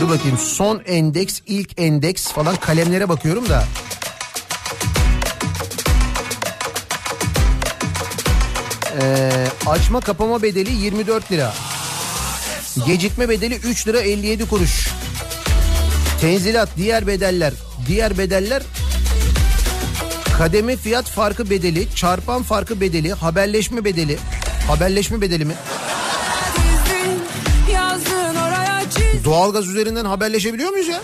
Dur 0.02 0.10
bakayım 0.10 0.38
son 0.38 0.82
endeks, 0.86 1.39
ilk 1.47 1.82
endeks 1.82 2.28
falan 2.28 2.56
kalemlere 2.56 3.10
bakıyorum 3.10 3.49
da. 3.49 3.64
Ee, 9.02 9.47
açma 9.68 9.99
kapama 9.99 10.41
bedeli 10.41 10.72
24 10.72 11.32
lira. 11.32 11.54
Gecikme 12.86 13.30
bedeli 13.30 13.56
3 13.56 13.88
lira 13.88 13.99
57 13.99 14.45
kuruş. 14.45 14.88
Tenzilat 16.22 16.70
diğer 16.78 17.08
bedeller. 17.08 17.54
Diğer 17.88 18.18
bedeller 18.18 18.64
kademe 20.38 20.78
fiyat 20.78 21.06
farkı 21.06 21.49
bedeli, 21.49 21.95
çarpan 21.95 22.43
farkı 22.43 22.82
bedeli, 22.82 23.14
haberleşme 23.14 23.86
bedeli. 23.86 24.18
Haberleşme 24.68 25.22
bedeli 25.22 25.45
mi? 25.45 25.54
Doğalgaz 29.26 29.67
üzerinden 29.67 30.05
haberleşebiliyor 30.05 30.69
muyuz 30.69 30.88
ya? 30.88 31.01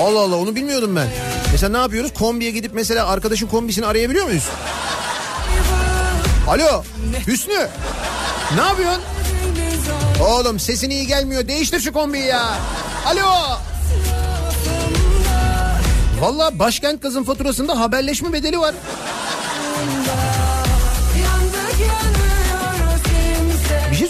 Allah 0.00 0.20
Allah 0.20 0.36
onu 0.36 0.54
bilmiyordum 0.56 0.96
ben. 0.96 1.08
Mesela 1.52 1.72
ne 1.72 1.78
yapıyoruz? 1.78 2.14
Kombiye 2.14 2.50
gidip 2.50 2.74
mesela 2.74 3.06
arkadaşın 3.08 3.46
kombisini 3.46 3.86
arayabiliyor 3.86 4.26
muyuz? 4.26 4.44
Alo 6.48 6.82
Hüsnü 7.26 7.68
ne 8.56 8.60
yapıyorsun? 8.62 9.02
Oğlum 10.22 10.60
sesin 10.60 10.90
iyi 10.90 11.06
gelmiyor 11.06 11.48
değiştir 11.48 11.80
şu 11.80 11.92
kombiyi 11.92 12.24
ya. 12.24 12.58
Alo. 13.06 13.26
Valla 16.20 16.58
başkent 16.58 17.02
gazın 17.02 17.24
faturasında 17.24 17.80
haberleşme 17.80 18.32
bedeli 18.32 18.58
var. 18.60 18.74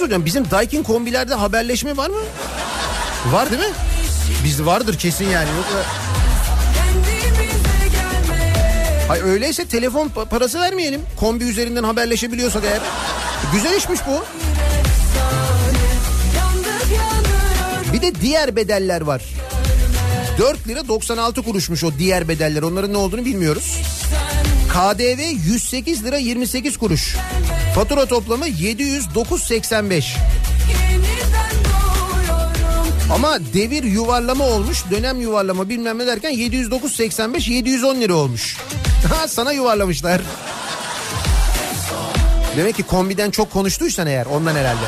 Soracağım 0.01 0.25
bizim 0.25 0.51
Daikin 0.51 0.83
kombilerde 0.83 1.35
haberleşme 1.35 1.97
var 1.97 2.11
mı? 2.11 2.21
Var 3.33 3.51
değil 3.51 3.63
mi? 3.63 3.69
Bizde 4.45 4.67
vardır 4.67 4.99
kesin 4.99 5.25
yani. 5.25 5.49
Yoksa... 5.57 5.85
Kendimize 6.75 7.89
gelmeye 7.89 9.07
Hay 9.09 9.21
öyleyse 9.21 9.65
telefon 9.69 10.09
pa- 10.09 10.29
parası 10.29 10.61
vermeyelim. 10.61 11.01
Kombi 11.17 11.45
üzerinden 11.45 11.85
haberleşebiliyorsak 11.85 12.65
eğer. 12.65 12.81
Güzel 13.53 13.77
işmiş 13.77 14.01
bu. 14.07 14.25
Bir 17.93 18.03
de 18.03 18.15
diğer 18.21 18.57
bedeller 18.57 19.01
var. 19.01 19.23
4 20.39 20.69
lira 20.69 20.89
96 20.89 21.43
kuruşmuş 21.43 21.85
o 21.85 21.91
diğer 21.99 22.29
bedeller. 22.29 22.63
Onların 22.63 22.93
ne 22.93 22.97
olduğunu 22.97 23.25
bilmiyoruz. 23.25 23.77
KDV 24.69 25.21
108 25.47 26.05
lira 26.05 26.17
28 26.17 26.77
kuruş. 26.79 27.17
Fatura 27.75 28.07
toplamı 28.07 28.49
709.85. 28.49 30.05
Yeniden 30.93 31.51
doğuyorum 31.65 33.13
Ama 33.15 33.39
devir 33.55 33.83
yuvarlama 33.83 34.45
olmuş. 34.45 34.85
Dönem 34.91 35.21
yuvarlama 35.21 35.69
bilmem 35.69 35.99
ne 35.99 36.07
derken 36.07 36.33
709.85 36.33 37.51
710 37.51 38.01
lira 38.01 38.15
olmuş. 38.15 38.57
Ha 39.15 39.29
sana 39.29 39.53
yuvarlamışlar. 39.53 40.21
Demek 42.57 42.77
ki 42.77 42.83
kombiden 42.83 43.31
çok 43.31 43.53
konuştuysan 43.53 44.07
eğer 44.07 44.27
ondan 44.27 44.55
herhalde. 44.55 44.85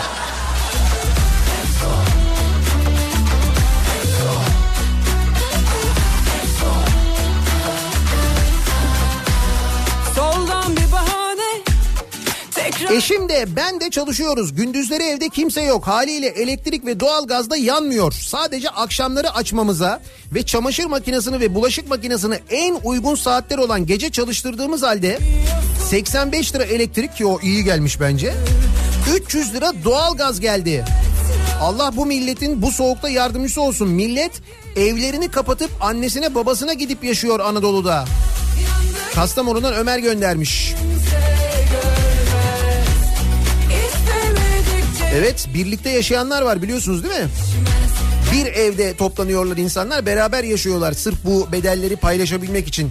Eşim 12.91 13.29
de 13.29 13.47
ben 13.57 13.81
de 13.81 13.91
çalışıyoruz. 13.91 14.55
Gündüzleri 14.55 15.03
evde 15.03 15.29
kimse 15.29 15.63
yok. 15.63 15.87
Haliyle 15.87 16.27
elektrik 16.27 16.87
ve 16.87 17.01
doğalgazda 17.01 17.57
yanmıyor. 17.57 18.13
Sadece 18.13 18.69
akşamları 18.69 19.35
açmamıza 19.35 20.01
ve 20.35 20.43
çamaşır 20.43 20.85
makinesini 20.85 21.41
ve 21.41 21.55
bulaşık 21.55 21.89
makinesini 21.89 22.35
en 22.51 22.79
uygun 22.85 23.15
saatler 23.15 23.59
olan 23.59 23.87
gece 23.87 24.11
çalıştırdığımız 24.11 24.83
halde 24.83 25.19
85 25.91 26.55
lira 26.55 26.65
elektrik 26.65 27.17
ki 27.17 27.27
o 27.27 27.41
iyi 27.41 27.65
gelmiş 27.65 28.01
bence. 28.01 28.35
300 29.15 29.55
lira 29.55 29.73
doğalgaz 29.85 30.41
geldi. 30.41 30.85
Allah 31.61 31.97
bu 31.97 32.07
milletin 32.07 32.63
bu 32.63 32.71
soğukta 32.71 33.09
yardımcısı 33.09 33.61
olsun. 33.61 33.89
Millet 33.89 34.33
evlerini 34.77 35.31
kapatıp 35.31 35.71
annesine 35.81 36.35
babasına 36.35 36.73
gidip 36.73 37.05
yaşıyor 37.05 37.41
Anadolu'da. 37.41 38.05
Kastamonu'dan 39.15 39.75
Ömer 39.75 39.99
göndermiş. 39.99 40.75
Evet 45.15 45.49
birlikte 45.55 45.91
yaşayanlar 45.91 46.43
var 46.43 46.63
biliyorsunuz 46.63 47.05
değil 47.05 47.15
mi? 47.15 47.29
Bir 48.33 48.47
evde 48.47 48.97
toplanıyorlar 48.97 49.57
insanlar 49.57 50.07
beraber 50.07 50.45
yaşıyorlar 50.45 50.93
sırf 50.93 51.25
bu 51.25 51.53
bedelleri 51.53 51.97
paylaşabilmek 51.97 52.69
için. 52.69 52.91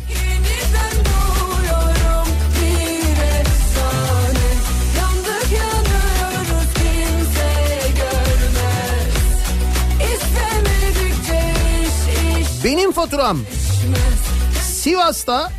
Benim 12.64 12.92
faturam 12.92 13.40
Sivas'ta 14.64 15.52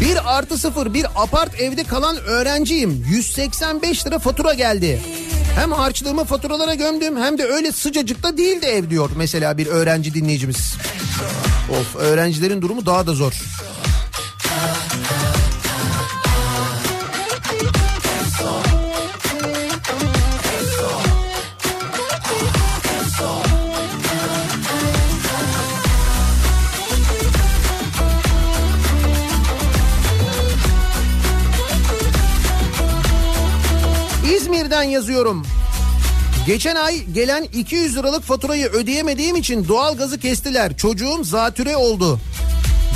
bir 0.00 0.36
artı 0.38 0.58
sıfır 0.58 0.94
bir 0.94 1.06
apart 1.16 1.60
evde 1.60 1.84
kalan 1.84 2.16
öğrenciyim. 2.16 3.04
185 3.08 4.06
lira 4.06 4.18
fatura 4.18 4.54
geldi. 4.54 5.02
Hem 5.56 5.72
harçlığımı 5.72 6.24
faturalara 6.24 6.74
gömdüm 6.74 7.16
hem 7.16 7.38
de 7.38 7.44
öyle 7.44 7.72
sıcacıkta 7.72 8.36
değildi 8.36 8.66
ev 8.66 8.90
diyor 8.90 9.10
mesela 9.16 9.58
bir 9.58 9.66
öğrenci 9.66 10.14
dinleyicimiz. 10.14 10.74
Of 11.70 11.96
öğrencilerin 11.96 12.62
durumu 12.62 12.86
daha 12.86 13.06
da 13.06 13.14
zor. 13.14 13.32
İzmir'den 34.80 34.94
yazıyorum. 34.94 35.42
Geçen 36.46 36.76
ay 36.76 37.04
gelen 37.04 37.42
200 37.42 37.96
liralık 37.96 38.22
faturayı 38.22 38.66
ödeyemediğim 38.66 39.36
için 39.36 39.68
doğalgazı 39.68 40.18
kestiler. 40.18 40.76
Çocuğum 40.76 41.24
zatüre 41.24 41.76
oldu. 41.76 42.18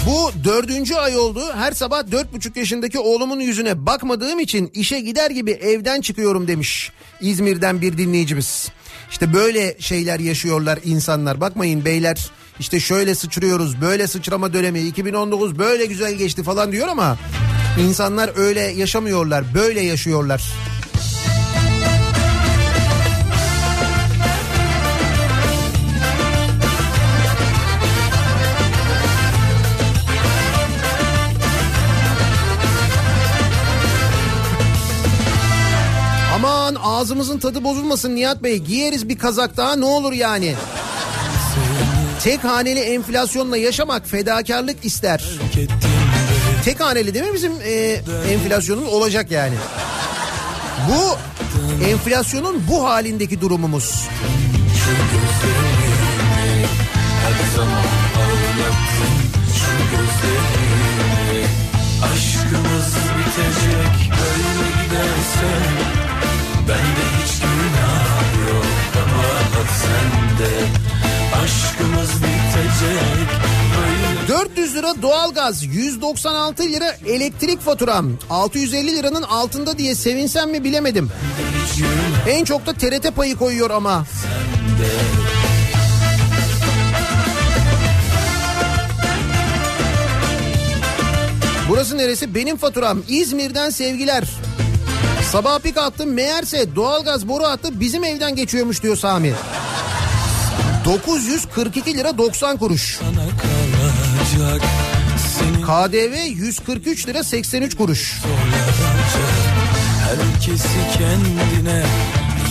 Bu 0.07 0.45
dördüncü 0.45 0.95
ay 0.95 1.17
oldu. 1.17 1.41
Her 1.55 1.73
sabah 1.73 2.11
dört 2.11 2.33
buçuk 2.33 2.57
yaşındaki 2.57 2.99
oğlumun 2.99 3.41
yüzüne 3.41 3.87
bakmadığım 3.87 4.41
için 4.41 4.71
işe 4.75 5.01
gider 5.01 5.31
gibi 5.31 5.51
evden 5.51 6.01
çıkıyorum 6.01 6.49
demiş. 6.49 6.93
İzmir'den 7.21 7.81
bir 7.81 7.99
dinleyicimiz. 7.99 8.69
İşte 9.11 9.35
böyle 9.35 9.77
şeyler 9.79 10.21
yaşıyorlar 10.21 10.79
insanlar. 10.85 11.41
Bakmayın 11.41 11.85
beyler 11.85 12.31
işte 12.61 12.81
şöyle 12.81 13.15
sıçrıyoruz 13.15 13.81
böyle 13.81 14.07
sıçrama 14.07 14.53
dönemi 14.53 14.81
2019 14.81 15.59
böyle 15.59 15.87
güzel 15.87 16.15
geçti 16.15 16.43
falan 16.43 16.73
diyor 16.73 16.89
ama 16.89 17.17
insanlar 17.81 18.31
öyle 18.37 18.61
yaşamıyorlar 18.61 19.45
böyle 19.55 19.81
yaşıyorlar. 19.81 20.74
Ağzımızın 37.05 37.39
tadı 37.39 37.65
bozulmasın 37.65 38.17
Nihat 38.17 38.43
Bey. 38.43 38.59
Giyeriz 38.59 39.09
bir 39.09 39.19
kazak 39.19 39.57
daha 39.57 39.77
ne 39.77 39.85
olur 39.85 40.13
yani. 40.13 40.55
Tek 42.23 42.45
haneli 42.45 42.81
enflasyonla 42.81 43.57
yaşamak 43.57 44.07
fedakarlık 44.07 44.85
ister. 44.85 45.25
Tek 46.65 46.81
haneli 46.81 47.15
değil 47.15 47.25
mi 47.25 47.35
bizim 47.35 47.53
e, 47.65 48.01
enflasyonun 48.31 48.85
olacak 48.85 49.31
yani. 49.31 49.55
Bu 50.89 51.17
enflasyonun 51.85 52.63
bu 52.71 52.85
halindeki 52.85 53.41
durumumuz. 53.41 54.09
Aşkımız 62.03 62.95
bitecek 63.19 64.11
böyle 64.11 64.85
giderse 64.85 65.84
sende 70.45 70.67
Aşkımız 71.45 72.11
bitecek 72.15 73.29
böyle 73.77 74.29
400 74.29 74.75
lira 74.75 75.03
doğalgaz, 75.03 75.65
196 75.65 76.63
lira 76.63 76.97
elektrik 77.07 77.61
faturam, 77.61 78.13
650 78.31 78.97
liranın 78.97 79.23
altında 79.23 79.79
diye 79.79 79.95
sevinsem 79.95 80.51
mi 80.51 80.65
bilemedim. 80.65 81.11
En 82.29 82.45
çok 82.45 82.67
da 82.67 82.73
TRT 82.73 83.17
payı 83.17 83.37
koyuyor 83.37 83.71
ama. 83.71 84.05
Burası 91.69 91.99
neresi? 91.99 92.35
Benim 92.35 92.57
faturam. 92.57 93.03
İzmir'den 93.09 93.71
sevgiler. 93.71 94.25
Sabah 95.33 95.59
pik 95.59 95.79
attım 95.79 96.13
meğerse 96.13 96.77
doğalgaz 96.77 97.29
boru 97.29 97.45
hattı 97.45 97.81
bizim 97.81 98.05
evden 98.05 98.37
geçiyormuş 98.37 98.83
diyor 98.83 98.97
Sami. 98.97 99.33
942 100.85 101.95
lira 101.97 102.19
90 102.19 102.57
kuruş. 102.57 103.01
KDV 105.67 106.27
143 106.27 107.09
lira 107.09 107.25
83 107.25 107.77
kuruş. 107.77 108.21
Herkesi 110.05 110.99
kendine 110.99 111.85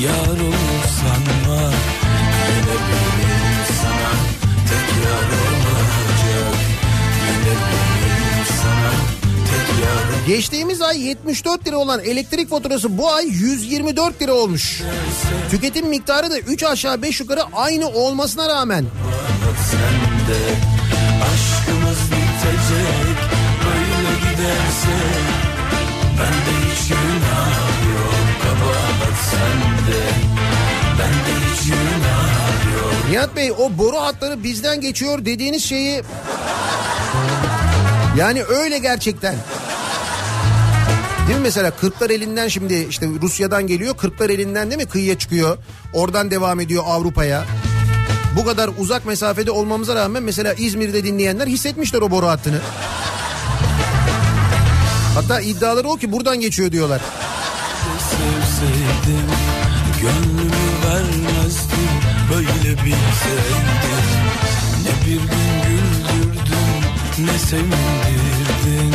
yar 0.03 0.39
olur 0.39 0.84
sanma 1.01 1.71
Yine 2.49 3.22
Geçtiğimiz 10.28 10.82
ay 10.82 11.07
74 11.07 11.67
lira 11.67 11.78
olan 11.78 11.99
elektrik 11.99 12.49
faturası 12.49 12.97
bu 12.97 13.11
ay 13.11 13.26
124 13.28 14.21
lira 14.21 14.34
olmuş. 14.34 14.82
Tüketim 15.51 15.88
miktarı 15.88 16.32
da 16.32 16.39
3 16.39 16.63
aşağı 16.63 17.01
5 17.01 17.19
yukarı 17.19 17.41
aynı 17.53 17.88
olmasına 17.88 18.49
rağmen. 18.49 18.86
Aşkımız 21.24 21.97
bitecek 22.05 23.17
böyle 23.65 24.13
giderse 24.19 24.97
Bende 26.19 26.71
hiç 26.71 26.88
günah 26.88 27.47
yok 27.95 28.15
kabahat 28.43 29.17
sende 29.32 29.99
Bende 30.99 31.53
hiç 31.53 31.67
günah 31.69 32.76
yok 32.76 33.09
Nihat 33.09 33.36
Bey 33.36 33.51
o 33.51 33.78
boru 33.78 33.97
hatları 33.97 34.43
bizden 34.43 34.82
geçiyor 34.82 35.26
dediğiniz 35.26 35.63
şeyi... 35.63 36.03
Yani 38.17 38.43
öyle 38.43 38.78
gerçekten. 38.78 39.36
Değil 41.28 41.38
mi 41.38 41.43
mesela 41.43 41.71
Kırklar 41.71 42.09
elinden 42.09 42.47
şimdi 42.47 42.74
işte 42.89 43.07
Rusya'dan 43.21 43.67
geliyor 43.67 43.97
Kırklar 43.97 44.30
elinden 44.30 44.71
değil 44.71 44.82
mi 44.82 44.88
kıyıya 44.88 45.17
çıkıyor. 45.17 45.57
Oradan 45.93 46.32
devam 46.32 46.59
ediyor 46.59 46.84
Avrupa'ya. 46.88 47.45
Bu 48.36 48.45
kadar 48.45 48.69
uzak 48.78 49.05
mesafede 49.05 49.51
olmamıza 49.51 49.95
rağmen 49.95 50.24
mesela 50.24 50.53
İzmir'de 50.53 51.03
dinleyenler 51.03 51.47
hissetmişler 51.47 52.01
o 52.01 52.11
boru 52.11 52.28
hattını. 52.28 52.59
Hatta 55.15 55.41
iddiaları 55.41 55.88
o 55.88 55.95
ki 55.95 56.11
buradan 56.11 56.39
geçiyor 56.39 56.71
diyorlar. 56.71 57.01
sevseydim 57.99 59.28
Gönlümü 60.01 60.65
vermezdim 60.86 61.93
böyle 62.30 62.71
bilseydim 62.71 63.67
Ne 64.84 65.05
bir 65.05 65.15
gün 65.15 65.30
güldürdün 65.67 67.26
ne 67.26 67.39
sevindirdin 67.39 68.93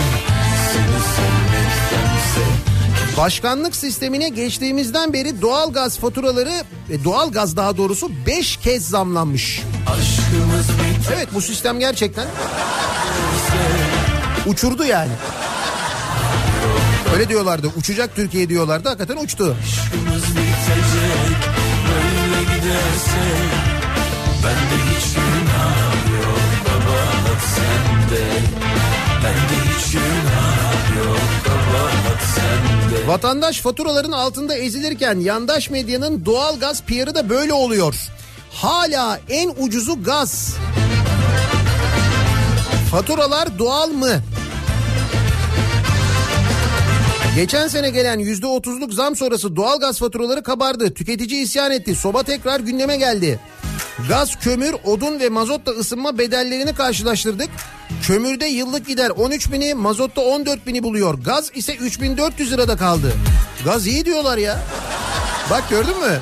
Seni 0.72 1.00
sevmektense 1.16 1.37
Başkanlık 3.18 3.76
sistemine 3.76 4.28
geçtiğimizden 4.28 5.12
beri 5.12 5.42
doğalgaz 5.42 5.98
faturaları 5.98 6.52
ve 6.90 7.04
doğalgaz 7.04 7.56
daha 7.56 7.76
doğrusu 7.76 8.10
5 8.26 8.56
kez 8.56 8.88
zamlanmış. 8.88 9.62
Evet 11.14 11.28
bu 11.34 11.40
sistem 11.40 11.78
gerçekten 11.80 12.26
uçurdu 14.46 14.84
yani. 14.84 15.12
Öyle 17.14 17.28
diyorlardı. 17.28 17.72
Uçacak 17.76 18.16
Türkiye 18.16 18.48
diyorlardı. 18.48 18.88
Hakikaten 18.88 19.16
uçtu. 19.16 19.56
Aşkımız 19.62 20.22
bitecek 20.22 21.38
Böyle 21.88 22.42
giderse 22.42 23.24
Bende 24.44 24.82
hiç 24.90 25.14
günah 25.14 26.22
yok 26.22 26.38
Kabahat 26.64 27.42
sende 27.56 28.24
Bende 29.24 29.78
hiç 29.78 29.92
günah 29.92 30.96
yok 30.98 31.18
sende 31.44 31.57
Vatandaş 33.06 33.60
faturaların 33.60 34.12
altında 34.12 34.54
ezilirken 34.54 35.20
yandaş 35.20 35.70
medyanın 35.70 36.24
doğal 36.24 36.58
gaz 36.58 36.82
PR'ı 36.82 37.14
da 37.14 37.28
böyle 37.28 37.52
oluyor. 37.52 37.94
Hala 38.52 39.20
en 39.28 39.52
ucuzu 39.58 40.02
gaz. 40.02 40.54
Faturalar 42.90 43.58
doğal 43.58 43.88
mı? 43.88 44.22
Geçen 47.36 47.68
sene 47.68 47.90
gelen 47.90 48.20
%30'luk 48.20 48.92
zam 48.92 49.16
sonrası 49.16 49.56
doğal 49.56 49.80
gaz 49.80 49.98
faturaları 49.98 50.42
kabardı. 50.42 50.94
Tüketici 50.94 51.42
isyan 51.42 51.72
etti. 51.72 51.94
Soba 51.94 52.22
tekrar 52.22 52.60
gündeme 52.60 52.96
geldi. 52.96 53.40
Gaz, 54.08 54.36
kömür, 54.36 54.74
odun 54.84 55.20
ve 55.20 55.28
mazotla 55.28 55.72
ısınma 55.72 56.18
bedellerini 56.18 56.74
karşılaştırdık. 56.74 57.48
Kömürde 58.02 58.46
yıllık 58.46 58.86
gider 58.86 59.10
13 59.10 59.52
bini, 59.52 59.74
mazotta 59.74 60.20
14 60.20 60.66
bini 60.66 60.82
buluyor. 60.82 61.14
Gaz 61.14 61.50
ise 61.54 61.76
3400 61.76 62.52
lirada 62.52 62.76
kaldı. 62.76 63.12
Gaz 63.64 63.86
iyi 63.86 64.04
diyorlar 64.04 64.38
ya. 64.38 64.58
Bak 65.50 65.70
gördün 65.70 66.00
mü? 66.00 66.20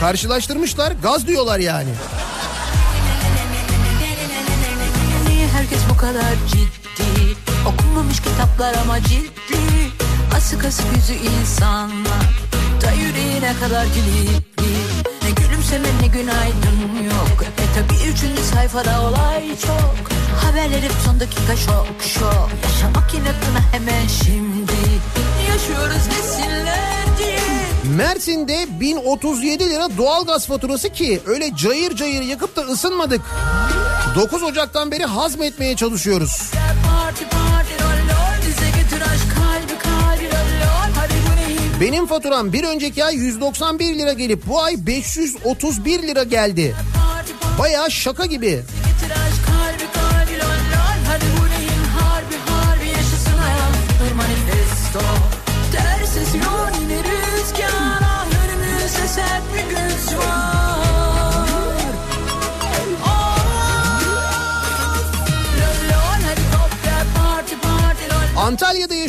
Karşılaştırmışlar 0.00 0.92
gaz 1.02 1.26
diyorlar 1.26 1.58
yani. 1.58 1.90
Herkes 5.52 5.78
bu 5.90 5.96
kadar 5.96 6.34
ciddi 6.48 7.36
Okunmamış 7.68 8.20
kitaplar 8.20 8.74
ama 8.74 9.00
ciddi 9.02 9.60
Asık 10.36 10.64
asık 10.64 10.86
yüzü 10.96 11.12
insanlar 11.12 12.26
Da 12.82 12.92
yüreğine 12.92 13.52
kadar 13.60 13.86
kilitli 13.86 14.74
Ne 15.22 15.30
gülümseme 15.30 15.88
ne 16.02 16.06
günaydın 16.06 17.04
yok 17.04 17.42
E 17.42 17.64
tabi 17.74 18.10
üçüncü 18.10 18.42
sayfada 18.42 19.02
olay 19.02 19.48
çok 19.66 20.13
Haberler 20.42 20.82
hep 20.82 20.92
son 21.04 21.20
dakika 21.20 21.56
şok 21.56 21.86
şok 22.00 22.48
Yaşamak 22.62 23.14
inatına 23.14 23.72
hemen 23.72 24.06
şimdi 24.06 24.72
Yaşıyoruz 25.48 26.10
desinler 26.10 27.18
diye 27.18 27.38
Mersin'de 27.96 28.66
1037 28.80 29.70
lira 29.70 29.88
doğalgaz 29.98 30.46
faturası 30.46 30.88
ki 30.88 31.20
öyle 31.26 31.56
cayır 31.56 31.96
cayır 31.96 32.22
yakıp 32.22 32.56
da 32.56 32.60
ısınmadık. 32.62 33.20
9 34.16 34.42
Ocak'tan 34.42 34.90
beri 34.90 35.04
hazmetmeye 35.04 35.76
çalışıyoruz. 35.76 36.50
Benim 41.80 42.06
faturam 42.06 42.52
bir 42.52 42.64
önceki 42.64 43.04
ay 43.04 43.14
191 43.14 43.98
lira 43.98 44.12
gelip 44.12 44.46
bu 44.46 44.62
ay 44.62 44.86
531 44.86 46.02
lira 46.02 46.22
geldi. 46.22 46.74
Baya 47.58 47.90
şaka 47.90 48.26
gibi. 48.26 48.62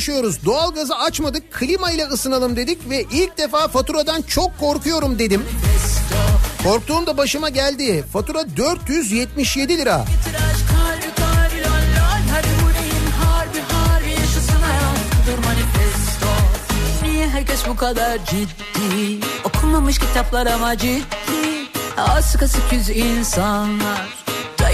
Yaşıyoruz. 0.07 0.45
Doğalgazı 0.45 0.95
açmadık, 0.95 1.53
klima 1.53 1.91
ile 1.91 2.05
ısınalım 2.05 2.55
dedik 2.55 2.89
ve 2.89 3.05
ilk 3.11 3.37
defa 3.37 3.67
faturadan 3.67 4.21
çok 4.21 4.59
korkuyorum 4.59 5.19
dedim. 5.19 5.43
Korktuğum 6.63 7.05
da 7.05 7.17
başıma 7.17 7.49
geldi. 7.49 8.03
Fatura 8.13 8.57
477 8.57 9.77
lira. 9.77 10.05
Herkes 17.31 17.67
bu 17.67 17.75
kadar 17.75 18.25
ciddi 18.25 19.25
Okunmamış 19.43 19.99
kitaplar 19.99 20.47
ama 20.47 20.77
ciddi 20.77 21.05
Asık 21.97 22.43
asık 22.43 22.73
yüz 22.73 22.89
insanlar 22.89 24.24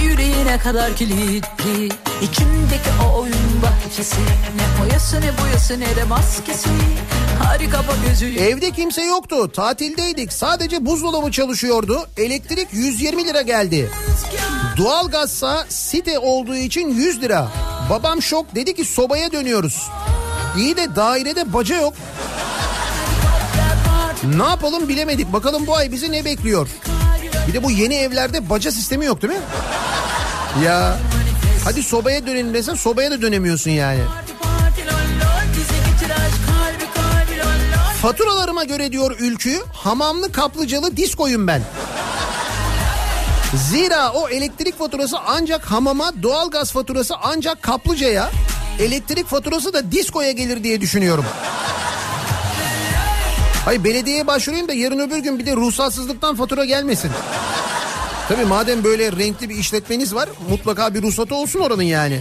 yüreğine 0.03 0.57
kadar 0.57 0.95
kilitli 0.95 1.89
İçimdeki 2.21 2.89
o 3.05 3.19
oyun 3.19 3.61
bahçesi 3.63 4.21
Ne 4.55 4.83
boyası 4.83 5.21
ne 5.21 5.37
boyası 5.41 5.79
ne 5.79 5.95
de 5.95 6.03
maskesi 6.03 6.69
Hadi 7.43 7.69
kapa 7.69 7.93
gözü 8.07 8.35
Evde 8.39 8.71
kimse 8.71 9.03
yoktu. 9.03 9.51
Tatildeydik. 9.51 10.33
Sadece 10.33 10.85
buzdolabı 10.85 11.31
çalışıyordu. 11.31 12.07
Elektrik 12.17 12.67
120 12.73 13.25
lira 13.27 13.41
geldi. 13.41 13.89
Doğalgazsa 14.77 15.65
site 15.69 16.19
olduğu 16.19 16.55
için 16.55 16.89
100 16.89 17.21
lira. 17.21 17.47
Babam 17.89 18.21
şok 18.21 18.55
dedi 18.55 18.75
ki 18.75 18.85
sobaya 18.85 19.31
dönüyoruz. 19.31 19.89
İyi 20.57 20.77
de 20.77 20.95
dairede 20.95 21.53
baca 21.53 21.75
yok. 21.75 21.93
Ne 24.35 24.43
yapalım 24.43 24.87
bilemedik. 24.87 25.33
Bakalım 25.33 25.67
bu 25.67 25.75
ay 25.75 25.91
bizi 25.91 26.11
ne 26.11 26.25
bekliyor? 26.25 26.67
Bir 27.47 27.53
de 27.53 27.63
bu 27.63 27.71
yeni 27.71 27.95
evlerde 27.95 28.49
baca 28.49 28.71
sistemi 28.71 29.05
yok 29.05 29.21
değil 29.21 29.33
mi? 29.33 29.39
Ya 30.59 30.97
hadi 31.63 31.83
sobaya 31.83 32.27
dönelim 32.27 32.53
desen 32.53 32.75
sobaya 32.75 33.11
da 33.11 33.21
dönemiyorsun 33.21 33.71
yani. 33.71 33.99
Faturalarıma 38.01 38.63
göre 38.63 38.91
diyor 38.91 39.15
Ülkü 39.19 39.61
hamamlı 39.73 40.31
kaplıcalı 40.31 40.97
diskoyum 40.97 41.47
ben. 41.47 41.61
Zira 43.55 44.11
o 44.11 44.29
elektrik 44.29 44.79
faturası 44.79 45.17
ancak 45.27 45.65
hamama, 45.65 46.11
doğalgaz 46.23 46.71
faturası 46.71 47.15
ancak 47.23 47.61
kaplıcaya, 47.61 48.29
elektrik 48.79 49.27
faturası 49.27 49.73
da 49.73 49.91
diskoya 49.91 50.31
gelir 50.31 50.63
diye 50.63 50.81
düşünüyorum. 50.81 51.25
Hayır 53.65 53.83
belediyeye 53.83 54.27
başvurayım 54.27 54.67
da 54.67 54.73
yarın 54.73 54.99
öbür 54.99 55.17
gün 55.17 55.39
bir 55.39 55.45
de 55.45 55.55
ruhsatsızlıktan 55.55 56.35
fatura 56.35 56.65
gelmesin. 56.65 57.11
Tabii 58.31 58.45
madem 58.45 58.83
böyle 58.83 59.11
renkli 59.11 59.49
bir 59.49 59.55
işletmeniz 59.55 60.15
var 60.15 60.29
mutlaka 60.49 60.93
bir 60.93 61.01
ruhsatı 61.01 61.35
olsun 61.35 61.59
oranın 61.59 61.83
yani. 61.83 62.19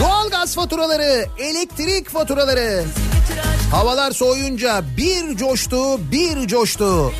Doğalgaz 0.00 0.54
faturaları, 0.54 1.26
elektrik 1.38 2.08
faturaları. 2.08 2.84
Havalar 3.70 4.12
soğuyunca 4.12 4.84
bir 4.96 5.36
coştu, 5.36 6.10
bir 6.12 6.46
coştu. 6.46 7.12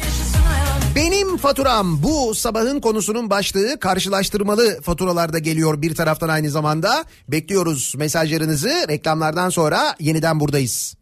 Benim 0.96 1.36
faturam 1.36 2.02
bu 2.02 2.34
sabahın 2.34 2.80
konusunun 2.80 3.30
başlığı 3.30 3.80
karşılaştırmalı 3.80 4.80
faturalarda 4.82 5.38
geliyor 5.38 5.82
bir 5.82 5.94
taraftan 5.94 6.28
aynı 6.28 6.50
zamanda. 6.50 7.04
Bekliyoruz 7.28 7.94
mesajlarınızı 7.96 8.88
reklamlardan 8.88 9.50
sonra 9.50 9.96
yeniden 10.00 10.40
buradayız. 10.40 10.94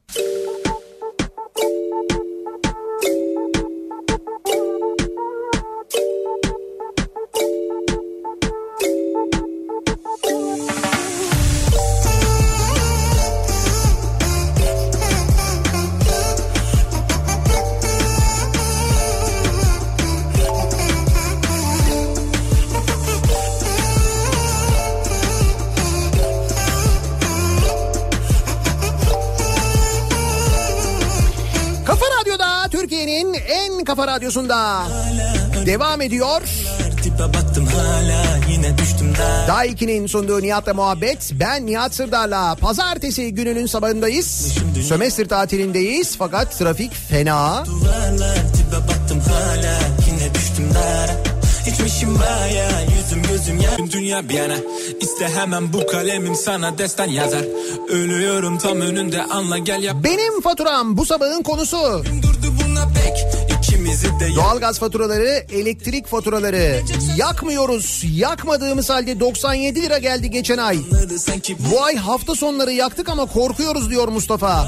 Kafa 33.95 34.07
radyosunda 34.07 34.83
devam 35.67 36.01
ediyor. 36.01 36.43
Daha 37.19 37.33
Daha 39.49 39.67
2'nin 39.67 40.07
sunduğu 40.07 40.43
Nihat'la 40.43 40.75
muhabbet. 40.75 41.31
Ben 41.33 41.67
Nihat 41.67 41.95
Sırdar'la 41.95 42.55
pazartesi 42.55 43.35
gününün 43.35 43.67
sabahındayız. 43.67 44.55
Sömestr 44.89 45.29
tatilindeyiz 45.29 46.17
fakat 46.17 46.59
trafik 46.59 46.95
fena. 46.95 47.65
İçmişim 51.67 52.19
baya 52.19 52.69
yüzüm 52.81 53.23
gözüm 53.23 53.61
ya 53.61 53.71
Dünya 53.93 54.29
bir 54.29 54.35
yana 54.35 54.57
iste 55.01 55.29
hemen 55.29 55.73
bu 55.73 55.87
kalemim 55.87 56.35
sana 56.35 56.79
destan 56.79 57.09
yazar 57.09 57.45
Ölüyorum 57.89 58.59
tam 58.59 58.81
önünde 58.81 59.23
anla 59.23 59.59
gel 59.59 59.83
yap 59.83 59.97
Benim 60.05 60.41
faturam 60.41 60.97
bu 60.97 61.07
sabahın 61.07 61.43
konusu. 61.43 62.05
Durdu 62.23 62.44
ikimizi 63.85 64.21
de 64.21 64.35
Doğalgaz 64.35 64.79
faturaları, 64.79 65.47
elektrik 65.53 66.07
faturaları 66.07 66.81
yakmıyoruz. 67.17 68.03
Yakmadığımız 68.17 68.91
halde 68.91 69.21
97 69.21 69.83
lira 69.83 69.99
geldi 69.99 70.31
geçen 70.31 70.59
ay. 70.59 70.79
Bu 71.73 71.85
ay 71.85 71.97
hafta 71.97 72.35
sonları 72.35 72.73
yaktık 72.73 73.09
ama 73.09 73.27
korkuyoruz 73.27 73.91
diyor 73.91 74.09
Mustafa. 74.09 74.65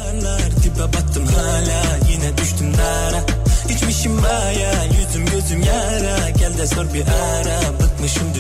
battım 0.79 1.27
hala 1.27 1.99
yine 2.11 2.39
düştüm 2.39 2.73
dara 2.79 3.25
İçmişim 3.71 4.23
baya 4.23 4.85
yüzüm 4.85 5.27
gözüm 5.27 5.63
yara 5.63 6.31
Gel 6.31 6.59
de 6.59 6.67
sor 6.67 6.95
bir 6.95 7.03
ara 7.03 7.86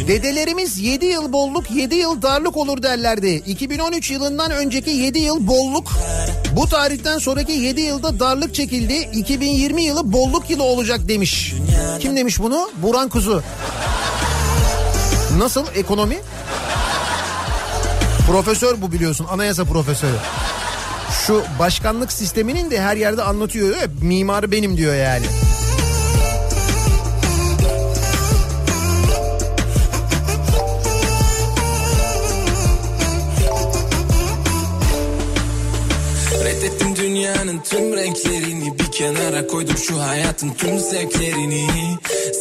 Dedelerimiz 0.09 0.78
7 0.78 1.06
yıl 1.06 1.32
bolluk 1.32 1.70
7 1.70 1.94
yıl 1.94 2.22
darlık 2.22 2.56
olur 2.56 2.82
derlerdi. 2.82 3.28
2013 3.28 4.10
yılından 4.10 4.51
önceki 4.51 4.90
7 4.90 5.18
yıl 5.18 5.47
bolluk. 5.47 5.93
Bu 6.52 6.66
tarihten 6.68 7.18
sonraki 7.18 7.52
7 7.52 7.80
yılda 7.80 8.20
darlık 8.20 8.55
çekildi. 8.55 8.94
2020 8.94 9.82
yılı 9.82 10.12
bolluk 10.12 10.51
yılı 10.51 10.62
olacak 10.62 11.09
demiş. 11.09 11.55
Kim 12.01 12.16
demiş 12.16 12.38
bunu? 12.40 12.70
Buran 12.82 13.09
Kuzu. 13.09 13.43
Nasıl 15.38 15.64
ekonomi? 15.74 16.16
Profesör 18.26 18.82
bu 18.82 18.93
biliyorsun 18.93 19.26
anayasa 19.30 19.64
profesörü. 19.64 20.16
Şu 21.26 21.43
başkanlık 21.59 22.12
sisteminin 22.12 22.70
de 22.70 22.80
her 22.80 22.97
yerde 22.97 23.22
anlatıyor. 23.22 23.76
Mimarı 24.02 24.52
benim 24.52 24.76
diyor 24.76 24.94
yani. 24.94 25.26
Dünyanın 37.16 37.59
tüm 37.59 37.97
renklerini 37.97 38.78
Bir 38.78 38.93
kenara 38.93 39.47
koydum 39.47 39.76
şu 39.76 40.02
hayatın 40.02 40.51
tüm 40.51 40.78
zevklerini. 40.78 41.66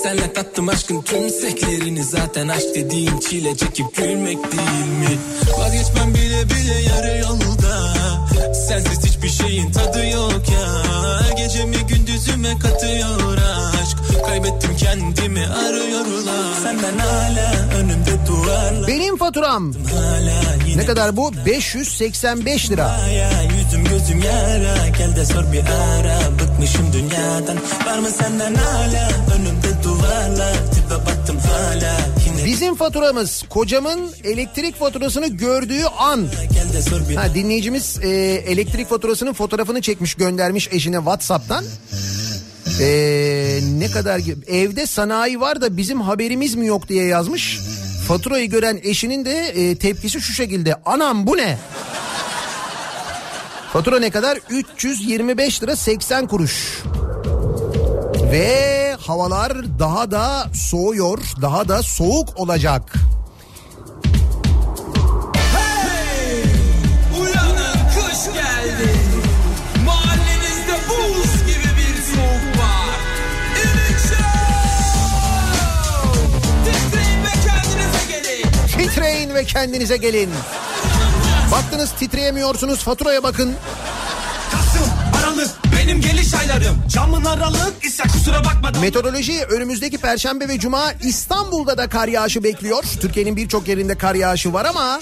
Senle 0.03 0.33
tattım 0.33 0.69
aşkın 0.69 1.01
tüm 1.01 1.29
seklerini 1.29 2.03
Zaten 2.03 2.47
aşk 2.47 2.75
dediğin 2.75 3.19
çile 3.19 3.57
çekip 3.57 3.95
gülmek 3.95 4.37
değil 4.51 4.87
mi? 4.99 5.17
Vazgeçmem 5.59 6.13
bile 6.13 6.43
bile 6.49 6.81
yarı 6.89 7.17
yolda. 7.17 7.93
Sensiz 8.67 9.05
hiçbir 9.05 9.29
şeyin 9.29 9.71
tadı 9.71 10.09
yok 10.09 10.41
ya. 10.53 10.83
Gecemi 11.37 11.77
gündüzüme 11.87 12.59
katıyor 12.59 13.37
aşk 13.37 13.84
Kaybettim 14.25 14.75
kendimi 14.77 15.45
arıyorlar 15.47 16.53
Senden 16.63 16.97
hala 16.97 17.53
önümde 17.77 18.27
duvarlar 18.27 18.87
Benim 18.87 19.17
faturam 19.17 19.73
ne 20.75 20.85
kadar 20.85 21.17
bu? 21.17 21.31
585 21.45 22.71
lira. 22.71 22.99
Yüzüm 23.57 23.83
gözüm 23.83 24.19
yara 24.21 24.87
Gel 24.97 25.15
de 25.15 25.25
sor 25.25 25.51
bir 25.53 25.63
ara 25.65 26.19
Bıkmışım 26.39 26.93
dünyadan 26.93 27.57
Var 27.85 27.99
mı 27.99 28.09
senden 28.09 28.55
hala 28.55 29.09
Önümde 29.35 29.83
duvarlar 29.83 30.53
Tipe 30.73 30.95
battım 31.05 31.37
hala 31.37 31.95
Bizim 32.45 32.75
faturamız 32.75 33.43
kocamın 33.49 34.11
elektrik 34.23 34.79
faturasını 34.79 35.27
gördüğü 35.27 35.83
an. 35.83 36.27
Ha, 37.15 37.33
dinleyicimiz 37.35 37.99
e, 38.03 38.09
elektrik 38.47 38.89
faturasının 38.89 39.33
fotoğrafını 39.33 39.81
çekmiş 39.81 40.13
göndermiş 40.15 40.69
eşine 40.71 40.95
Whatsapp'tan. 40.95 41.65
E, 42.81 43.59
ne 43.77 43.91
kadar 43.91 44.21
evde 44.47 44.85
sanayi 44.85 45.39
var 45.39 45.61
da 45.61 45.77
bizim 45.77 46.01
haberimiz 46.01 46.55
mi 46.55 46.67
yok 46.67 46.89
diye 46.89 47.05
yazmış. 47.05 47.59
Faturayı 48.07 48.49
gören 48.49 48.79
eşinin 48.83 49.25
de 49.25 49.47
e, 49.47 49.75
tepkisi 49.75 50.21
şu 50.21 50.33
şekilde. 50.33 50.75
Anam 50.85 51.27
bu 51.27 51.37
ne? 51.37 51.57
Fatura 53.73 53.99
ne 53.99 54.09
kadar? 54.09 54.39
325 54.49 55.63
lira 55.63 55.75
80 55.75 56.27
kuruş. 56.27 56.83
Ve 58.31 58.95
havalar 58.99 59.79
daha 59.79 60.11
da 60.11 60.49
soğuyor, 60.53 61.19
daha 61.41 61.67
da 61.67 61.83
soğuk 61.83 62.39
olacak. 62.39 62.93
Ve 79.35 79.43
kendinize 79.43 79.97
gelin. 79.97 80.29
Baktınız 81.51 81.91
titreyemiyorsunuz 81.91 82.83
faturaya 82.83 83.23
bakın. 83.23 83.55
Aylarım. 86.65 86.87
Camın 86.89 87.25
aralık 87.25 87.85
ise 87.85 88.03
kusura 88.03 88.43
bakmadan. 88.43 88.81
Meteoroloji 88.81 89.43
önümüzdeki 89.43 89.97
perşembe 89.97 90.47
ve 90.47 90.59
cuma 90.59 90.93
İstanbul'da 91.03 91.77
da 91.77 91.89
kar 91.89 92.07
yağışı 92.07 92.43
bekliyor. 92.43 92.83
Türkiye'nin 93.01 93.35
birçok 93.35 93.67
yerinde 93.67 93.95
kar 93.95 94.15
yağışı 94.15 94.53
var 94.53 94.65
ama. 94.65 94.99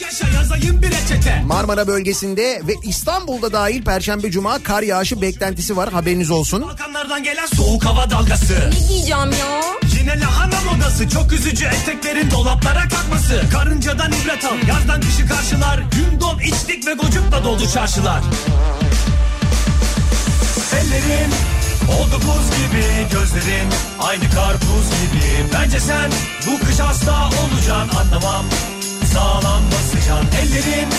Marmara 1.46 1.88
bölgesinde 1.88 2.62
ve 2.68 2.74
İstanbul'da 2.84 3.54
dahil 3.54 3.84
perşembe 3.84 4.32
cuma 4.32 4.64
kar 4.64 4.82
yağışı 4.82 5.22
beklentisi 5.22 5.78
var 5.78 5.92
haberiniz 5.92 6.32
olsun. 6.32 6.62
Balkanlardan 6.62 7.24
gelen 7.24 7.46
soğuk 7.46 7.86
hava 7.86 8.10
dalgası. 8.10 8.54
Ne 8.54 8.88
giyeceğim 8.88 9.32
ya? 9.32 9.62
Yine 10.00 10.20
lahana 10.20 10.62
modası 10.72 11.10
çok 11.10 11.34
üzücü 11.34 11.66
eteklerin 11.66 12.32
dolaplara 12.32 12.88
kalkması. 12.88 13.44
Karıncadan 13.52 14.12
ibret 14.12 14.46
al 14.46 14.68
yazdan 14.68 15.02
kışı 15.02 15.28
karşılar. 15.28 15.78
Gün 15.78 16.20
don 16.20 16.40
içlik 16.40 16.88
ve 16.88 16.94
gocukla 16.94 17.44
doldu 17.44 17.64
çarşılar. 17.74 18.22
Ellerin 20.74 21.53
oldu 21.90 22.22
buz 22.28 22.58
gibi 22.58 22.86
gözlerin 23.12 23.70
aynı 24.00 24.30
karpuz 24.30 24.86
gibi. 25.02 25.54
Bence 25.54 25.80
sen 25.80 26.12
bu 26.48 26.66
kış 26.66 26.80
hasta 26.80 27.28
olacaksın 27.28 27.98
anlamam. 27.98 28.46
Sağlam 29.14 29.62
basacaksın 29.72 30.28
ellerin 30.42 30.90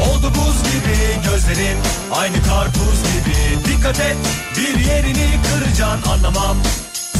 oldu 0.00 0.32
buz 0.34 0.72
gibi 0.72 1.30
gözlerin 1.30 1.78
aynı 2.12 2.42
karpuz 2.42 2.98
gibi. 3.12 3.68
Dikkat 3.68 4.00
et 4.00 4.16
bir 4.56 4.78
yerini 4.80 5.28
kıracaksın 5.42 6.10
anlamam 6.10 6.56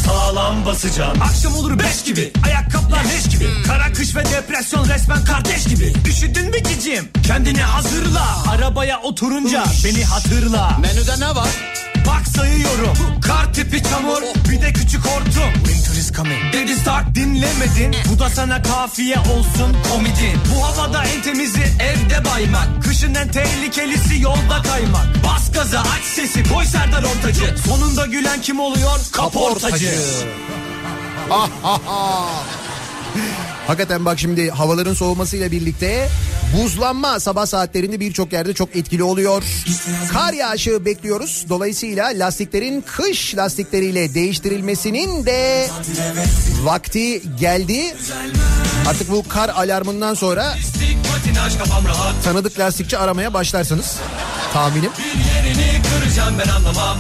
sağlam 0.06 0.66
basacaksın. 0.66 1.20
Akşam 1.20 1.54
olur 1.54 1.78
beş 1.78 2.02
gibi, 2.02 2.32
ayakkabılar 2.46 3.04
leş 3.04 3.28
gibi. 3.28 3.48
Kara 3.66 3.92
kış 3.92 4.16
ve 4.16 4.24
depresyon 4.24 4.88
resmen 4.88 5.24
kardeş 5.24 5.64
gibi. 5.64 5.92
Üşüdün 6.08 6.50
mü 6.50 6.62
cicim? 6.62 7.08
Kendini 7.26 7.62
hazırla. 7.62 8.26
Arabaya 8.50 9.00
oturunca 9.00 9.64
beni 9.84 10.04
hatırla. 10.04 10.78
Menüde 10.80 11.20
ne 11.20 11.34
var? 11.34 11.48
Bak 12.16 12.26
sayıyorum. 12.28 13.20
Kar 13.22 13.54
tipi 13.54 13.82
çamur, 13.82 14.22
bir 14.50 14.62
de 14.62 14.72
küçük 14.72 15.04
hortum. 15.06 15.52
Winter 15.64 15.94
is 16.00 16.12
coming. 16.12 16.52
Dedi 16.52 16.74
start 16.76 17.14
dinlemedin. 17.14 17.94
Bu 18.10 18.18
da 18.18 18.30
sana 18.30 18.62
kafiye 18.62 19.18
olsun 19.18 19.76
komedin. 19.92 20.38
Bu 20.54 20.64
havada 20.64 21.04
en 21.04 21.22
temizi 21.22 21.60
evde 21.62 22.24
baymak. 22.24 22.82
Kışın 22.82 23.14
en 23.14 23.28
tehlikelisi 23.28 24.20
yolda 24.22 24.62
kaymak. 24.62 25.06
Bas 25.26 25.52
gaza 25.52 25.80
aç 25.80 26.04
sesi 26.04 26.48
koy 26.52 26.64
Serdar 26.64 27.02
Ortacı. 27.02 27.54
Sonunda 27.66 28.06
gülen 28.06 28.40
kim 28.40 28.60
oluyor? 28.60 29.00
Kaportacı. 29.12 29.94
Hakikaten 33.66 34.04
bak 34.04 34.18
şimdi 34.18 34.50
havaların 34.50 34.94
soğumasıyla 34.94 35.50
birlikte 35.50 36.08
buzlanma 36.56 37.20
sabah 37.20 37.46
saatlerinde 37.46 38.00
birçok 38.00 38.32
yerde 38.32 38.54
çok 38.54 38.76
etkili 38.76 39.02
oluyor. 39.02 39.42
Kar 40.12 40.32
yağışı 40.32 40.84
bekliyoruz. 40.84 41.46
Dolayısıyla 41.48 42.06
lastiklerin 42.06 42.84
kış 42.86 43.36
lastikleriyle 43.36 44.14
değiştirilmesinin 44.14 45.26
de 45.26 45.68
vakti 46.62 47.22
geldi. 47.40 47.94
Artık 48.88 49.10
bu 49.10 49.28
kar 49.28 49.48
alarmından 49.48 50.14
sonra 50.14 50.54
tanıdık 52.24 52.58
lastikçi 52.58 52.98
aramaya 52.98 53.34
başlarsınız. 53.34 53.96
Tahminim. 54.52 54.90
Bir 54.98 55.46
yerini 55.48 55.82
kıracağım 55.82 56.34
ben 56.38 56.48
anlamam. 56.48 56.96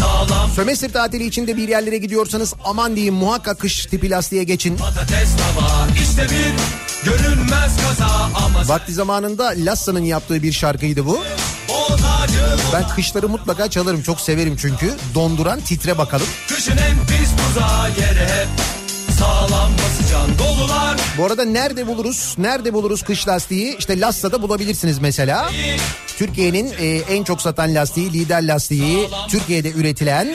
Sağlam 0.00 0.50
Sömestr 0.56 0.92
tatili 0.92 1.26
içinde 1.26 1.56
bir 1.56 1.68
yerlere 1.68 1.98
gidiyorsanız 1.98 2.54
aman 2.64 2.96
diyeyim 2.96 3.14
muhakkak 3.14 3.58
kış 3.58 3.86
tipi 3.86 4.10
lastiğe 4.10 4.44
geçin. 4.44 4.76
patates 4.76 5.28
tava. 5.36 5.86
İşte 6.02 6.22
bir 6.22 7.10
görünmez 7.10 7.76
kaza 7.88 8.06
ama 8.34 8.68
Vakti 8.68 8.92
zamanında 8.92 9.52
Lassa'nın 9.56 10.04
yaptığı 10.04 10.42
bir 10.42 10.52
şarkıydı 10.52 11.06
bu. 11.06 11.18
Ben 12.72 12.88
kışları 12.88 13.28
mutlaka 13.28 13.70
çalarım 13.70 14.02
çok 14.02 14.20
severim 14.20 14.56
çünkü. 14.60 14.94
Donduran 15.14 15.60
titre 15.60 15.98
bakalım. 15.98 16.26
kışın 16.48 16.76
en 16.76 17.06
pis 17.06 17.30
tuzağı 17.36 17.90
yere 17.90 18.24
hep 18.24 18.48
sağlam 19.20 19.70
basacaksın 19.72 20.38
dolular. 20.38 20.96
Bu 21.18 21.24
arada 21.26 21.44
nerede 21.44 21.86
buluruz? 21.86 22.34
Nerede 22.38 22.72
buluruz 22.72 23.02
kış 23.02 23.28
lastiği? 23.28 23.76
İşte 23.78 24.00
Lassa'da 24.00 24.42
bulabilirsiniz 24.42 24.98
mesela. 24.98 25.50
Türkiye'nin 26.18 26.72
e, 26.80 26.86
en 26.86 27.24
çok 27.24 27.42
satan 27.42 27.74
lastiği, 27.74 28.12
lider 28.12 28.42
lastiği, 28.46 29.08
Türkiye'de 29.28 29.70
üretilen 29.70 30.28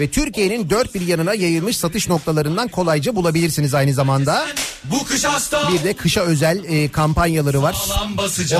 ve 0.00 0.10
Türkiye'nin 0.10 0.70
dört 0.70 0.94
bir 0.94 1.00
yanına 1.00 1.34
yayılmış 1.34 1.76
satış 1.76 2.08
noktalarından 2.08 2.68
kolayca 2.68 3.16
bulabilirsiniz 3.16 3.74
aynı 3.74 3.94
zamanda. 3.94 4.46
bu 4.84 5.04
kış 5.04 5.24
hasta 5.24 5.72
Bir 5.72 5.84
de 5.84 5.92
kışa 5.92 6.20
özel 6.20 6.64
e, 6.64 6.88
kampanyaları 6.88 7.62
var. 7.62 7.76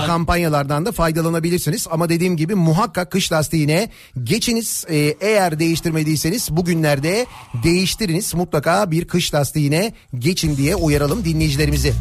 O 0.02 0.06
kampanyalardan 0.06 0.86
da 0.86 0.92
faydalanabilirsiniz. 0.92 1.86
Ama 1.90 2.08
dediğim 2.08 2.36
gibi 2.36 2.54
muhakkak 2.54 3.12
kış 3.12 3.32
lastiğine 3.32 3.90
geçiniz. 4.24 4.84
E, 4.90 4.96
eğer 5.20 5.58
değiştirmediyseniz 5.58 6.50
bugünlerde 6.50 7.26
değiştiriniz. 7.64 8.34
Mutlaka 8.34 8.90
bir 8.90 9.08
kış 9.08 9.34
lastiğine 9.68 9.92
geçin 10.18 10.56
diye 10.56 10.76
uyaralım 10.76 11.24
dinleyicilerimizi. 11.24 11.94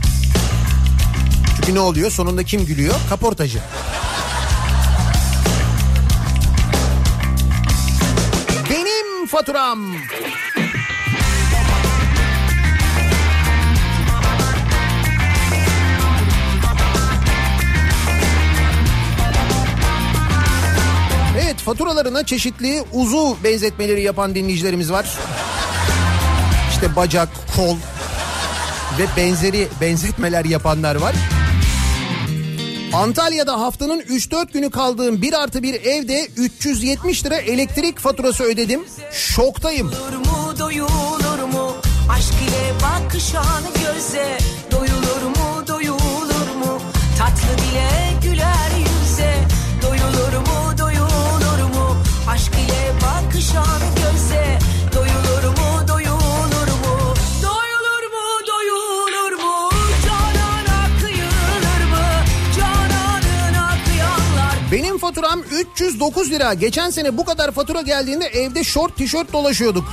Çünkü 1.56 1.76
ne 1.76 1.80
oluyor? 1.80 2.12
Sonunda 2.12 2.44
kim 2.44 2.66
gülüyor? 2.66 2.96
Kaportacı. 3.10 3.60
Benim 8.70 9.28
faturam. 9.28 9.80
Evet 21.44 21.58
faturalarına 21.58 22.26
çeşitli 22.26 22.84
uzuv 22.94 23.34
benzetmeleri 23.44 24.02
yapan 24.02 24.36
dinleyicilerimiz 24.36 24.92
var. 24.92 25.18
İşte 26.78 26.96
bacak, 26.96 27.30
kol 27.56 27.78
ve 29.00 29.06
benzeri 29.18 29.68
benzetmeler 29.82 30.46
yapanlar 30.46 30.96
var. 30.96 31.16
Antalya'da 32.94 33.60
haftanın 33.60 34.00
3-4 34.00 34.52
günü 34.52 34.72
kaldığım 34.72 35.22
1 35.22 35.34
artı 35.34 35.64
bir 35.64 35.74
evde 35.74 36.28
370 36.38 37.26
lira 37.26 37.36
elektrik 37.36 38.00
faturası 38.00 38.44
ödedim. 38.44 38.84
Şoktayım. 39.12 39.92
Doyulur 39.92 40.18
mu 40.18 40.60
doyulur 40.60 41.44
mu 41.54 41.76
aşk 42.12 42.34
ile 42.34 42.74
bakışan 42.84 43.64
göze 43.74 44.38
doyulur 44.72 45.22
mu 45.38 45.68
doyulur 45.68 46.56
mu 46.60 46.82
tatlı 47.20 47.58
dile 47.58 48.07
309 65.58 66.32
lira. 66.32 66.54
Geçen 66.54 66.90
sene 66.90 67.18
bu 67.18 67.26
kadar 67.26 67.52
fatura 67.52 67.82
geldiğinde 67.82 68.26
evde 68.26 68.64
şort 68.64 68.98
tişört 68.98 69.34
dolaşıyorduk. 69.34 69.92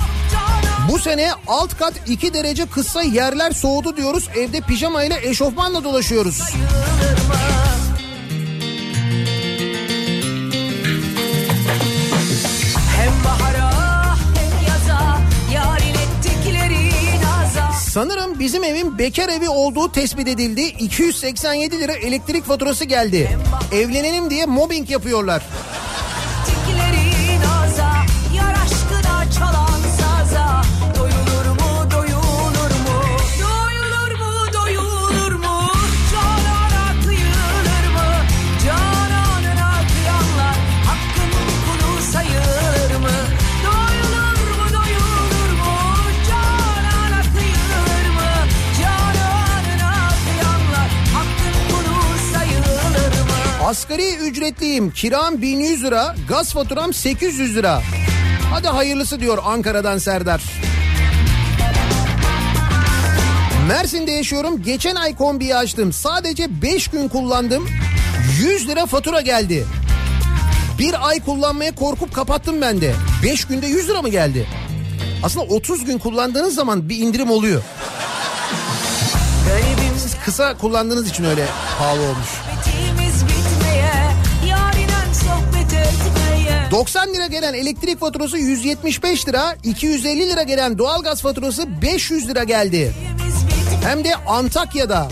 Bu 0.93 0.99
sene 0.99 1.31
alt 1.47 1.79
kat 1.79 1.95
2 2.07 2.35
derece 2.35 2.67
kısa 2.67 3.03
yerler 3.03 3.51
soğudu 3.51 3.97
diyoruz. 3.97 4.29
Evde 4.37 4.61
pijama 4.61 5.03
ile 5.03 5.21
eşofmanla 5.23 5.85
dolaşıyoruz. 5.85 6.39
kıyılır 6.39 7.24
Sanırım 17.95 18.39
bizim 18.39 18.65
evin 18.65 18.99
bekar 18.99 19.29
evi 19.29 19.49
olduğu 19.49 19.93
tespit 19.93 20.29
edildi. 20.29 20.63
287 20.63 21.79
lira 21.81 21.93
elektrik 21.93 22.45
faturası 22.45 22.85
geldi. 22.85 23.39
Evlenelim 23.73 24.31
diye 24.31 24.47
mobbing 24.47 24.91
yapıyorlar. 24.91 25.43
Asgari 53.75 54.15
ücretliyim. 54.15 54.91
Kiram 54.91 55.43
1100 55.43 55.85
lira. 55.85 56.15
Gaz 56.29 56.53
faturam 56.53 56.95
800 56.95 57.57
lira. 57.57 57.83
Hadi 58.51 58.69
hayırlısı 58.69 59.21
diyor 59.21 59.39
Ankara'dan 59.45 59.99
Serdar. 59.99 60.43
Mersin'de 63.69 64.11
yaşıyorum. 64.11 64.63
Geçen 64.63 64.95
ay 64.95 65.17
kombiyi 65.17 65.57
açtım. 65.57 65.93
Sadece 65.93 66.63
5 66.63 66.89
gün 66.89 67.09
kullandım. 67.09 67.69
100 68.39 68.69
lira 68.69 68.87
fatura 68.87 69.21
geldi. 69.21 69.65
Bir 70.79 71.09
ay 71.09 71.21
kullanmaya 71.21 71.75
korkup 71.75 72.15
kapattım 72.15 72.61
ben 72.61 72.81
de. 72.81 72.95
5 73.23 73.45
günde 73.45 73.67
100 73.67 73.89
lira 73.89 74.03
mı 74.03 74.09
geldi? 74.09 74.47
Aslında 75.23 75.47
30 75.47 75.85
gün 75.85 75.99
kullandığınız 75.99 76.55
zaman 76.55 76.89
bir 76.89 76.99
indirim 76.99 77.31
oluyor. 77.31 77.63
Siz 79.99 80.15
kısa 80.25 80.57
kullandığınız 80.57 81.09
için 81.09 81.25
öyle 81.25 81.47
pahalı 81.79 82.01
olmuş. 82.03 82.44
90 86.75 87.15
lira 87.15 87.27
gelen 87.27 87.55
elektrik 87.55 88.01
faturası 88.01 88.39
175 88.39 89.29
lira, 89.29 89.57
250 89.65 90.29
lira 90.29 90.43
gelen 90.43 90.79
doğalgaz 90.79 91.23
faturası 91.23 91.83
500 91.83 92.29
lira 92.29 92.45
geldi. 92.45 92.93
Hem 93.85 94.05
de 94.05 94.15
Antakya'da. 94.17 95.09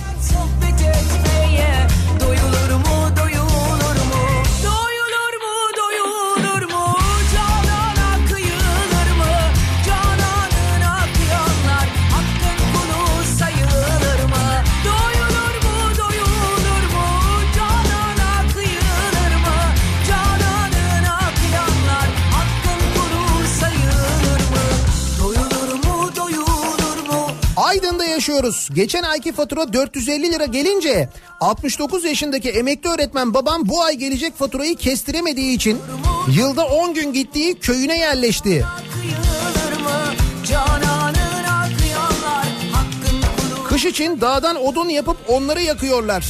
Yaşıyoruz. 28.32 28.68
Geçen 28.74 29.02
ayki 29.02 29.32
fatura 29.32 29.72
450 29.72 30.32
lira 30.32 30.44
gelince 30.46 31.08
69 31.40 32.04
yaşındaki 32.04 32.50
emekli 32.50 32.90
öğretmen 32.90 33.34
babam 33.34 33.68
bu 33.68 33.82
ay 33.82 33.94
gelecek 33.94 34.38
faturayı 34.38 34.76
kestiremediği 34.76 35.56
için 35.56 35.78
yılda 36.36 36.66
10 36.66 36.94
gün 36.94 37.12
gittiği 37.12 37.54
köyüne 37.58 37.98
yerleşti. 37.98 38.66
Kış 43.68 43.84
için 43.84 44.20
dağdan 44.20 44.56
odun 44.56 44.88
yapıp 44.88 45.16
onları 45.28 45.62
yakıyorlar. 45.62 46.24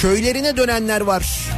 Köylerine 0.00 0.56
dönenler 0.56 1.00
var. 1.00 1.50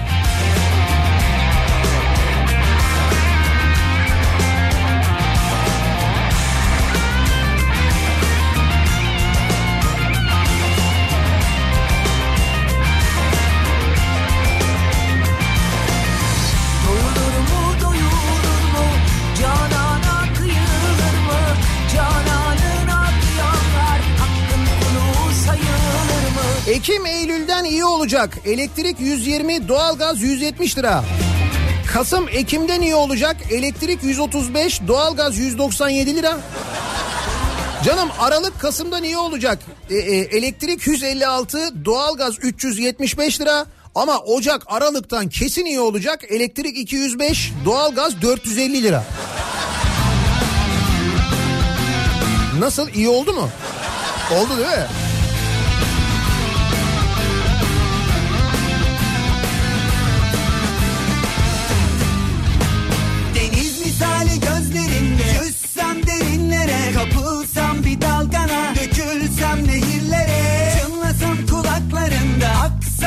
Ekim 26.73 27.07
Eylül'den 27.07 27.65
iyi 27.65 27.85
olacak. 27.85 28.39
Elektrik 28.47 29.01
120, 29.01 29.69
doğalgaz 29.69 30.23
170 30.23 30.79
lira. 30.79 31.05
Kasım 31.93 32.29
Ekim'den 32.29 32.81
iyi 32.81 32.95
olacak. 32.95 33.37
Elektrik 33.51 34.03
135, 34.03 34.81
doğalgaz 34.89 35.39
197 35.39 36.17
lira. 36.17 36.39
Canım 37.85 38.09
Aralık 38.19 38.61
Kasım'dan 38.61 39.03
iyi 39.03 39.19
olacak. 39.19 39.59
E, 39.91 39.95
e, 39.97 40.17
elektrik 40.17 40.87
156, 40.87 41.85
doğalgaz 41.85 42.35
375 42.43 43.41
lira. 43.41 43.67
Ama 43.95 44.19
Ocak 44.19 44.63
Aralık'tan 44.67 45.29
kesin 45.29 45.65
iyi 45.65 45.81
olacak. 45.81 46.21
Elektrik 46.29 46.79
205, 46.79 47.53
doğalgaz 47.65 48.23
450 48.23 48.83
lira. 48.83 49.05
Nasıl 52.59 52.89
iyi 52.89 53.09
oldu 53.09 53.33
mu? 53.33 53.49
Oldu 54.35 54.57
değil 54.57 54.69
mi? 54.69 55.12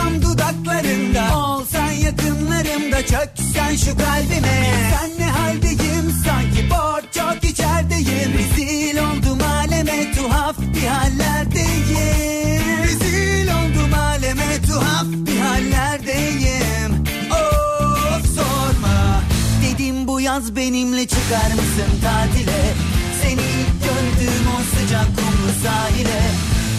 Buluşsam 0.06 0.22
dudaklarında. 0.22 1.38
Olsan 1.38 1.92
yakınlarımda 1.92 3.02
Çöksen 3.02 3.76
şu 3.76 3.98
kalbime. 3.98 4.74
Sen 4.92 5.26
ne 5.26 5.32
haldeyim? 5.32 6.14
Sanki 6.26 6.70
Bor 6.70 7.02
çok 7.14 7.44
içerdeyim 7.44 8.34
Rezil 8.38 8.98
oldum 8.98 9.40
aleme 9.44 10.12
Tuhaf 10.12 10.56
bir 10.60 10.88
hallerdeyim. 10.88 12.84
Rezil 12.84 13.48
oldum 13.48 13.94
aleme 13.94 14.62
Tuhaf 14.68 15.06
bir 15.06 15.40
hallerdeyim. 15.40 17.04
Of 17.32 18.26
sorma. 18.36 19.22
Dedim 19.64 20.08
bu 20.08 20.22
yaz 20.22 20.56
benimle 20.56 21.08
çıkar 21.08 21.52
mısın 21.52 21.92
tatile? 22.04 22.74
Seni 23.22 23.34
ilk 23.34 23.84
gördüğüm 23.84 24.48
o 24.58 24.80
sıcak 24.80 25.06
kumlu 25.06 25.52
sahile. 25.64 26.22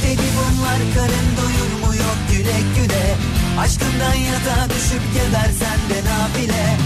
Dedi 0.03 0.23
bunlar 0.37 0.79
karın 0.95 1.29
doyurmuyor 1.37 2.17
yürek 2.33 2.65
yürek 2.79 2.96
Aşkından 3.61 4.15
yatağa 4.15 4.71
düşüp 4.71 5.03
gebersen 5.15 5.79
de 5.91 6.09
nafile 6.11 6.77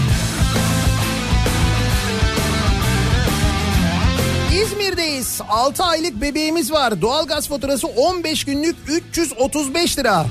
İzmir'deyiz. 4.63 5.41
6 5.49 5.83
aylık 5.83 6.21
bebeğimiz 6.21 6.71
var. 6.71 7.01
Doğalgaz 7.01 7.47
faturası 7.47 7.87
15 7.87 8.45
günlük 8.45 8.75
335 8.87 9.99
lira. 9.99 10.25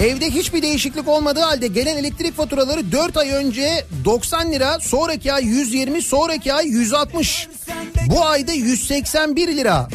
Evde 0.00 0.30
hiçbir 0.30 0.62
değişiklik 0.62 1.08
olmadığı 1.08 1.40
halde 1.40 1.66
gelen 1.66 1.96
elektrik 1.96 2.36
faturaları 2.36 2.92
4 2.92 3.16
ay 3.16 3.30
önce 3.30 3.84
90 4.04 4.52
lira, 4.52 4.80
sonraki 4.80 5.32
ay 5.32 5.44
120, 5.44 6.02
sonraki 6.02 6.54
ay 6.54 6.66
160. 6.66 7.48
Bu 8.06 8.24
ayda 8.26 8.52
181 8.52 9.56
lira. 9.56 9.88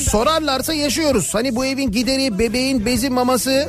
Sorarlarsa 0.00 0.74
yaşıyoruz. 0.74 1.34
Hani 1.34 1.56
bu 1.56 1.64
evin 1.64 1.90
gideri, 1.90 2.38
bebeğin 2.38 2.86
bezi, 2.86 3.10
maması. 3.10 3.68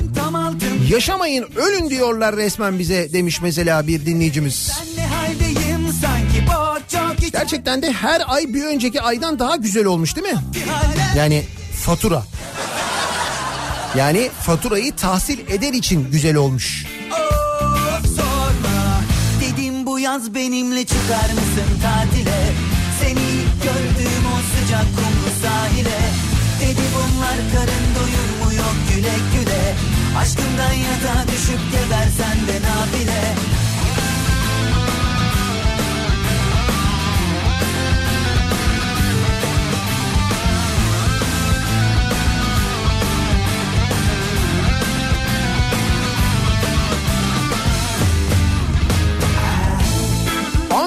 Yaşamayın, 0.89 1.45
ölün 1.55 1.89
diyorlar 1.89 2.35
resmen 2.35 2.79
bize 2.79 3.13
demiş 3.13 3.41
mesela 3.41 3.87
bir 3.87 4.05
dinleyicimiz. 4.05 4.71
Gerçekten 7.31 7.81
de 7.81 7.91
her 7.91 8.21
ay 8.27 8.53
bir 8.53 8.63
önceki 8.65 9.01
aydan 9.01 9.39
daha 9.39 9.55
güzel 9.55 9.85
olmuş 9.85 10.15
değil 10.15 10.27
mi? 10.27 10.39
Yani 11.17 11.43
fatura. 11.85 12.23
Yani 13.97 14.29
faturayı 14.41 14.95
tahsil 14.95 15.39
eder 15.39 15.73
için 15.73 16.11
güzel 16.11 16.35
olmuş. 16.35 16.85
Dedim 19.41 19.85
bu 19.85 19.99
yaz 19.99 20.35
benimle 20.35 20.85
çıkar 20.85 21.29
mısın 21.33 21.69
tatile? 21.83 22.39
Seni 23.01 23.29
gördüğüm 23.63 24.25
o 24.35 24.37
sıcak 24.55 24.85
kumlu 24.95 25.31
sahile. 25.41 25.99
Dedi 26.61 26.81
bunlar 26.95 27.37
karın 27.53 27.85
doyur 27.95 28.29
mu 28.45 28.55
yok 28.57 28.75
güle 28.89 29.15
güle. 29.35 29.75
Aşkından 30.17 30.73
yatağa 30.73 31.27
düşüp 31.27 31.59
gebersen 31.71 32.37
de 32.47 32.67
nafile 32.67 33.35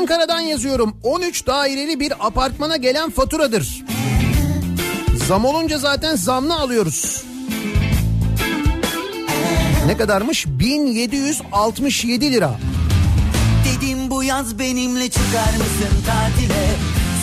Ankara'dan 0.03 0.41
yazıyorum. 0.41 0.97
13 1.03 1.47
daireli 1.47 2.01
bir 2.01 2.27
apartmana 2.27 2.77
gelen 2.77 3.11
faturadır. 3.11 3.85
Zam 5.29 5.45
olunca 5.45 5.79
zaten 5.79 6.17
zamlı 6.17 6.55
alıyoruz. 6.55 7.25
Ne 9.87 9.97
kadarmış? 9.97 10.47
1767 10.47 12.33
lira. 12.33 12.59
Dedim 13.65 14.11
bu 14.11 14.25
yaz 14.25 14.59
benimle 14.59 15.11
çıkar 15.11 15.53
mısın 15.59 15.97
tatile 16.07 16.71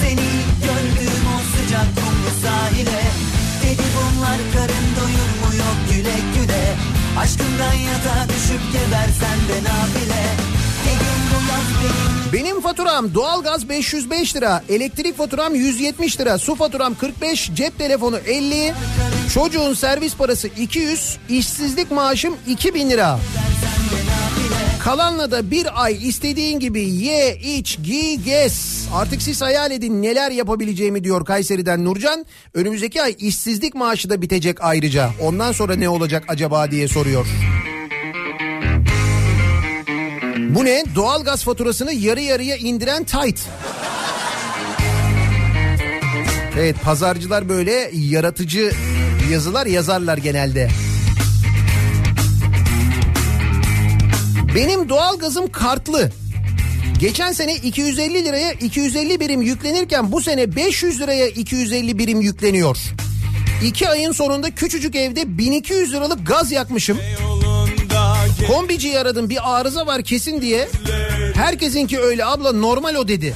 Seni 0.01 0.11
ilk 0.11 0.63
gördüğüm 0.63 1.25
o 1.35 1.57
sıcak 1.57 1.85
kumlu 1.95 2.31
sahile 2.43 3.01
Dedi 3.63 3.83
bunlar 3.95 4.37
karın 4.53 4.87
doyur 4.99 5.31
mu 5.41 5.55
yok 5.57 5.77
güle 5.89 6.15
güle 6.35 6.75
Aşkından 7.19 7.73
yatağa 7.73 8.29
düşüp 8.29 8.61
gebersen 8.73 9.39
de 9.49 9.69
nafile 9.69 10.48
Benim 12.33 12.61
faturam 12.61 13.13
doğalgaz 13.13 13.69
505 13.69 14.35
lira, 14.35 14.63
elektrik 14.69 15.17
faturam 15.17 15.55
170 15.55 16.19
lira, 16.19 16.37
su 16.37 16.55
faturam 16.55 16.95
45, 16.95 17.51
cep 17.55 17.77
telefonu 17.77 18.17
50, 18.17 18.73
çocuğun 19.33 19.73
servis 19.73 20.15
parası 20.15 20.47
200, 20.47 21.17
işsizlik 21.29 21.91
maaşım 21.91 22.35
2000 22.47 22.89
lira. 22.89 23.19
Kalanla 24.83 25.31
da 25.31 25.51
bir 25.51 25.83
ay 25.83 26.07
istediğin 26.07 26.59
gibi 26.59 26.81
ye, 26.81 27.37
iç, 27.37 27.79
giy, 27.83 28.15
gez. 28.15 28.87
Artık 28.93 29.21
siz 29.21 29.41
hayal 29.41 29.71
edin 29.71 30.01
neler 30.01 30.31
yapabileceğimi 30.31 31.03
diyor 31.03 31.25
Kayseri'den 31.25 31.85
Nurcan. 31.85 32.25
Önümüzdeki 32.53 33.01
ay 33.01 33.15
işsizlik 33.19 33.75
maaşı 33.75 34.09
da 34.09 34.21
bitecek 34.21 34.57
ayrıca. 34.61 35.09
Ondan 35.21 35.51
sonra 35.51 35.75
ne 35.75 35.89
olacak 35.89 36.23
acaba 36.27 36.71
diye 36.71 36.87
soruyor. 36.87 37.27
Bu 40.49 40.65
ne? 40.65 40.83
Doğalgaz 40.95 41.43
faturasını 41.43 41.93
yarı 41.93 42.21
yarıya 42.21 42.55
indiren 42.55 43.03
Tayt. 43.03 43.41
Evet 46.59 46.75
pazarcılar 46.83 47.49
böyle 47.49 47.91
yaratıcı 47.93 48.71
yazılar 49.31 49.65
yazarlar 49.65 50.17
genelde. 50.17 50.69
Benim 54.55 54.89
doğalgazım 54.89 55.51
kartlı. 55.51 56.11
Geçen 56.99 57.31
sene 57.31 57.55
250 57.55 58.25
liraya 58.25 58.51
250 58.51 59.19
birim 59.19 59.41
yüklenirken 59.41 60.11
bu 60.11 60.21
sene 60.21 60.55
500 60.55 60.99
liraya 60.99 61.27
250 61.27 61.97
birim 61.97 62.21
yükleniyor. 62.21 62.77
İki 63.63 63.89
ayın 63.89 64.11
sonunda 64.11 64.51
küçücük 64.51 64.95
evde 64.95 65.37
1200 65.37 65.93
liralık 65.93 66.27
gaz 66.27 66.51
yakmışım. 66.51 66.97
Kombiciyi 68.49 68.99
aradım 68.99 69.29
bir 69.29 69.57
arıza 69.59 69.87
var 69.87 70.01
kesin 70.01 70.41
diye. 70.41 70.67
Herkesinki 71.33 71.99
öyle 71.99 72.25
abla 72.25 72.51
normal 72.51 72.95
o 72.95 73.07
dedi. 73.07 73.35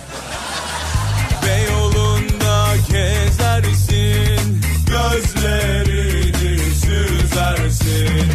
Beyoğlu'nda 1.46 2.66
gezersin 2.92 4.62
Gözlerini 4.88 6.60
süzersin 6.74 8.28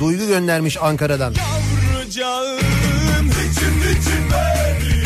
Duygu 0.00 0.26
göndermiş 0.26 0.76
Ankara'dan. 0.82 1.34
yavrucağım 1.34 2.58
İçim 3.28 3.78
için 3.80 4.22
beni 4.32 5.02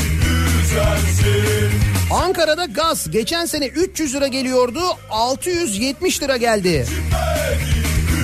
üzersin 0.62 1.70
Ankara'da 2.10 2.64
gaz 2.64 3.10
geçen 3.10 3.47
sene 3.47 3.66
300 3.66 4.14
lira 4.14 4.26
geliyordu 4.26 4.80
670 5.10 6.22
lira 6.22 6.36
geldi. 6.36 6.86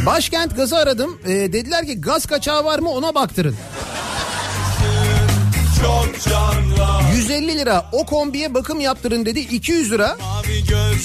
Başkent 0.06 0.56
gazı 0.56 0.76
aradım 0.76 1.18
Ee, 1.24 1.28
dediler 1.28 1.86
ki 1.86 2.00
gaz 2.00 2.26
kaçağı 2.26 2.64
var 2.64 2.78
mı 2.78 2.90
ona 2.90 3.14
baktırın. 3.14 3.56
Çok 5.82 6.24
canla 6.24 7.00
150 7.16 7.58
lira 7.58 7.86
o 7.92 8.06
kombiye 8.06 8.54
bakım 8.54 8.80
yaptırın 8.80 9.26
dedi 9.26 9.40
200 9.40 9.92
lira. 9.92 10.16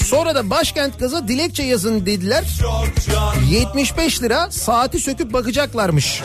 Sonra 0.04 0.34
da 0.34 0.50
başkent 0.50 0.98
gaza 0.98 1.28
dilekçe 1.28 1.62
yazın 1.62 2.06
dediler. 2.06 2.44
çok 2.60 2.88
can 3.12 3.34
75 3.50 4.22
lira 4.22 4.50
saati 4.50 5.00
söküp 5.00 5.32
bakacaklarmış. 5.32 6.22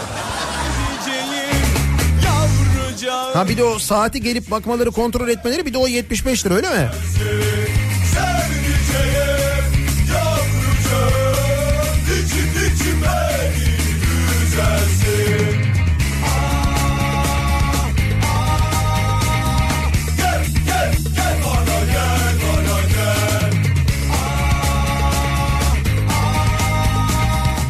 Ha 3.33 3.49
bir 3.49 3.57
de 3.57 3.63
o 3.63 3.79
saati 3.79 4.21
gelip 4.21 4.51
bakmaları 4.51 4.91
kontrol 4.91 5.27
etmeleri 5.29 5.65
bir 5.65 5.73
de 5.73 5.77
o 5.77 5.87
75 5.87 6.45
lira 6.45 6.53
öyle 6.53 6.69
mi? 6.69 6.89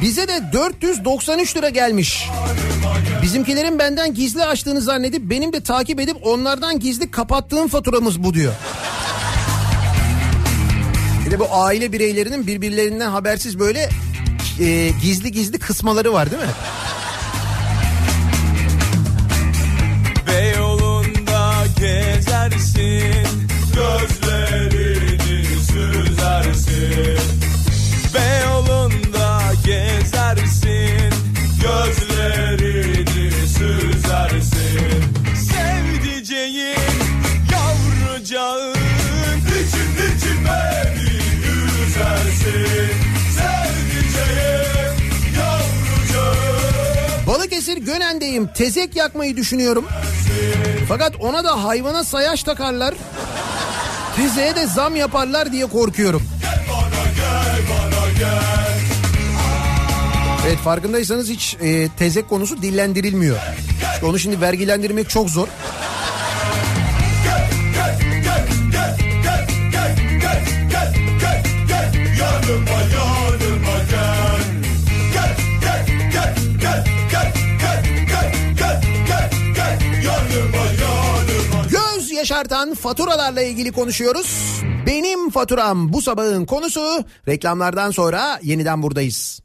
Bize 0.02 0.28
de 0.28 0.54
493 0.54 1.58
lira 1.58 1.70
gelmiş. 1.70 2.30
Bizimkilerin 3.22 3.80
benden 3.80 4.14
gizli 4.14 4.44
açtığını 4.44 4.82
zannedip 4.82 5.30
benim 5.30 5.54
de 5.54 5.64
takip 5.64 6.00
edip 6.00 6.18
onlardan 6.24 6.80
gizli 6.80 7.12
kapattığım 7.12 7.68
faturamız 7.68 8.24
bu 8.24 8.34
diyor. 8.34 8.54
Bir 11.26 11.32
de 11.32 11.40
bu 11.40 11.48
aile 11.52 11.92
bireylerinin 11.92 12.48
birbirlerinden 12.48 13.10
habersiz 13.10 13.60
böyle 13.60 13.90
e, 14.60 14.90
gizli 15.02 15.32
gizli 15.32 15.60
kısmaları 15.60 16.14
var 16.14 16.32
değil 16.32 16.42
mi? 16.42 16.50
Gönen'deyim. 48.34 48.48
Tezek 48.54 48.96
yakmayı 48.96 49.38
düşünüyorum. 49.38 49.86
Fakat 50.88 51.16
ona 51.20 51.44
da 51.44 51.64
hayvana 51.64 52.04
sayaç 52.04 52.44
takarlar. 52.44 52.94
Tezeğe 54.16 54.56
de 54.56 54.68
zam 54.68 54.96
yaparlar 54.96 55.52
diye 55.52 55.66
korkuyorum. 55.66 56.24
Evet 60.48 60.58
farkındaysanız 60.58 61.30
hiç 61.30 61.58
e, 61.62 61.90
tezek 61.90 62.30
konusu 62.30 62.62
dillendirilmiyor. 62.62 63.38
İşte 63.94 64.06
onu 64.06 64.20
şimdi 64.20 64.42
vergilendirmek 64.42 65.10
çok 65.10 65.30
zor. 65.30 65.48
Yaşartan 82.24 82.74
faturalarla 82.74 83.42
ilgili 83.42 83.72
konuşuyoruz. 83.72 84.62
Benim 84.88 85.30
faturam 85.30 85.94
bu 85.94 86.02
sabahın 86.02 86.46
konusu. 86.46 87.04
Reklamlardan 87.28 87.92
sonra 87.92 88.40
yeniden 88.44 88.84
buradayız. 88.84 89.40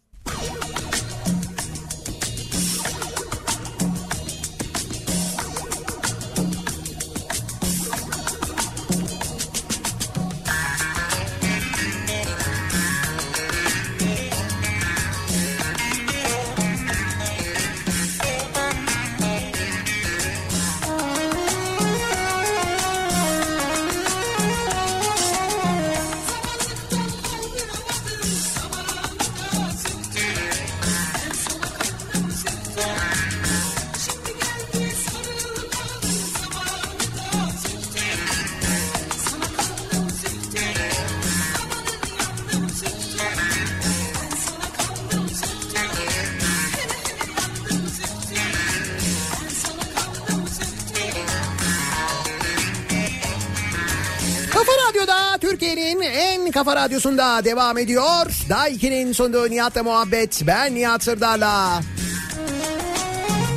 Türkiye'nin 55.40 56.00
en 56.00 56.50
kafa 56.50 56.76
radyosunda 56.76 57.44
devam 57.44 57.78
ediyor. 57.78 58.26
Daha 58.48 58.68
2'nin 58.68 59.12
sunduğu 59.12 59.50
Nihat'la 59.50 59.82
muhabbet. 59.82 60.42
Ben 60.46 60.74
Nihat 60.74 61.02
Sırdar'la. 61.02 61.82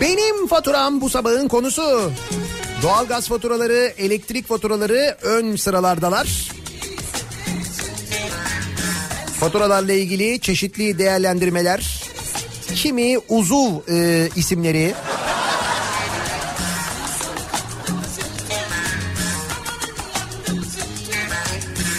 Benim 0.01 0.47
faturam 0.47 1.01
bu 1.01 1.09
sabahın 1.09 1.47
konusu. 1.47 2.11
Doğalgaz 2.83 3.27
faturaları, 3.27 3.93
elektrik 3.97 4.47
faturaları 4.47 5.17
ön 5.21 5.55
sıralardalar. 5.55 6.51
Faturalarla 9.39 9.93
ilgili 9.93 10.39
çeşitli 10.39 10.97
değerlendirmeler, 10.97 12.03
kimi 12.75 13.19
uzuv 13.29 13.71
e, 13.89 14.29
isimleri, 14.35 14.93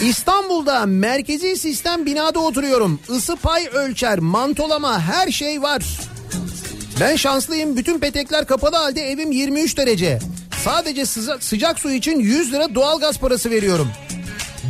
İstanbul'da 0.09 0.85
merkezi 0.85 1.57
sistem 1.57 2.05
binada 2.05 2.39
oturuyorum. 2.39 2.99
Isı 3.17 3.35
pay 3.35 3.67
ölçer, 3.67 4.19
mantolama 4.19 5.01
her 5.01 5.31
şey 5.31 5.61
var. 5.61 5.83
Ben 6.99 7.15
şanslıyım. 7.15 7.77
Bütün 7.77 7.99
petekler 7.99 8.45
kapalı 8.45 8.75
halde 8.75 9.01
evim 9.01 9.31
23 9.31 9.77
derece. 9.77 10.19
Sadece 10.63 11.05
sıza- 11.05 11.39
sıcak 11.39 11.79
su 11.79 11.91
için 11.91 12.19
100 12.19 12.53
lira 12.53 12.75
doğalgaz 12.75 13.17
parası 13.17 13.49
veriyorum. 13.51 13.87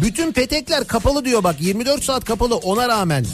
Bütün 0.04 0.32
petekler 0.32 0.88
kapalı 0.88 1.26
diyor 1.26 1.44
bak 1.44 1.56
24 1.62 2.04
saat 2.04 2.26
kapalı 2.26 2.56
ona 2.56 2.88
rağmen. 2.90 3.26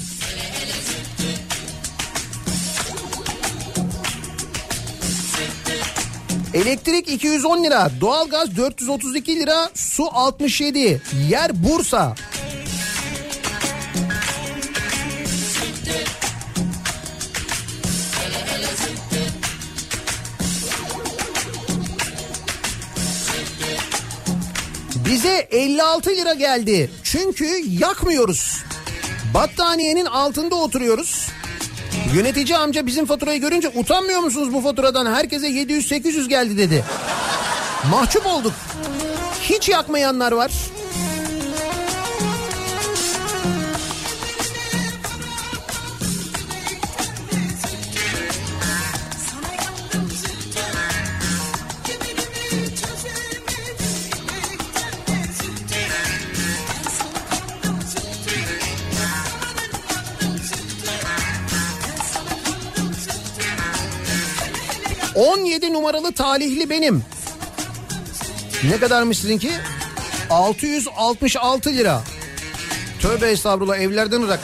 Elektrik 6.53 7.09
210 7.09 7.63
lira, 7.63 7.91
doğalgaz 8.01 8.57
432 8.57 9.35
lira, 9.35 9.69
su 9.73 10.07
67. 10.13 11.01
Yer 11.29 11.63
Bursa. 11.63 12.15
Bize 25.05 25.47
56 25.51 26.09
lira 26.09 26.33
geldi. 26.33 26.91
Çünkü 27.03 27.45
yakmıyoruz. 27.79 28.63
Battaniyenin 29.33 30.05
altında 30.05 30.55
oturuyoruz. 30.55 31.27
Yönetici 32.13 32.57
amca 32.57 32.85
bizim 32.85 33.05
faturayı 33.05 33.41
görünce 33.41 33.69
utanmıyor 33.75 34.19
musunuz 34.19 34.53
bu 34.53 34.61
faturadan? 34.61 35.13
Herkese 35.13 35.47
700-800 35.49 36.29
geldi 36.29 36.57
dedi. 36.57 36.85
Mahcup 37.91 38.25
olduk. 38.25 38.53
Hiç 39.41 39.69
yakmayanlar 39.69 40.31
var. 40.31 40.51
...17 65.19 65.73
numaralı 65.73 66.11
talihli 66.11 66.69
benim. 66.69 67.03
Ne 68.63 68.79
kadarmış 68.79 69.17
sizinki? 69.17 69.51
666 70.29 71.69
lira. 71.69 72.01
Tövbe 73.01 73.29
estağfurullah 73.31 73.77
evlerden 73.77 74.21
ırak. 74.21 74.39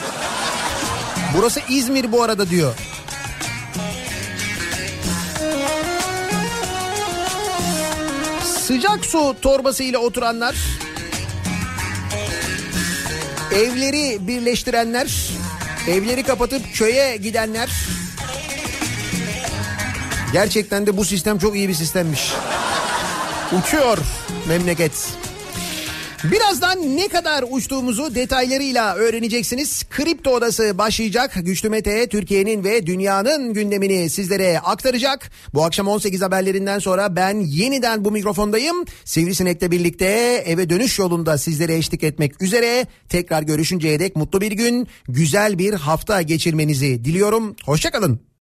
Burası 1.36 1.60
İzmir 1.68 2.12
bu 2.12 2.22
arada 2.22 2.50
diyor. 2.50 2.74
Sıcak 8.66 9.06
su 9.06 9.36
torbası 9.42 9.82
ile 9.82 9.98
oturanlar, 9.98 10.56
evleri 13.54 14.26
birleştirenler, 14.26 15.30
evleri 15.88 16.22
kapatıp 16.22 16.74
köye 16.74 17.16
gidenler. 17.16 17.70
Gerçekten 20.32 20.86
de 20.86 20.96
bu 20.96 21.04
sistem 21.04 21.38
çok 21.38 21.56
iyi 21.56 21.68
bir 21.68 21.74
sistemmiş. 21.74 22.32
Uçuyor 23.52 23.98
memleket. 24.48 24.92
Birazdan 26.24 26.96
ne 26.96 27.08
kadar 27.08 27.44
uçtuğumuzu 27.50 28.14
detaylarıyla 28.14 28.94
öğreneceksiniz. 28.94 29.84
Kripto 29.90 30.30
Odası 30.30 30.78
başlayacak. 30.78 31.34
Güçlü 31.42 31.68
Mete 31.68 32.08
Türkiye'nin 32.08 32.64
ve 32.64 32.86
dünyanın 32.86 33.54
gündemini 33.54 34.10
sizlere 34.10 34.60
aktaracak. 34.60 35.30
Bu 35.54 35.64
akşam 35.64 35.88
18 35.88 36.22
haberlerinden 36.22 36.78
sonra 36.78 37.16
ben 37.16 37.40
yeniden 37.40 38.04
bu 38.04 38.10
mikrofondayım. 38.10 38.84
Sivrisinek'le 39.04 39.70
birlikte 39.70 40.06
eve 40.46 40.70
dönüş 40.70 40.98
yolunda 40.98 41.38
sizlere 41.38 41.76
eşlik 41.76 42.02
etmek 42.02 42.42
üzere. 42.42 42.86
Tekrar 43.08 43.42
görüşünceye 43.42 44.00
dek 44.00 44.16
mutlu 44.16 44.40
bir 44.40 44.52
gün, 44.52 44.88
güzel 45.08 45.58
bir 45.58 45.74
hafta 45.74 46.22
geçirmenizi 46.22 47.04
diliyorum. 47.04 47.56
Hoşçakalın. 47.64 48.26